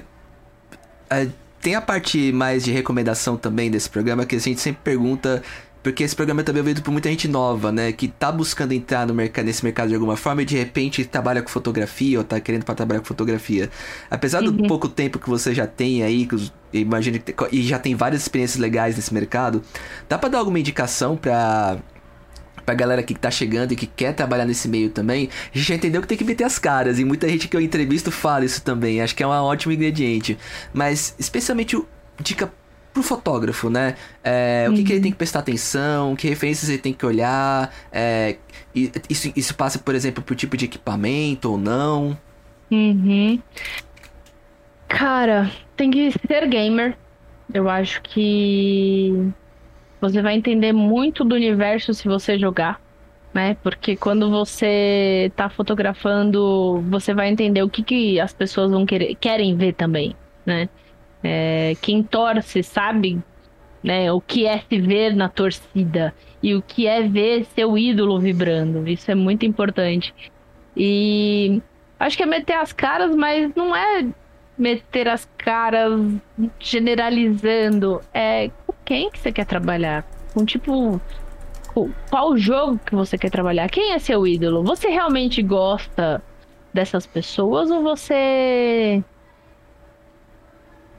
tem 1.60 1.74
a 1.74 1.80
parte 1.80 2.32
mais 2.32 2.64
de 2.64 2.72
recomendação 2.72 3.36
também 3.36 3.70
desse 3.70 3.88
programa, 3.88 4.26
que 4.26 4.36
a 4.36 4.38
gente 4.38 4.60
sempre 4.60 4.80
pergunta 4.84 5.42
porque 5.84 6.02
esse 6.02 6.16
programa 6.16 6.42
também 6.42 6.60
é 6.60 6.62
ouvido 6.62 6.80
por 6.80 6.90
muita 6.90 7.10
gente 7.10 7.28
nova, 7.28 7.70
né? 7.70 7.92
Que 7.92 8.08
tá 8.08 8.32
buscando 8.32 8.72
entrar 8.72 9.06
no 9.06 9.12
mercado, 9.12 9.44
nesse 9.44 9.62
mercado 9.62 9.88
de 9.88 9.94
alguma 9.94 10.16
forma 10.16 10.40
e 10.40 10.44
de 10.46 10.56
repente 10.56 11.04
trabalha 11.04 11.42
com 11.42 11.48
fotografia 11.50 12.16
ou 12.16 12.24
tá 12.24 12.40
querendo 12.40 12.64
para 12.64 12.74
trabalhar 12.74 13.00
com 13.00 13.06
fotografia. 13.06 13.68
Apesar 14.10 14.40
do 14.40 14.50
uhum. 14.50 14.66
pouco 14.66 14.88
tempo 14.88 15.18
que 15.18 15.28
você 15.28 15.52
já 15.52 15.66
tem 15.66 16.02
aí, 16.02 16.24
que 16.24 16.50
imagino 16.72 17.18
que 17.20 17.34
e 17.52 17.62
já 17.62 17.78
tem 17.78 17.94
várias 17.94 18.22
experiências 18.22 18.58
legais 18.58 18.96
nesse 18.96 19.12
mercado, 19.12 19.62
dá 20.08 20.16
para 20.16 20.30
dar 20.30 20.38
alguma 20.38 20.58
indicação 20.58 21.18
para 21.18 21.76
pra 22.64 22.74
galera 22.74 23.02
que 23.02 23.14
tá 23.14 23.30
chegando 23.30 23.72
e 23.72 23.76
que 23.76 23.86
quer 23.86 24.14
trabalhar 24.14 24.44
nesse 24.44 24.68
meio 24.68 24.90
também, 24.90 25.28
a 25.52 25.58
gente 25.58 25.68
já 25.68 25.74
entendeu 25.74 26.00
que 26.00 26.08
tem 26.08 26.18
que 26.18 26.24
meter 26.24 26.44
as 26.44 26.58
caras. 26.58 26.98
E 26.98 27.04
muita 27.04 27.28
gente 27.28 27.48
que 27.48 27.56
eu 27.56 27.60
entrevisto 27.60 28.10
fala 28.10 28.44
isso 28.44 28.62
também. 28.62 29.00
Acho 29.00 29.14
que 29.14 29.22
é 29.22 29.26
um 29.26 29.30
ótimo 29.30 29.72
ingrediente. 29.72 30.38
Mas, 30.72 31.14
especialmente, 31.18 31.80
dica 32.20 32.52
pro 32.92 33.02
fotógrafo, 33.02 33.68
né? 33.68 33.96
É, 34.22 34.64
uhum. 34.66 34.72
O 34.72 34.76
que, 34.76 34.84
que, 34.84 34.92
ele 34.92 34.98
uhum. 34.98 35.02
tem 35.02 35.12
que 35.12 35.18
prestar 35.18 35.40
atenção, 35.40 36.14
que 36.14 36.28
referências 36.28 36.68
ele 36.68 36.78
tem 36.78 36.92
que 36.92 37.04
olhar. 37.04 37.74
É, 37.92 38.36
isso, 38.74 39.32
isso 39.34 39.54
passa, 39.54 39.78
por 39.78 39.94
exemplo, 39.94 40.22
por 40.22 40.36
tipo 40.36 40.56
de 40.56 40.64
equipamento 40.66 41.50
ou 41.50 41.58
não. 41.58 42.16
Uhum. 42.70 43.40
Cara, 44.88 45.50
tem 45.76 45.90
que 45.90 46.12
ser 46.26 46.46
gamer. 46.48 46.96
Eu 47.52 47.68
acho 47.68 48.00
que 48.02 49.32
você 50.08 50.20
vai 50.20 50.34
entender 50.34 50.72
muito 50.72 51.24
do 51.24 51.34
universo 51.34 51.94
se 51.94 52.06
você 52.06 52.38
jogar, 52.38 52.80
né? 53.32 53.56
Porque 53.62 53.96
quando 53.96 54.30
você 54.30 55.32
tá 55.34 55.48
fotografando, 55.48 56.82
você 56.88 57.14
vai 57.14 57.28
entender 57.30 57.62
o 57.62 57.68
que, 57.68 57.82
que 57.82 58.20
as 58.20 58.32
pessoas 58.32 58.70
vão 58.70 58.84
querer, 58.84 59.14
querem 59.14 59.56
ver 59.56 59.74
também, 59.74 60.14
né? 60.44 60.68
É, 61.22 61.74
quem 61.80 62.02
torce 62.02 62.62
sabe 62.62 63.18
né, 63.82 64.12
o 64.12 64.20
que 64.20 64.46
é 64.46 64.58
se 64.58 64.78
ver 64.78 65.14
na 65.14 65.28
torcida 65.28 66.14
e 66.42 66.54
o 66.54 66.62
que 66.62 66.86
é 66.86 67.02
ver 67.02 67.44
seu 67.46 67.76
ídolo 67.76 68.20
vibrando. 68.20 68.86
Isso 68.86 69.10
é 69.10 69.14
muito 69.14 69.46
importante. 69.46 70.14
E 70.76 71.62
acho 71.98 72.16
que 72.16 72.22
é 72.22 72.26
meter 72.26 72.54
as 72.54 72.72
caras, 72.72 73.16
mas 73.16 73.54
não 73.54 73.74
é 73.74 74.06
meter 74.56 75.08
as 75.08 75.28
caras 75.36 76.00
generalizando. 76.58 78.00
É 78.12 78.50
quem 78.84 79.10
que 79.10 79.18
você 79.18 79.32
quer 79.32 79.46
trabalhar? 79.46 80.04
Com 80.32 80.44
tipo 80.44 81.00
qual 82.08 82.36
jogo 82.36 82.78
que 82.86 82.94
você 82.94 83.18
quer 83.18 83.30
trabalhar? 83.30 83.68
Quem 83.68 83.92
é 83.92 83.98
seu 83.98 84.26
ídolo? 84.26 84.62
Você 84.62 84.88
realmente 84.88 85.42
gosta 85.42 86.22
dessas 86.72 87.06
pessoas 87.06 87.70
ou 87.70 87.82
você 87.82 89.02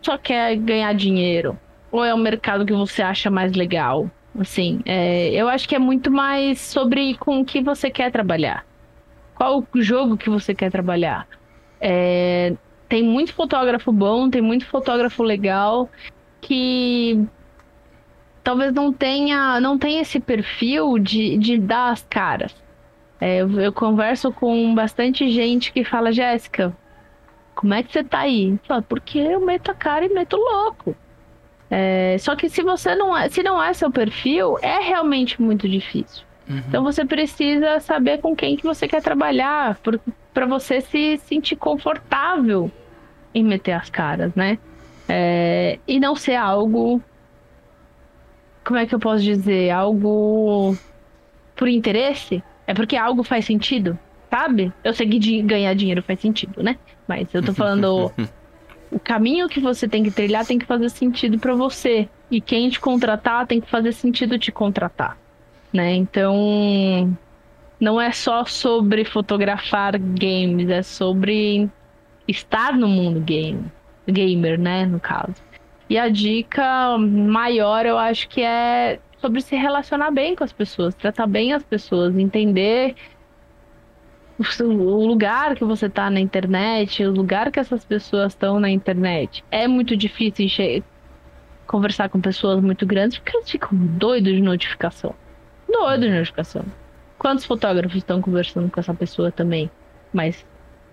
só 0.02 0.18
quer 0.18 0.56
ganhar 0.58 0.94
dinheiro? 0.94 1.58
Ou 1.92 2.04
é 2.04 2.14
o 2.14 2.18
mercado 2.18 2.66
que 2.66 2.74
você 2.74 3.02
acha 3.02 3.30
mais 3.32 3.54
legal? 3.54 4.10
Assim, 4.38 4.82
é, 4.86 5.30
eu 5.30 5.48
acho 5.48 5.68
que 5.68 5.76
é 5.76 5.80
muito 5.80 6.12
mais 6.12 6.60
sobre 6.60 7.16
com 7.16 7.40
o 7.40 7.46
que 7.46 7.62
você 7.62 7.90
quer 7.90 8.12
trabalhar. 8.12 8.66
Qual 9.34 9.66
o 9.74 9.82
jogo 9.82 10.18
que 10.18 10.30
você 10.30 10.54
quer 10.54 10.70
trabalhar? 10.70 11.26
É, 11.80 12.54
tem 12.88 13.04
muito 13.04 13.34
fotógrafo 13.34 13.92
bom, 13.92 14.30
tem 14.30 14.42
muito 14.42 14.66
fotógrafo 14.66 15.24
legal 15.24 15.90
que 16.42 17.26
talvez 18.44 18.72
não 18.72 18.94
tenha, 18.94 19.60
não 19.60 19.78
tenha 19.78 20.02
esse 20.02 20.20
perfil 20.20 21.00
de, 21.00 21.38
de 21.38 21.58
dar 21.58 21.92
as 21.92 22.04
caras. 22.04 22.56
É, 23.20 23.38
eu, 23.38 23.60
eu, 23.60 23.74
converso 23.74 24.32
com 24.32 24.76
bastante 24.76 25.30
gente 25.32 25.72
que 25.72 25.84
fala, 25.84 26.12
Jéssica, 26.12 26.76
como 27.56 27.74
é 27.74 27.82
que 27.82 27.92
você 27.92 28.04
tá 28.04 28.20
aí? 28.20 28.60
Falo, 28.68 28.84
porque 28.84 29.18
eu 29.18 29.40
meto 29.40 29.72
a 29.72 29.74
cara 29.74 30.06
e 30.06 30.14
meto 30.14 30.36
louco. 30.36 30.96
É, 31.72 32.18
só 32.20 32.36
que 32.36 32.48
se 32.50 32.62
você 32.62 32.94
não 32.94 33.18
é, 33.18 33.30
se 33.30 33.42
não 33.42 33.62
é 33.62 33.74
seu 33.74 33.90
perfil, 33.90 34.58
é 34.62 34.80
realmente 34.80 35.42
muito 35.42 35.68
difícil. 35.68 36.24
Uhum. 36.48 36.62
Então 36.68 36.84
você 36.84 37.04
precisa 37.06 37.80
saber 37.80 38.20
com 38.20 38.36
quem 38.36 38.56
que 38.56 38.64
você 38.64 38.88
quer 38.88 39.02
trabalhar, 39.02 39.78
para 40.34 40.46
você 40.46 40.82
se 40.82 41.18
sentir 41.18 41.56
confortável 41.56 42.72
em 43.34 43.44
meter 43.44 43.74
as 43.74 43.90
caras, 43.90 44.34
né? 44.36 44.58
É, 45.08 45.80
e 45.88 46.00
não 46.00 46.16
ser 46.16 46.36
algo. 46.36 47.02
Como 48.64 48.80
é 48.80 48.86
que 48.86 48.96
eu 48.96 49.00
posso 49.00 49.24
dizer? 49.24 49.70
Algo 49.72 50.76
por 51.56 51.68
interesse? 51.68 52.44
É 52.66 52.74
porque 52.74 52.96
algo 52.96 53.24
faz 53.24 53.46
sentido, 53.46 53.98
sabe? 54.30 54.74
Eu 54.84 54.94
sei 54.94 55.08
que 55.08 55.42
ganhar 55.44 55.74
dinheiro 55.76 56.02
faz 56.02 56.20
sentido, 56.20 56.64
né? 56.64 56.78
Mas 57.08 57.34
eu 57.34 57.44
tô 57.44 57.54
falando. 57.54 58.12
o 58.92 59.00
caminho 59.00 59.48
que 59.50 59.60
você 59.60 59.88
tem 59.88 60.04
que 60.04 60.12
trilhar 60.12 60.46
tem 60.46 60.58
que 60.58 60.66
fazer 60.66 60.90
sentido 60.90 61.38
para 61.38 61.54
você. 61.54 62.08
E 62.32 62.42
quem 62.42 62.70
te 62.70 62.80
contratar 62.80 63.46
tem 63.46 63.62
que 63.62 63.70
fazer 63.70 63.92
sentido 63.92 64.40
te 64.40 64.52
contratar. 64.52 65.18
Né? 65.76 65.94
Então. 65.96 67.16
Não 67.78 68.00
é 68.00 68.10
só 68.14 68.46
sobre 68.46 69.04
fotografar 69.04 70.00
games, 70.00 70.70
é 70.70 70.82
sobre 70.82 71.70
estar 72.26 72.74
no 72.74 72.88
mundo 72.88 73.20
game, 73.20 73.70
gamer, 74.08 74.58
né, 74.58 74.86
no 74.86 74.98
caso. 74.98 75.36
E 75.90 75.98
a 75.98 76.08
dica 76.08 76.98
maior, 76.98 77.86
eu 77.86 77.98
acho 77.98 78.30
que 78.30 78.42
é 78.42 79.00
sobre 79.20 79.42
se 79.42 79.58
relacionar 79.58 80.10
bem 80.12 80.36
com 80.36 80.44
as 80.46 80.54
pessoas, 80.54 80.96
tratar 80.96 81.28
bem 81.28 81.52
as 81.52 81.64
pessoas, 81.64 82.16
entender 82.18 82.96
o 84.62 85.06
lugar 85.06 85.54
que 85.56 85.66
você 85.66 85.90
tá 85.90 86.10
na 86.10 86.22
internet, 86.22 87.04
o 87.04 87.12
lugar 87.12 87.52
que 87.52 87.60
essas 87.60 87.84
pessoas 87.84 88.32
estão 88.32 88.60
na 88.60 88.70
internet. 88.70 89.44
É 89.52 89.68
muito 89.68 89.98
difícil 89.98 90.82
conversar 91.68 92.08
com 92.08 92.22
pessoas 92.22 92.62
muito 92.62 92.86
grandes 92.86 93.20
porque 93.20 93.36
eles 93.36 93.52
ficam 93.52 93.70
doidos 93.74 94.34
de 94.34 94.42
notificação. 94.42 95.14
Doidos 95.68 96.08
de 96.08 96.16
notificação. 96.16 96.66
Quantos 97.18 97.46
fotógrafos 97.46 97.98
estão 97.98 98.22
conversando 98.22 98.70
com 98.70 98.80
essa 98.80 98.94
pessoa 98.94 99.32
também? 99.32 99.70
Mas, 100.14 100.46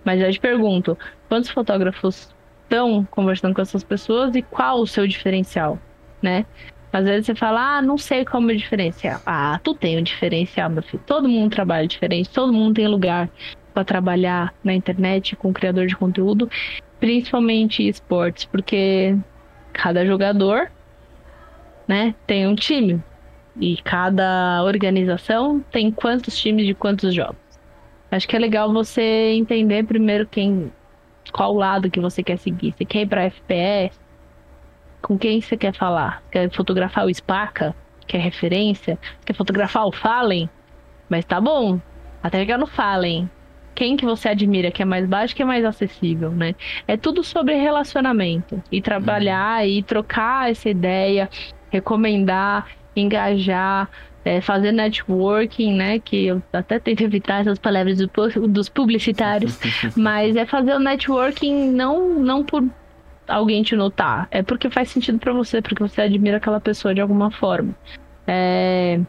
mas 0.04 0.20
eu 0.20 0.32
te 0.32 0.40
pergunto, 0.40 0.96
quantos 1.28 1.50
fotógrafos 1.50 2.34
estão 2.62 3.06
conversando 3.10 3.54
com 3.54 3.60
essas 3.60 3.84
pessoas 3.84 4.34
e 4.34 4.42
qual 4.42 4.80
o 4.80 4.86
seu 4.86 5.06
diferencial, 5.06 5.78
né? 6.22 6.46
Às 6.92 7.04
vezes 7.04 7.26
você 7.26 7.34
fala, 7.34 7.78
ah, 7.78 7.82
não 7.82 7.96
sei 7.96 8.24
como 8.24 8.50
é 8.50 8.54
diferencial. 8.54 9.20
Ah, 9.24 9.58
tu 9.62 9.74
tem 9.74 9.98
um 9.98 10.02
diferencial, 10.02 10.68
meu 10.68 10.82
filho. 10.82 11.02
Todo 11.06 11.28
mundo 11.28 11.50
trabalha 11.50 11.86
diferente, 11.86 12.28
todo 12.28 12.52
mundo 12.52 12.74
tem 12.74 12.86
lugar 12.86 13.30
para 13.72 13.84
trabalhar 13.84 14.54
na 14.62 14.74
internet 14.74 15.34
com 15.36 15.52
criador 15.52 15.86
de 15.86 15.96
conteúdo, 15.96 16.50
principalmente 17.00 17.86
esportes, 17.88 18.44
porque 18.44 19.16
cada 19.72 20.04
jogador, 20.04 20.70
né, 21.88 22.14
tem 22.26 22.46
um 22.46 22.54
time. 22.54 23.02
E 23.60 23.76
cada 23.82 24.62
organização 24.64 25.60
tem 25.70 25.90
quantos 25.90 26.38
times 26.38 26.66
de 26.66 26.74
quantos 26.74 27.14
jogos. 27.14 27.36
Acho 28.10 28.28
que 28.28 28.36
é 28.36 28.38
legal 28.38 28.72
você 28.72 29.32
entender 29.32 29.84
primeiro 29.84 30.26
quem 30.26 30.70
qual 31.30 31.54
lado 31.54 31.90
que 31.90 32.00
você 32.00 32.22
quer 32.22 32.38
seguir. 32.38 32.74
Você 32.76 32.84
quer 32.84 33.02
ir 33.02 33.06
para 33.06 33.24
FPS? 33.24 33.98
Com 35.00 35.18
quem 35.18 35.40
você 35.40 35.56
quer 35.56 35.74
falar? 35.74 36.22
Quer 36.30 36.50
fotografar 36.50 37.06
o 37.06 37.14
Spaca? 37.14 37.74
Quer 38.06 38.18
referência? 38.18 38.98
Quer 39.24 39.34
fotografar 39.34 39.86
o 39.86 39.92
Fallen? 39.92 40.48
Mas 41.08 41.24
tá 41.24 41.40
bom. 41.40 41.80
Até 42.22 42.38
chegar 42.38 42.58
no 42.58 42.66
Fallen. 42.66 43.30
Quem 43.74 43.96
que 43.96 44.04
você 44.04 44.28
admira 44.28 44.70
que 44.70 44.82
é 44.82 44.84
mais 44.84 45.06
baixo, 45.06 45.34
que 45.34 45.42
é 45.42 45.46
mais 45.46 45.64
acessível, 45.64 46.30
né? 46.30 46.54
É 46.86 46.96
tudo 46.96 47.24
sobre 47.24 47.54
relacionamento. 47.54 48.62
E 48.70 48.82
trabalhar 48.82 49.66
e 49.66 49.82
trocar 49.82 50.50
essa 50.50 50.68
ideia, 50.68 51.30
recomendar, 51.70 52.66
engajar, 52.94 53.88
é, 54.24 54.40
fazer 54.40 54.72
networking, 54.72 55.74
né? 55.74 55.98
Que 55.98 56.26
eu 56.26 56.42
até 56.52 56.78
tento 56.78 57.02
evitar 57.02 57.40
essas 57.40 57.58
palavras 57.58 57.98
do, 57.98 58.08
dos 58.48 58.68
publicitários, 58.68 59.58
mas 59.96 60.36
é 60.36 60.46
fazer 60.46 60.74
o 60.74 60.78
networking 60.78 61.70
não, 61.72 62.14
não 62.18 62.44
por 62.44 62.64
alguém 63.26 63.62
te 63.62 63.74
notar. 63.74 64.28
É 64.30 64.42
porque 64.42 64.70
faz 64.70 64.90
sentido 64.90 65.18
para 65.18 65.32
você, 65.32 65.60
porque 65.62 65.82
você 65.82 66.02
admira 66.02 66.36
aquela 66.36 66.60
pessoa 66.60 66.94
de 66.94 67.00
alguma 67.00 67.30
forma. 67.30 67.74
É... 68.26 69.00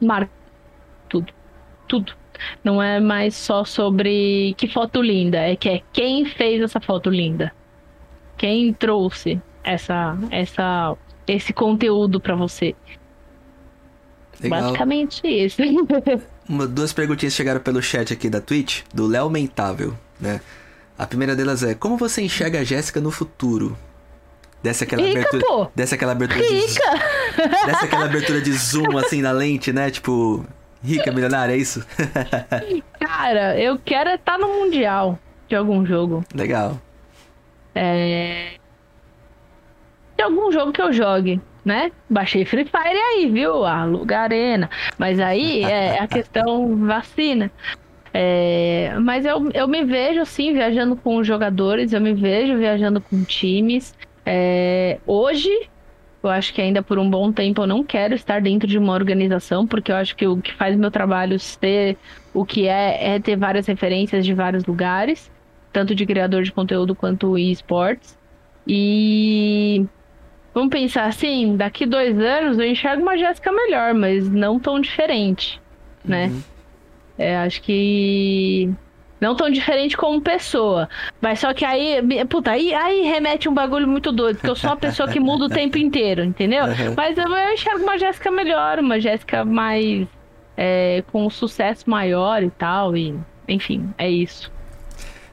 Marca 0.00 0.30
tudo. 1.08 1.32
Tudo. 1.86 2.12
Não 2.62 2.82
é 2.82 2.98
mais 3.00 3.34
só 3.34 3.64
sobre 3.64 4.54
que 4.56 4.66
foto 4.66 5.00
linda, 5.00 5.38
é 5.38 5.54
que 5.54 5.68
é 5.68 5.82
quem 5.92 6.24
fez 6.24 6.60
essa 6.60 6.80
foto 6.80 7.08
linda. 7.08 7.52
Quem 8.36 8.72
trouxe 8.72 9.40
essa, 9.62 10.18
essa, 10.30 10.96
esse 11.26 11.52
conteúdo 11.52 12.20
para 12.20 12.34
você. 12.34 12.74
Legal. 14.40 14.60
Basicamente 14.60 15.26
isso. 15.26 15.56
Uma, 16.48 16.66
duas 16.66 16.92
perguntinhas 16.92 17.32
chegaram 17.32 17.60
pelo 17.60 17.82
chat 17.82 18.12
aqui 18.12 18.28
da 18.28 18.40
Twitch, 18.40 18.82
do 18.92 19.06
Léo 19.06 19.30
Mentável, 19.30 19.94
né? 20.20 20.40
A 20.98 21.06
primeira 21.06 21.34
delas 21.34 21.62
é: 21.62 21.74
Como 21.74 21.96
você 21.96 22.22
enxerga 22.22 22.60
a 22.60 22.64
Jéssica 22.64 23.00
no 23.00 23.10
futuro? 23.10 23.76
Desce 24.62 24.84
aquela 24.84 25.02
Rica, 25.02 25.20
abertura. 25.20 25.44
Pô. 25.46 25.66
Desce 25.74 25.94
aquela 25.94 26.12
abertura 26.12 26.40
Rica. 26.40 26.56
de. 26.56 27.66
Desce 27.66 27.84
aquela 27.84 28.04
abertura 28.06 28.40
de 28.40 28.52
zoom 28.52 28.96
assim 28.96 29.20
na 29.20 29.30
lente, 29.30 29.72
né? 29.72 29.90
Tipo, 29.90 30.44
rica, 30.82 31.12
milionária, 31.12 31.52
é 31.52 31.56
isso? 31.56 31.84
Cara, 32.98 33.60
eu 33.60 33.78
quero 33.84 34.10
estar 34.10 34.38
no 34.38 34.48
Mundial 34.48 35.18
de 35.48 35.54
algum 35.54 35.84
jogo. 35.84 36.24
Legal. 36.34 36.80
É. 37.74 38.52
De 40.16 40.22
algum 40.22 40.50
jogo 40.50 40.72
que 40.72 40.80
eu 40.80 40.92
jogue, 40.92 41.40
né? 41.64 41.90
Baixei 42.08 42.44
Free 42.44 42.64
Fire 42.64 42.98
aí, 43.14 43.30
viu? 43.30 43.64
Aluga 43.64 44.20
Arena. 44.20 44.68
Mas 44.98 45.18
aí 45.18 45.62
é 45.62 45.98
a 45.98 46.06
questão 46.06 46.76
vacina. 46.86 47.50
É, 48.12 48.94
mas 49.00 49.24
eu, 49.24 49.50
eu 49.52 49.66
me 49.66 49.84
vejo, 49.84 50.24
sim, 50.24 50.52
viajando 50.52 50.94
com 50.94 51.24
jogadores, 51.24 51.92
eu 51.92 52.00
me 52.00 52.14
vejo 52.14 52.56
viajando 52.56 53.00
com 53.00 53.24
times. 53.24 53.92
É, 54.24 54.98
hoje, 55.04 55.50
eu 56.22 56.30
acho 56.30 56.54
que 56.54 56.62
ainda 56.62 56.80
por 56.80 56.98
um 56.98 57.10
bom 57.10 57.32
tempo 57.32 57.62
eu 57.62 57.66
não 57.66 57.82
quero 57.82 58.14
estar 58.14 58.40
dentro 58.40 58.68
de 58.68 58.78
uma 58.78 58.92
organização, 58.92 59.66
porque 59.66 59.90
eu 59.90 59.96
acho 59.96 60.14
que 60.14 60.26
o 60.26 60.36
que 60.36 60.54
faz 60.54 60.76
meu 60.76 60.90
trabalho 60.92 61.40
ser 61.40 61.96
o 62.32 62.44
que 62.44 62.68
é, 62.68 63.16
é 63.16 63.20
ter 63.20 63.36
várias 63.36 63.66
referências 63.66 64.24
de 64.24 64.32
vários 64.32 64.64
lugares, 64.64 65.30
tanto 65.72 65.92
de 65.92 66.06
criador 66.06 66.44
de 66.44 66.52
conteúdo 66.52 66.94
quanto 66.94 67.36
esportes. 67.36 68.16
E 68.66 69.84
vamos 70.54 70.70
pensar 70.70 71.06
assim, 71.06 71.56
daqui 71.56 71.84
dois 71.84 72.18
anos 72.18 72.58
eu 72.58 72.64
enxergo 72.64 73.02
uma 73.02 73.18
Jéssica 73.18 73.50
melhor, 73.50 73.92
mas 73.92 74.28
não 74.30 74.58
tão 74.58 74.80
diferente, 74.80 75.60
né? 76.04 76.28
Uhum. 76.28 76.42
É, 77.18 77.36
acho 77.38 77.60
que 77.62 78.72
não 79.20 79.34
tão 79.34 79.50
diferente 79.50 79.96
como 79.96 80.20
pessoa. 80.20 80.88
Mas 81.20 81.40
só 81.40 81.52
que 81.54 81.64
aí, 81.64 82.00
puta, 82.28 82.52
aí, 82.52 82.74
aí 82.74 83.02
remete 83.02 83.48
um 83.48 83.54
bagulho 83.54 83.88
muito 83.88 84.12
doido, 84.12 84.36
porque 84.36 84.50
eu 84.50 84.56
sou 84.56 84.70
uma 84.70 84.76
pessoa 84.76 85.08
que 85.08 85.18
muda 85.18 85.46
o 85.46 85.48
tempo 85.50 85.78
inteiro, 85.78 86.22
entendeu? 86.22 86.64
Uhum. 86.64 86.94
Mas 86.96 87.16
eu, 87.18 87.24
eu 87.24 87.52
enxergo 87.52 87.82
uma 87.82 87.98
Jéssica 87.98 88.30
melhor, 88.30 88.78
uma 88.78 89.00
Jéssica 89.00 89.44
mais. 89.44 90.06
É, 90.56 91.02
com 91.10 91.26
um 91.26 91.30
sucesso 91.30 91.90
maior 91.90 92.40
e 92.44 92.48
tal, 92.48 92.96
e 92.96 93.12
enfim, 93.48 93.92
é 93.98 94.08
isso. 94.08 94.52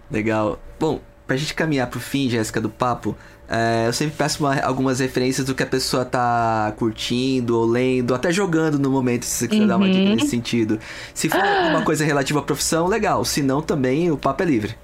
Legal. 0.10 0.60
Bom, 0.80 1.00
pra 1.28 1.38
gente 1.38 1.54
caminhar 1.54 1.86
pro 1.88 2.00
fim, 2.00 2.28
Jéssica, 2.28 2.60
do 2.60 2.70
papo, 2.70 3.16
é, 3.54 3.86
eu 3.86 3.92
sempre 3.92 4.16
peço 4.16 4.42
uma, 4.42 4.58
algumas 4.62 5.02
referências 5.02 5.46
do 5.46 5.54
que 5.54 5.62
a 5.62 5.66
pessoa 5.66 6.06
tá 6.06 6.74
curtindo 6.78 7.60
ou 7.60 7.66
lendo, 7.66 8.16
até 8.16 8.32
jogando 8.32 8.80
no 8.80 8.90
momento, 8.90 9.26
se 9.26 9.40
você 9.40 9.48
quiser 9.50 9.64
uhum. 9.64 9.68
dar 9.68 9.76
uma 9.76 9.90
dica 9.90 10.10
uhum. 10.10 10.16
nesse 10.16 10.30
sentido. 10.30 10.80
Se 11.14 11.28
for 11.28 11.42
alguma 11.42 11.82
coisa 11.86 12.06
relativa 12.06 12.40
à 12.40 12.44
profissão, 12.44 12.88
legal. 12.88 13.26
Se 13.26 13.44
não, 13.44 13.62
também 13.62 14.10
o 14.10 14.16
papo 14.16 14.42
é 14.42 14.46
livre. 14.46 14.76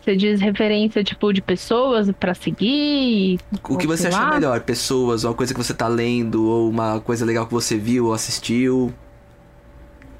Você 0.00 0.16
diz 0.16 0.40
referência, 0.40 1.04
tipo, 1.04 1.30
de 1.30 1.42
pessoas 1.42 2.10
para 2.12 2.32
seguir? 2.32 3.38
O 3.68 3.76
que 3.76 3.86
você 3.86 4.06
acha 4.06 4.30
melhor? 4.30 4.60
Pessoas, 4.60 5.22
ou 5.24 5.30
uma 5.30 5.36
coisa 5.36 5.52
que 5.52 5.62
você 5.62 5.74
tá 5.74 5.86
lendo, 5.86 6.48
ou 6.48 6.70
uma 6.70 7.00
coisa 7.00 7.22
legal 7.22 7.44
que 7.44 7.52
você 7.52 7.76
viu 7.76 8.06
ou 8.06 8.14
assistiu? 8.14 8.94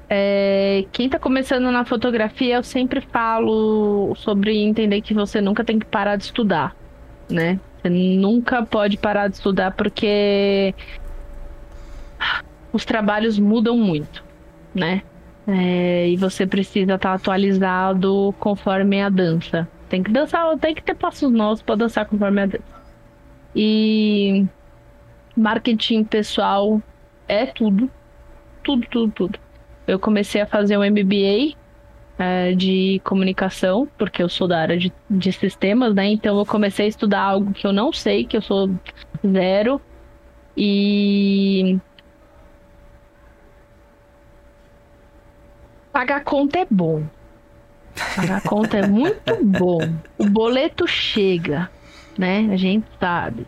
É, 0.07 0.85
quem 0.91 1.09
tá 1.09 1.17
começando 1.17 1.71
na 1.71 1.83
fotografia, 1.83 2.57
eu 2.57 2.63
sempre 2.63 3.01
falo 3.01 4.13
sobre 4.17 4.55
entender 4.55 5.01
que 5.01 5.15
você 5.15 5.41
nunca 5.41 5.63
tem 5.63 5.79
que 5.79 5.85
parar 5.85 6.15
de 6.15 6.25
estudar, 6.25 6.75
né? 7.27 7.59
Você 7.81 7.89
nunca 7.89 8.65
pode 8.65 8.97
parar 8.97 9.27
de 9.27 9.35
estudar 9.35 9.71
porque 9.71 10.73
os 12.71 12.85
trabalhos 12.85 13.37
mudam 13.39 13.77
muito, 13.77 14.23
né? 14.73 15.03
É, 15.47 16.09
e 16.09 16.17
você 16.17 16.45
precisa 16.45 16.95
estar 16.95 17.13
atualizado 17.13 18.35
conforme 18.39 19.01
a 19.01 19.09
dança. 19.09 19.67
Tem 19.87 20.03
que 20.03 20.11
dançar, 20.11 20.57
tem 20.57 20.75
que 20.75 20.83
ter 20.83 20.95
passos 20.95 21.31
novos 21.31 21.61
para 21.61 21.75
dançar 21.75 22.05
conforme 22.05 22.41
a 22.41 22.45
dança. 22.47 22.77
E 23.55 24.45
marketing 25.35 26.03
pessoal 26.03 26.81
é 27.27 27.45
tudo. 27.45 27.89
Tudo, 28.63 28.85
tudo, 28.89 29.11
tudo. 29.13 29.39
Eu 29.87 29.97
comecei 29.97 30.41
a 30.41 30.45
fazer 30.45 30.77
um 30.77 30.83
MBA 30.83 31.55
é, 32.17 32.53
de 32.53 33.01
comunicação, 33.03 33.87
porque 33.97 34.23
eu 34.23 34.29
sou 34.29 34.47
da 34.47 34.59
área 34.59 34.77
de, 34.77 34.91
de 35.09 35.31
sistemas, 35.31 35.93
né? 35.93 36.07
Então 36.07 36.37
eu 36.37 36.45
comecei 36.45 36.85
a 36.85 36.89
estudar 36.89 37.21
algo 37.21 37.53
que 37.53 37.65
eu 37.65 37.73
não 37.73 37.93
sei, 37.93 38.25
que 38.25 38.37
eu 38.37 38.41
sou 38.41 38.69
zero. 39.25 39.81
E 40.55 41.79
Pagar 45.97 46.23
conta 46.23 46.59
é 46.59 46.67
bom. 46.69 47.07
Pagar 48.15 48.43
conta 48.43 48.77
é 48.77 48.87
muito 48.87 49.33
bom. 49.43 49.79
O 50.15 50.29
boleto 50.29 50.85
chega, 50.85 51.71
né? 52.15 52.47
A 52.51 52.55
gente 52.55 52.85
sabe. 52.99 53.47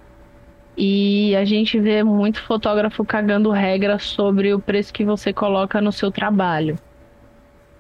E 0.75 1.35
a 1.35 1.45
gente 1.45 1.79
vê 1.79 2.03
muito 2.03 2.41
fotógrafo 2.41 3.05
cagando 3.05 3.51
regra 3.51 3.99
sobre 3.99 4.51
o 4.51 4.59
preço 4.59 4.91
que 4.91 5.05
você 5.05 5.31
coloca 5.31 5.79
no 5.79 5.91
seu 5.91 6.11
trabalho. 6.11 6.79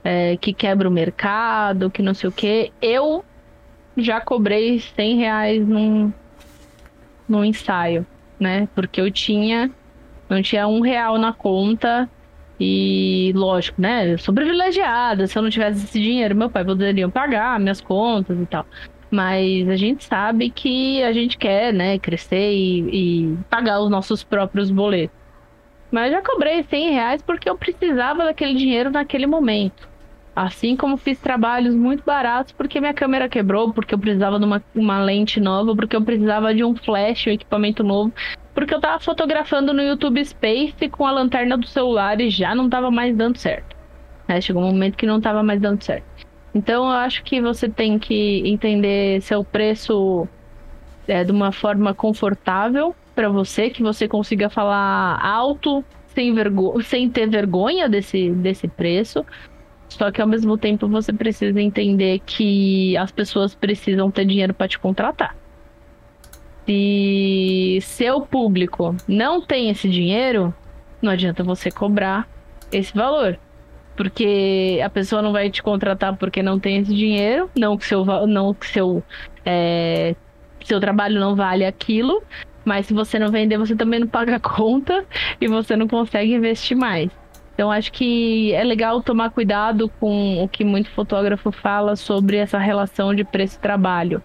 É, 0.03 0.37
que 0.37 0.53
quebra 0.53 0.87
o 0.87 0.91
mercado, 0.91 1.89
que 1.89 2.01
não 2.01 2.13
sei 2.13 2.29
o 2.29 2.31
quê. 2.31 2.71
Eu 2.81 3.23
já 3.97 4.21
cobrei 4.21 4.79
100 4.79 5.17
reais 5.17 5.67
num, 5.67 6.11
num 7.27 7.43
ensaio, 7.43 8.05
né? 8.39 8.67
Porque 8.73 9.01
eu 9.01 9.11
tinha, 9.11 9.69
não 10.29 10.41
tinha 10.41 10.67
um 10.67 10.79
real 10.79 11.17
na 11.17 11.33
conta 11.33 12.09
e, 12.59 13.31
lógico, 13.35 13.81
né? 13.81 14.13
Eu 14.13 14.17
sou 14.17 14.33
privilegiada. 14.33 15.27
Se 15.27 15.37
eu 15.37 15.41
não 15.41 15.49
tivesse 15.49 15.85
esse 15.85 15.99
dinheiro, 15.99 16.35
meu 16.35 16.49
pai 16.49 16.65
poderia 16.65 17.07
pagar 17.07 17.59
minhas 17.59 17.79
contas 17.81 18.37
e 18.39 18.45
tal. 18.45 18.65
Mas 19.11 19.67
a 19.67 19.75
gente 19.75 20.03
sabe 20.03 20.49
que 20.49 21.01
a 21.03 21.11
gente 21.11 21.37
quer, 21.37 21.73
né, 21.73 21.97
crescer 21.97 22.53
e, 22.53 22.79
e 23.31 23.37
pagar 23.49 23.79
os 23.81 23.89
nossos 23.89 24.23
próprios 24.23 24.69
boletos. 24.69 25.17
Mas 25.91 26.11
já 26.11 26.21
cobrei 26.21 26.63
100 26.63 26.91
reais 26.91 27.21
porque 27.21 27.49
eu 27.49 27.57
precisava 27.57 28.23
daquele 28.23 28.53
dinheiro 28.53 28.91
naquele 28.91 29.25
momento. 29.25 29.89
Assim 30.35 30.75
como 30.75 30.95
fiz 30.95 31.19
trabalhos 31.19 31.75
muito 31.75 32.03
baratos 32.03 32.53
porque 32.53 32.79
minha 32.79 32.93
câmera 32.93 33.27
quebrou, 33.27 33.73
porque 33.73 33.93
eu 33.93 33.99
precisava 33.99 34.39
de 34.39 34.45
uma, 34.45 34.63
uma 34.73 35.03
lente 35.03 35.39
nova, 35.39 35.75
porque 35.75 35.95
eu 35.95 36.01
precisava 36.01 36.53
de 36.53 36.63
um 36.63 36.75
flash, 36.75 37.27
um 37.27 37.31
equipamento 37.31 37.83
novo, 37.83 38.13
porque 38.53 38.73
eu 38.73 38.79
tava 38.79 38.99
fotografando 38.99 39.73
no 39.73 39.81
YouTube 39.81 40.23
Space 40.23 40.87
com 40.89 41.05
a 41.05 41.11
lanterna 41.11 41.57
do 41.57 41.67
celular 41.67 42.21
e 42.21 42.29
já 42.29 42.53
não 42.53 42.69
tava 42.69 42.89
mais 42.91 43.15
dando 43.15 43.37
certo. 43.37 43.75
Né? 44.27 44.39
Chegou 44.39 44.63
um 44.63 44.71
momento 44.71 44.95
que 44.95 45.05
não 45.05 45.19
tava 45.19 45.43
mais 45.43 45.59
dando 45.59 45.83
certo. 45.83 46.05
Então 46.53 46.85
eu 46.85 46.91
acho 46.91 47.23
que 47.23 47.41
você 47.41 47.67
tem 47.67 47.99
que 47.99 48.41
entender 48.45 49.21
seu 49.21 49.43
preço 49.43 50.27
é, 51.07 51.23
de 51.23 51.31
uma 51.31 51.51
forma 51.51 51.93
confortável 51.93 52.95
para 53.19 53.27
você, 53.27 53.69
que 53.69 53.83
você 53.83 54.07
consiga 54.07 54.49
falar 54.49 55.19
alto 55.21 55.83
sem, 56.07 56.33
vergo 56.33 56.81
sem 56.81 57.09
ter 57.09 57.29
vergonha 57.29 57.89
desse, 57.89 58.29
desse 58.31 58.65
preço. 58.65 59.25
Só 59.89 60.09
que 60.09 60.21
ao 60.21 60.27
mesmo 60.27 60.57
tempo 60.57 60.87
você 60.87 61.11
precisa 61.11 61.59
entender 61.59 62.19
que 62.25 62.95
as 62.95 63.11
pessoas 63.11 63.53
precisam 63.53 64.09
ter 64.09 64.23
dinheiro 64.23 64.53
para 64.53 64.69
te 64.69 64.79
contratar. 64.79 65.35
Se 66.65 67.79
seu 67.81 68.21
público 68.21 68.95
não 69.05 69.45
tem 69.45 69.69
esse 69.69 69.89
dinheiro, 69.89 70.53
não 71.01 71.11
adianta 71.11 71.43
você 71.43 71.69
cobrar 71.69 72.25
esse 72.71 72.95
valor. 72.95 73.37
Porque 73.97 74.79
a 74.81 74.89
pessoa 74.89 75.21
não 75.21 75.33
vai 75.33 75.49
te 75.49 75.61
contratar 75.61 76.15
porque 76.15 76.41
não 76.41 76.57
tem 76.57 76.77
esse 76.77 76.95
dinheiro, 76.95 77.49
não 77.53 77.77
que 77.77 77.85
seu, 77.85 78.05
não 78.25 78.53
que 78.53 78.65
seu, 78.65 79.03
é, 79.45 80.15
seu 80.63 80.79
trabalho 80.79 81.19
não 81.19 81.35
vale 81.35 81.65
aquilo, 81.65 82.23
mas 82.69 82.85
se 82.85 82.93
você 82.93 83.17
não 83.17 83.31
vender, 83.31 83.57
você 83.57 83.75
também 83.75 83.99
não 83.99 84.07
paga 84.07 84.39
conta 84.39 85.03
e 85.41 85.47
você 85.47 85.75
não 85.75 85.87
consegue 85.87 86.35
investir 86.35 86.77
mais. 86.77 87.09
Então 87.55 87.71
acho 87.71 87.91
que 87.91 88.53
é 88.53 88.63
legal 88.63 89.01
tomar 89.01 89.31
cuidado 89.31 89.89
com 89.99 90.43
o 90.43 90.47
que 90.47 90.63
muito 90.63 90.91
fotógrafo 90.91 91.51
fala 91.51 91.95
sobre 91.95 92.37
essa 92.37 92.59
relação 92.59 93.15
de 93.15 93.23
preço-trabalho. 93.23 94.21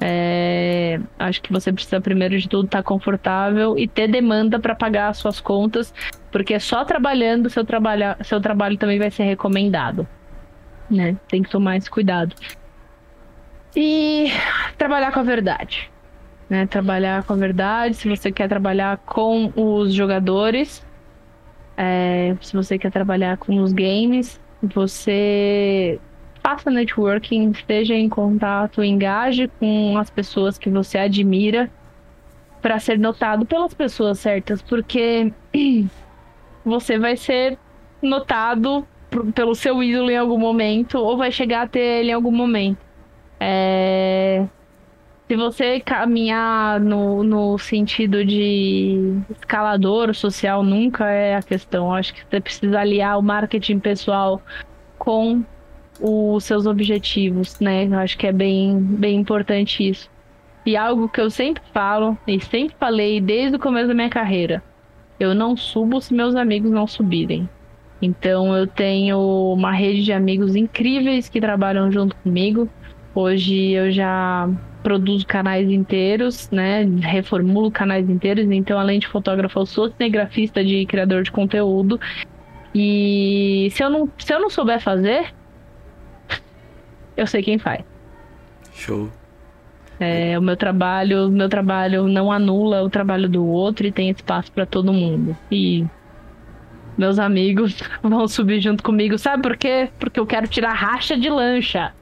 É, 0.00 0.98
acho 1.18 1.42
que 1.42 1.52
você 1.52 1.70
precisa, 1.70 2.00
primeiro 2.00 2.38
de 2.38 2.48
tudo, 2.48 2.64
estar 2.64 2.78
tá 2.78 2.82
confortável 2.82 3.78
e 3.78 3.86
ter 3.86 4.08
demanda 4.08 4.58
para 4.58 4.74
pagar 4.74 5.10
as 5.10 5.18
suas 5.18 5.38
contas, 5.38 5.92
porque 6.30 6.58
só 6.58 6.86
trabalhando 6.86 7.50
seu 7.50 7.62
trabalho, 7.62 8.16
seu 8.24 8.40
trabalho 8.40 8.78
também 8.78 8.98
vai 8.98 9.10
ser 9.10 9.24
recomendado. 9.24 10.08
Né? 10.90 11.14
Tem 11.28 11.42
que 11.42 11.50
tomar 11.50 11.76
esse 11.76 11.90
cuidado. 11.90 12.34
E 13.76 14.28
trabalhar 14.78 15.12
com 15.12 15.20
a 15.20 15.22
verdade. 15.22 15.92
Né? 16.52 16.66
Trabalhar 16.66 17.22
com 17.22 17.32
a 17.32 17.36
verdade. 17.36 17.94
Se 17.94 18.06
você 18.06 18.30
quer 18.30 18.46
trabalhar 18.46 18.98
com 18.98 19.50
os 19.56 19.94
jogadores, 19.94 20.84
é, 21.78 22.36
se 22.42 22.52
você 22.52 22.78
quer 22.78 22.92
trabalhar 22.92 23.38
com 23.38 23.56
os 23.56 23.72
games, 23.72 24.38
você 24.62 25.98
faça 26.44 26.70
networking, 26.70 27.52
esteja 27.52 27.94
em 27.94 28.06
contato, 28.06 28.84
engaje 28.84 29.48
com 29.58 29.96
as 29.96 30.10
pessoas 30.10 30.58
que 30.58 30.68
você 30.68 30.98
admira 30.98 31.70
para 32.60 32.78
ser 32.78 32.98
notado 32.98 33.46
pelas 33.46 33.72
pessoas 33.72 34.18
certas, 34.18 34.60
porque 34.60 35.32
você 36.62 36.98
vai 36.98 37.16
ser 37.16 37.56
notado 38.02 38.86
pelo 39.34 39.54
seu 39.54 39.82
ídolo 39.82 40.10
em 40.10 40.18
algum 40.18 40.38
momento 40.38 40.98
ou 40.98 41.16
vai 41.16 41.32
chegar 41.32 41.62
a 41.62 41.66
ter 41.66 42.00
ele 42.00 42.10
em 42.10 42.14
algum 42.14 42.30
momento. 42.30 42.76
É... 43.40 44.46
Se 45.28 45.36
você 45.36 45.80
caminhar 45.80 46.80
no, 46.80 47.22
no 47.22 47.58
sentido 47.58 48.24
de 48.24 49.18
escalador 49.30 50.14
social, 50.14 50.62
nunca 50.62 51.08
é 51.08 51.36
a 51.36 51.42
questão. 51.42 51.94
Acho 51.94 52.12
que 52.12 52.22
você 52.28 52.40
precisa 52.40 52.80
aliar 52.80 53.18
o 53.18 53.22
marketing 53.22 53.78
pessoal 53.78 54.42
com 54.98 55.42
os 56.00 56.44
seus 56.44 56.66
objetivos, 56.66 57.58
né? 57.60 57.86
Acho 57.96 58.18
que 58.18 58.26
é 58.26 58.32
bem, 58.32 58.78
bem 58.78 59.16
importante 59.16 59.88
isso. 59.88 60.10
E 60.66 60.76
algo 60.76 61.08
que 61.08 61.20
eu 61.20 61.30
sempre 61.30 61.62
falo 61.72 62.16
e 62.26 62.40
sempre 62.40 62.76
falei 62.78 63.20
desde 63.20 63.56
o 63.56 63.60
começo 63.60 63.88
da 63.88 63.94
minha 63.94 64.10
carreira: 64.10 64.62
eu 65.18 65.34
não 65.34 65.56
subo 65.56 66.00
se 66.00 66.12
meus 66.12 66.34
amigos 66.34 66.70
não 66.70 66.86
subirem. 66.86 67.48
Então 68.00 68.56
eu 68.56 68.66
tenho 68.66 69.18
uma 69.52 69.72
rede 69.72 70.04
de 70.04 70.12
amigos 70.12 70.56
incríveis 70.56 71.28
que 71.28 71.40
trabalham 71.40 71.90
junto 71.90 72.16
comigo. 72.16 72.68
Hoje 73.14 73.70
eu 73.70 73.90
já 73.92 74.48
produzo 74.82 75.26
canais 75.26 75.70
inteiros, 75.70 76.50
né? 76.50 76.84
Reformulo 77.00 77.70
canais 77.70 78.08
inteiros. 78.08 78.44
Então, 78.50 78.78
além 78.78 78.98
de 78.98 79.06
fotógrafo, 79.06 79.58
eu 79.58 79.66
sou 79.66 79.90
cinegrafista 79.90 80.64
de 80.64 80.84
criador 80.86 81.22
de 81.22 81.30
conteúdo. 81.30 82.00
E 82.74 83.68
se 83.72 83.82
eu 83.82 83.90
não, 83.90 84.08
se 84.18 84.32
eu 84.32 84.40
não 84.40 84.50
souber 84.50 84.80
fazer, 84.80 85.32
eu 87.16 87.26
sei 87.26 87.42
quem 87.42 87.58
faz. 87.58 87.84
Show. 88.74 89.10
É, 90.00 90.36
o 90.38 90.42
meu 90.42 90.56
trabalho, 90.56 91.30
meu 91.30 91.48
trabalho 91.48 92.08
não 92.08 92.32
anula 92.32 92.82
o 92.82 92.90
trabalho 92.90 93.28
do 93.28 93.46
outro 93.46 93.86
e 93.86 93.92
tem 93.92 94.10
espaço 94.10 94.50
para 94.50 94.66
todo 94.66 94.92
mundo. 94.92 95.36
E 95.50 95.86
meus 96.96 97.18
amigos 97.18 97.78
vão 98.02 98.26
subir 98.26 98.60
junto 98.60 98.82
comigo. 98.82 99.16
Sabe 99.18 99.42
por 99.42 99.56
quê? 99.56 99.90
Porque 99.98 100.18
eu 100.18 100.26
quero 100.26 100.48
tirar 100.48 100.72
racha 100.72 101.16
de 101.16 101.28
lancha. 101.28 101.92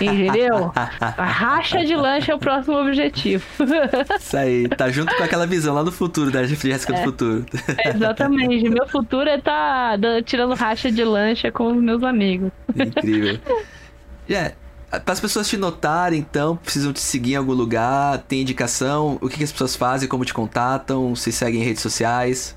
Entendeu? 0.00 0.72
A 0.74 1.24
racha 1.24 1.84
de 1.84 1.94
lancha 1.94 2.32
é 2.32 2.34
o 2.34 2.38
próximo 2.38 2.78
objetivo. 2.78 3.44
Isso 4.18 4.36
aí, 4.36 4.68
tá 4.68 4.90
junto 4.90 5.14
com 5.14 5.22
aquela 5.22 5.46
visão 5.46 5.74
lá 5.74 5.82
do 5.82 5.92
futuro, 5.92 6.30
da 6.30 6.44
Jéssica 6.44 6.94
é, 6.94 7.00
do 7.00 7.04
futuro. 7.04 7.46
exatamente. 7.84 8.68
Meu 8.68 8.86
futuro 8.86 9.28
é 9.28 9.38
tá 9.38 9.94
tirando 10.24 10.54
racha 10.54 10.90
de 10.90 11.04
lancha 11.04 11.50
com 11.50 11.72
os 11.72 11.82
meus 11.82 12.02
amigos. 12.02 12.50
Incrível. 12.74 13.40
Yeah. 14.28 14.54
Para 14.90 15.14
as 15.14 15.20
pessoas 15.20 15.48
te 15.48 15.56
notarem, 15.56 16.18
então, 16.18 16.54
precisam 16.54 16.92
te 16.92 17.00
seguir 17.00 17.32
em 17.32 17.36
algum 17.36 17.54
lugar, 17.54 18.18
tem 18.18 18.42
indicação, 18.42 19.18
o 19.22 19.28
que, 19.28 19.38
que 19.38 19.44
as 19.44 19.50
pessoas 19.50 19.74
fazem, 19.74 20.06
como 20.06 20.22
te 20.22 20.34
contatam, 20.34 21.16
se 21.16 21.32
seguem 21.32 21.62
em 21.62 21.64
redes 21.64 21.80
sociais? 21.80 22.54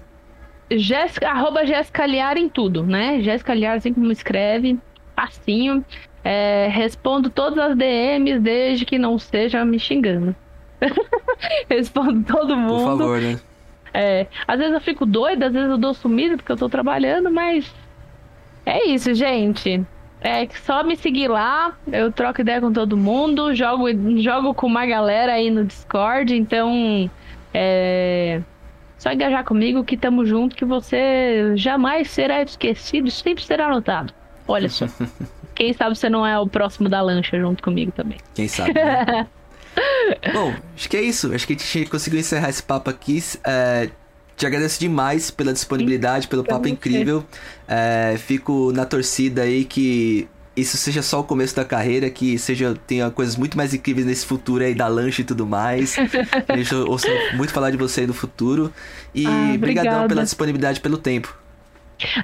Jéssica, 0.69 1.30
arroba 1.30 1.65
Jéssica 1.65 2.05
Liar 2.05 2.38
em 2.38 2.49
tudo, 2.49 2.84
né? 2.84 3.21
Jéssica 3.21 3.53
Liar, 3.53 3.78
assim 3.78 3.93
como 3.93 4.11
escreve, 4.11 4.78
facinho. 5.15 5.86
É, 6.28 6.67
respondo 6.71 7.30
todas 7.30 7.59
as 7.59 7.78
DMs 7.78 8.39
desde 8.39 8.84
que 8.84 8.97
não 8.97 9.15
esteja 9.15 9.63
me 9.63 9.80
xingando. 9.80 10.36
respondo 11.69 12.23
todo 12.23 12.57
mundo. 12.57 12.97
Por 12.97 12.97
favor, 12.97 13.21
né? 13.21 13.39
É, 13.93 14.28
às 14.47 14.57
vezes 14.57 14.73
eu 14.73 14.82
fico 14.82 15.05
doida, 15.05 15.45
às 15.45 15.53
vezes 15.53 15.69
eu 15.69 15.78
dou 15.78 15.93
sumido 15.93 16.36
porque 16.36 16.51
eu 16.51 16.57
tô 16.57 16.67
trabalhando, 16.67 17.32
mas 17.32 17.73
é 18.65 18.88
isso, 18.88 19.13
gente. 19.13 19.86
É 20.19 20.47
só 20.49 20.84
me 20.84 20.97
seguir 20.97 21.28
lá, 21.28 21.78
eu 21.91 22.11
troco 22.11 22.41
ideia 22.41 22.59
com 22.59 22.73
todo 22.73 22.97
mundo, 22.97 23.53
jogo, 23.53 23.86
jogo 24.19 24.53
com 24.53 24.65
uma 24.65 24.86
galera 24.86 25.34
aí 25.34 25.51
no 25.51 25.63
Discord, 25.63 26.36
então 26.36 27.09
é 27.53 28.41
só 28.97 29.11
engajar 29.11 29.43
comigo 29.43 29.84
que 29.84 29.95
tamo 29.95 30.26
junto, 30.26 30.55
que 30.55 30.65
você 30.65 31.55
jamais 31.55 32.09
será 32.09 32.41
esquecido, 32.41 33.11
sempre 33.11 33.43
será 33.43 33.67
anotado. 33.67 34.11
Olha 34.47 34.67
só. 34.67 34.88
Quem 35.56 35.74
sabe 35.74 35.95
você 35.95 36.10
não 36.10 36.26
é 36.26 36.38
o 36.38 36.47
próximo 36.47 36.89
da 36.89 37.01
lancha 37.01 37.39
junto 37.39 37.64
comigo 37.64 37.91
também. 37.91 38.18
Quem 38.34 38.47
sabe. 38.47 38.74
Né? 38.74 39.28
Bom, 40.34 40.53
acho 40.76 40.89
que 40.89 40.97
é 40.97 41.01
isso. 41.01 41.34
Acho 41.34 41.47
que 41.47 41.53
a 41.53 41.58
gente 41.58 41.89
conseguiu 41.89 42.20
encerrar 42.20 42.49
esse 42.49 42.62
papo 42.62 42.89
aqui. 42.89 43.24
É, 43.43 43.89
te 44.36 44.45
agradeço 44.45 44.80
demais 44.80 45.32
pela 45.32 45.53
disponibilidade, 45.53 46.28
pelo 46.28 46.43
papo 46.43 46.68
incrível. 46.68 47.24
É, 47.68 48.16
fico 48.18 48.72
na 48.74 48.86
torcida 48.86 49.43
aí 49.43 49.64
que 49.64 50.28
isso 50.56 50.78
seja 50.78 51.01
só 51.01 51.20
o 51.20 51.24
começo 51.24 51.56
da 51.56 51.66
carreira, 51.66 52.10
que 52.10 52.38
seja 52.38 52.76
tenha 52.88 53.10
coisas 53.12 53.36
muito 53.36 53.58
mais 53.58 53.74
incríveis 53.74 54.06
nesse 54.06 54.26
futuro 54.26 54.64
aí 54.64 54.74
da 54.74 54.88
lancha 54.88 55.22
e 55.22 55.26
tudo 55.26 55.45
mais. 55.45 55.95
a 56.47 56.58
gente 56.58 56.74
ouça 56.76 57.08
muito 57.34 57.51
falar 57.51 57.72
de 57.72 57.78
você 57.78 58.01
aí 58.01 58.08
no 58.08 58.14
futuro. 58.14 58.74
E 59.14 59.26
ah, 59.26 59.53
obrigadão 59.56 60.08
pela 60.08 60.24
disponibilidade 60.24 60.80
pelo 60.80 60.97
tempo. 60.97 61.45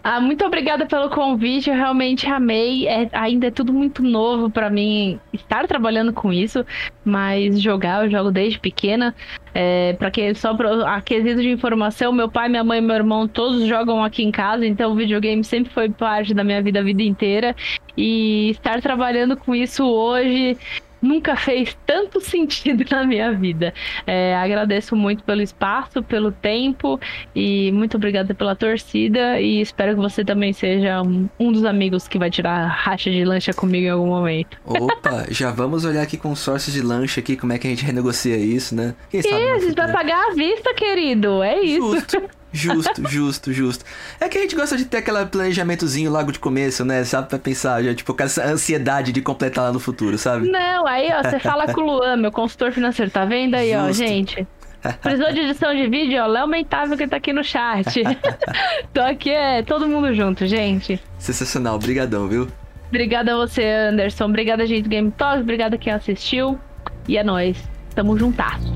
Ah, 0.03 0.19
muito 0.19 0.45
obrigada 0.45 0.86
pelo 0.86 1.09
convite, 1.09 1.69
eu 1.69 1.76
realmente 1.76 2.28
amei. 2.28 2.88
É, 2.88 3.09
ainda 3.13 3.47
é 3.47 3.51
tudo 3.51 3.72
muito 3.72 4.03
novo 4.03 4.49
para 4.49 4.69
mim 4.69 5.19
estar 5.34 5.67
trabalhando 5.67 6.13
com 6.13 6.32
isso, 6.32 6.65
mas 7.03 7.61
jogar 7.61 8.05
eu 8.05 8.11
jogo 8.11 8.32
desde 8.32 8.59
pequena. 8.59 9.15
É, 9.53 9.93
para 9.93 10.09
que 10.09 10.34
só 10.36 10.55
pra, 10.55 10.95
a 10.95 11.01
de 11.01 11.49
informação, 11.49 12.11
meu 12.11 12.30
pai, 12.30 12.47
minha 12.47 12.63
mãe 12.63 12.80
e 12.80 12.82
meu 12.82 12.95
irmão 12.95 13.28
todos 13.28 13.65
jogam 13.67 14.03
aqui 14.03 14.24
em 14.24 14.32
casa, 14.32 14.65
então 14.65 14.91
o 14.91 14.95
videogame 14.95 15.43
sempre 15.43 15.74
foi 15.74 15.89
parte 15.89 16.34
da 16.34 16.43
minha 16.43 16.61
vida 16.61 16.80
a 16.80 16.84
vida 16.84 17.03
inteira. 17.03 17.55
E 17.97 18.51
estar 18.51 18.82
trabalhando 18.82 19.36
com 19.36 19.53
isso 19.53 19.86
hoje 19.86 20.57
nunca 21.01 21.35
fez 21.35 21.77
tanto 21.85 22.19
sentido 22.21 22.85
na 22.89 23.05
minha 23.05 23.31
vida. 23.31 23.73
É, 24.05 24.35
agradeço 24.35 24.95
muito 24.95 25.23
pelo 25.23 25.41
espaço, 25.41 26.03
pelo 26.03 26.31
tempo 26.31 26.99
e 27.35 27.71
muito 27.71 27.97
obrigada 27.97 28.33
pela 28.33 28.55
torcida 28.55 29.39
e 29.39 29.61
espero 29.61 29.95
que 29.95 30.01
você 30.01 30.23
também 30.23 30.53
seja 30.53 31.01
um, 31.01 31.27
um 31.39 31.51
dos 31.51 31.65
amigos 31.65 32.07
que 32.07 32.19
vai 32.19 32.29
tirar 32.29 32.67
racha 32.67 33.09
de 33.09 33.23
lancha 33.23 33.53
comigo 33.53 33.85
em 33.85 33.89
algum 33.89 34.07
momento. 34.07 34.57
Opa, 34.65 35.25
já 35.31 35.51
vamos 35.51 35.85
olhar 35.85 36.01
aqui 36.01 36.17
consórcios 36.17 36.73
de 36.73 36.81
lancha 36.81 37.19
aqui, 37.19 37.35
como 37.35 37.53
é 37.53 37.57
que 37.57 37.67
a 37.67 37.69
gente 37.69 37.83
renegocia 37.85 38.37
isso, 38.37 38.75
né? 38.75 38.95
Quem 39.09 39.21
sabe 39.21 39.35
isso, 39.35 39.53
a 39.53 39.59
gente 39.59 39.75
vai 39.75 39.91
pagar 39.91 40.31
à 40.31 40.33
vista, 40.33 40.73
querido, 40.73 41.41
é 41.43 41.59
isso. 41.61 41.93
Justo. 41.93 42.40
Justo, 42.53 43.01
justo, 43.09 43.53
justo. 43.53 43.85
É 44.19 44.27
que 44.27 44.37
a 44.37 44.41
gente 44.41 44.55
gosta 44.55 44.77
de 44.77 44.85
ter 44.85 44.97
aquele 44.97 45.25
planejamentozinho 45.25 46.11
logo 46.11 46.31
de 46.31 46.39
começo, 46.39 46.83
né? 46.83 47.03
Sabe? 47.03 47.29
Pra 47.29 47.39
pensar, 47.39 47.83
já, 47.83 47.93
tipo, 47.93 48.13
com 48.13 48.23
essa 48.23 48.45
ansiedade 48.45 49.11
de 49.11 49.21
completar 49.21 49.65
lá 49.65 49.73
no 49.73 49.79
futuro, 49.79 50.17
sabe? 50.17 50.49
Não, 50.49 50.85
aí, 50.87 51.09
ó, 51.13 51.23
você 51.23 51.39
fala 51.39 51.71
com 51.73 51.81
o 51.81 51.85
Luan, 51.85 52.17
meu 52.17 52.31
consultor 52.31 52.71
financeiro, 52.71 53.11
tá 53.11 53.25
vendo 53.25 53.55
aí, 53.55 53.71
justo. 53.71 53.87
ó, 53.87 53.91
gente? 53.91 54.47
Precisou 55.01 55.31
de 55.31 55.39
edição 55.41 55.75
de 55.75 55.87
vídeo, 55.87 56.21
ó, 56.21 56.27
Léo 56.27 56.47
Mentável 56.47 56.97
que 56.97 57.07
tá 57.07 57.17
aqui 57.17 57.31
no 57.31 57.43
chat. 57.43 58.01
Tô 58.93 59.01
aqui, 59.01 59.29
é 59.29 59.61
todo 59.61 59.87
mundo 59.87 60.13
junto, 60.13 60.45
gente. 60.47 60.99
Sensacional, 61.17 61.77
brigadão, 61.77 62.27
viu? 62.27 62.47
Obrigada 62.89 63.33
a 63.33 63.37
você, 63.37 63.63
Anderson. 63.63 64.25
Obrigada, 64.25 64.65
gente 64.65 64.83
do 64.83 64.89
Game 64.89 65.11
Talk. 65.11 65.41
Obrigada 65.41 65.77
quem 65.77 65.93
assistiu. 65.93 66.59
E 67.07 67.17
é 67.17 67.23
nóis. 67.23 67.57
Tamo 67.95 68.17
juntasso. 68.17 68.73